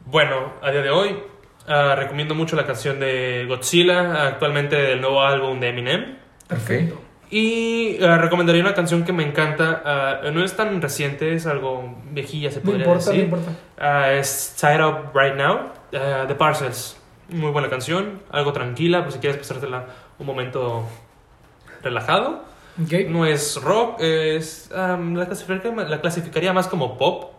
Bueno, 0.07 0.53
a 0.63 0.71
día 0.71 0.83
de 0.83 0.91
hoy 0.91 1.17
ah, 1.69 1.95
recomiendo 1.97 2.35
mucho 2.35 2.57
la 2.57 2.67
canción 2.67 2.99
de 3.01 3.45
Godzilla, 3.49 4.27
actualmente 4.29 4.77
del 4.77 5.01
nuevo 5.01 5.23
álbum 5.23 5.61
de 5.61 5.69
Eminem. 5.69 6.17
Perfecto. 6.49 7.01
Y 7.31 8.03
ah, 8.05 8.19
recomendaría 8.19 8.63
una 8.63 8.75
canción 8.75 9.05
que 9.05 9.13
me 9.13 9.25
encanta, 9.27 9.83
ah, 9.85 10.21
no 10.33 10.45
es 10.45 10.55
tan 10.55 10.83
reciente, 10.83 11.35
es 11.35 11.47
algo 11.47 11.97
viejilla 12.11 12.51
se 12.51 12.59
No 12.59 12.65
podría 12.67 12.85
importa, 12.85 13.05
no 13.07 13.11
decir. 13.13 13.25
importa. 13.25 13.51
Ah, 13.79 14.13
es 14.13 14.55
Tied 14.61 14.85
Up 14.85 15.13
Right 15.15 15.35
Now, 15.37 15.71
de 16.29 16.35
Parcels. 16.35 16.99
Muy 17.31 17.51
buena 17.51 17.71
canción, 17.71 18.21
algo 18.31 18.53
tranquila, 18.53 19.05
por 19.05 19.13
si 19.13 19.19
quieres 19.19 19.39
pasártela 19.39 19.87
un 20.23 20.27
momento 20.27 20.89
relajado. 21.83 22.45
No 23.09 23.27
es 23.27 23.61
rock, 23.62 24.01
es, 24.01 24.70
la, 24.73 25.27
clasificaría, 25.27 25.85
la 25.85 26.01
clasificaría 26.01 26.53
más 26.55 26.68
como 26.68 26.97
pop, 26.97 27.33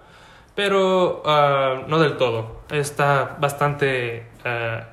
pero 0.54 1.24
ah, 1.26 1.82
no 1.88 2.00
del 2.00 2.18
todo. 2.18 2.62
Está 2.70 3.38
bastante 3.40 4.28
ah, 4.46 4.90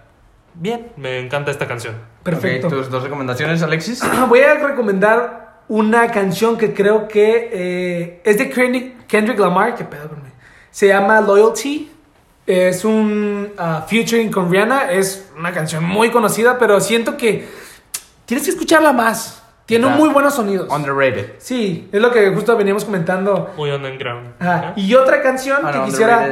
bien, 0.54 0.92
me 0.96 1.18
encanta 1.18 1.50
esta 1.50 1.68
canción. 1.68 1.94
Perfecto. 2.22 2.68
Ok, 2.68 2.72
¿Tus 2.72 2.90
dos 2.90 3.02
recomendaciones, 3.02 3.62
Alexis? 3.62 4.02
Voy 4.28 4.40
a 4.40 4.54
recomendar 4.54 5.60
una 5.68 6.10
canción 6.10 6.56
que 6.56 6.72
creo 6.72 7.06
que 7.06 7.50
eh, 7.52 8.20
es 8.24 8.38
de 8.38 8.48
Kendrick, 8.48 9.06
Kendrick 9.06 9.38
Lamar. 9.38 9.74
¿Qué 9.74 9.84
pedo 9.84 10.08
con 10.08 10.22
Se 10.70 10.88
llama 10.88 11.20
Loyalty. 11.20 11.90
Es 12.46 12.84
un 12.84 13.52
ah, 13.58 13.84
featuring 13.86 14.30
con 14.30 14.50
Rihanna. 14.50 14.90
Es 14.90 15.30
una 15.36 15.52
canción 15.52 15.84
muy 15.84 16.10
conocida, 16.10 16.58
pero 16.58 16.80
siento 16.80 17.18
que 17.18 17.46
tienes 18.30 18.44
que 18.44 18.52
escucharla 18.52 18.92
más. 18.92 19.42
Tiene 19.66 19.88
muy 19.88 20.08
buenos 20.10 20.34
sonidos. 20.36 20.68
Underrated. 20.72 21.32
Sí, 21.38 21.88
es 21.90 22.00
lo 22.00 22.12
que 22.12 22.30
justo 22.30 22.56
veníamos 22.56 22.84
comentando. 22.84 23.50
Muy 23.56 23.72
underground. 23.72 24.34
Ajá. 24.38 24.72
Y 24.76 24.94
otra 24.94 25.20
canción 25.20 25.58
Ah, 25.64 25.72
que 25.72 25.78
no, 25.78 25.84
quisiera. 25.86 26.30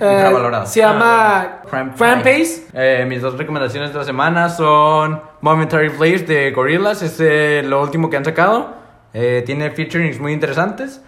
eh, 0.00 0.32
se 0.64 0.80
llama 0.80 1.58
Pace. 1.70 1.92
Pace. 1.98 2.66
Eh, 2.72 3.04
mis 3.06 3.20
dos 3.20 3.36
recomendaciones 3.36 3.92
de 3.92 3.98
la 3.98 4.04
semana 4.04 4.48
son 4.48 5.20
Momentary 5.42 5.88
Blaze 5.88 6.24
de 6.24 6.50
Gorillaz, 6.52 7.02
es 7.02 7.18
eh, 7.20 7.62
lo 7.62 7.82
último 7.82 8.08
que 8.08 8.16
han 8.16 8.24
sacado. 8.24 8.72
Eh, 9.12 9.42
tiene 9.44 9.70
featurings 9.70 10.18
muy 10.18 10.32
interesantes. 10.32 11.02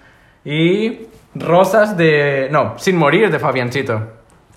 Y 0.45 1.07
Rosas 1.35 1.97
de. 1.97 2.49
No, 2.51 2.75
Sin 2.79 2.97
Morir 2.99 3.31
de 3.31 3.39
Fabiancito. 3.39 4.03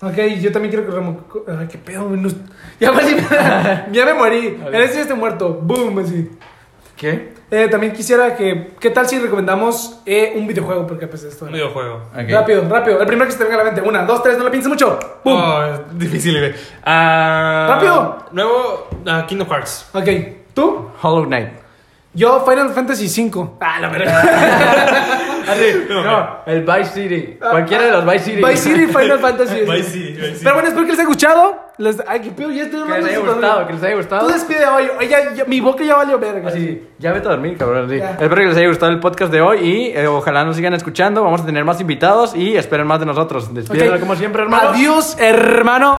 Ok, 0.02 0.16
yo 0.40 0.52
también 0.52 0.70
quiero 0.72 0.84
que 0.86 0.92
remo... 0.92 1.20
Ay, 1.58 1.68
qué 1.68 1.78
pedo, 1.78 2.08
güey, 2.08 2.20
no- 2.20 2.28
Ya, 2.78 2.92
casi- 2.92 3.16
ya 3.92 4.04
me 4.04 4.14
morí. 4.14 4.58
En 4.66 4.74
ese 4.82 5.00
estoy 5.00 5.16
muerto. 5.16 5.54
Boom, 5.62 5.98
así. 5.98 6.30
¿Qué? 6.96 7.34
Eh, 7.50 7.68
también 7.68 7.92
quisiera 7.92 8.34
que. 8.34 8.72
¿Qué 8.80 8.90
tal 8.90 9.06
si 9.08 9.18
recomendamos 9.20 10.00
eh, 10.04 10.32
un 10.34 10.46
videojuego? 10.48 10.84
Porque 10.86 11.06
pues 11.06 11.22
esto. 11.22 11.44
Un 11.44 11.52
videojuego. 11.52 12.02
Ok. 12.12 12.28
Rápido, 12.30 12.68
rápido. 12.68 13.00
El 13.00 13.06
primero 13.06 13.26
que 13.26 13.32
se 13.32 13.38
te 13.38 13.44
venga 13.44 13.56
a 13.56 13.58
la 13.58 13.64
mente. 13.70 13.80
Una, 13.88 14.02
dos, 14.04 14.20
tres, 14.22 14.36
no 14.36 14.44
lo 14.44 14.50
pienses 14.50 14.68
mucho. 14.68 14.98
Boom. 15.22 15.40
Oh, 15.40 15.62
es 15.64 15.98
difícil, 15.98 16.36
güey. 16.38 16.52
Ah, 16.84 17.66
¡Rápido! 17.70 18.26
Nuevo 18.32 18.88
ah, 19.06 19.24
Kingdom 19.28 19.48
Hearts. 19.48 19.90
Ok, 19.92 20.08
¿tú? 20.54 20.88
Hollow 21.00 21.24
Knight. 21.26 21.50
Yo, 22.14 22.44
Final 22.44 22.70
Fantasy 22.72 23.06
V. 23.30 23.50
Ah, 23.60 23.78
la 23.80 23.88
verdad. 23.90 24.22
No, 25.88 26.38
el 26.46 26.62
Vice 26.62 26.84
City. 26.92 27.38
Cualquiera 27.38 27.84
de 27.84 27.90
los 27.92 28.04
Vice 28.04 28.18
City. 28.24 28.42
Vice 28.42 28.56
City, 28.56 28.86
Final 28.98 29.18
Fantasy. 29.18 29.60
Vice 29.60 29.82
City, 29.90 30.12
Vice 30.12 30.26
City. 30.32 30.40
Pero 30.42 30.54
bueno, 30.54 30.68
espero 30.68 30.84
que 30.86 30.92
les 30.92 30.98
haya 31.00 31.08
gustado. 31.08 31.66
Les... 31.78 32.02
Ay, 32.06 32.20
qué 32.20 32.30
pedo, 32.30 32.50
ya 32.50 32.62
estoy 32.62 32.82
Que 32.84 32.88
les 32.88 33.04
haya 33.04 33.18
gustado, 33.18 33.66
que 33.66 33.72
les 33.74 33.82
haya 33.82 33.96
gustado. 33.96 34.26
Tú 34.26 34.32
despide 34.32 34.66
hoy. 34.66 34.84
Oye, 34.98 35.08
ya- 35.08 35.34
ya- 35.34 35.44
mi 35.44 35.60
boca 35.60 35.84
ya 35.84 35.96
valió 35.96 36.18
verga. 36.18 36.48
Así, 36.48 36.82
ya 36.98 37.12
vete 37.12 37.28
a 37.28 37.32
dormir, 37.32 37.56
cabrón. 37.58 37.90
sí. 37.90 37.98
Ya. 37.98 38.12
Espero 38.12 38.34
que 38.34 38.46
les 38.46 38.56
haya 38.56 38.68
gustado 38.68 38.92
el 38.92 39.00
podcast 39.00 39.30
de 39.30 39.42
hoy 39.42 39.58
y 39.58 39.86
eh, 39.94 40.06
ojalá 40.06 40.44
nos 40.44 40.56
sigan 40.56 40.72
escuchando. 40.74 41.22
Vamos 41.22 41.42
a 41.42 41.46
tener 41.46 41.64
más 41.66 41.78
invitados 41.80 42.34
y 42.34 42.56
esperen 42.56 42.86
más 42.86 43.00
de 43.00 43.06
nosotros. 43.06 43.52
Despídenlo 43.52 43.94
Ok. 43.94 44.00
como 44.00 44.16
siempre, 44.16 44.42
hermano. 44.42 44.70
Adiós, 44.70 45.16
hermano. 45.20 45.94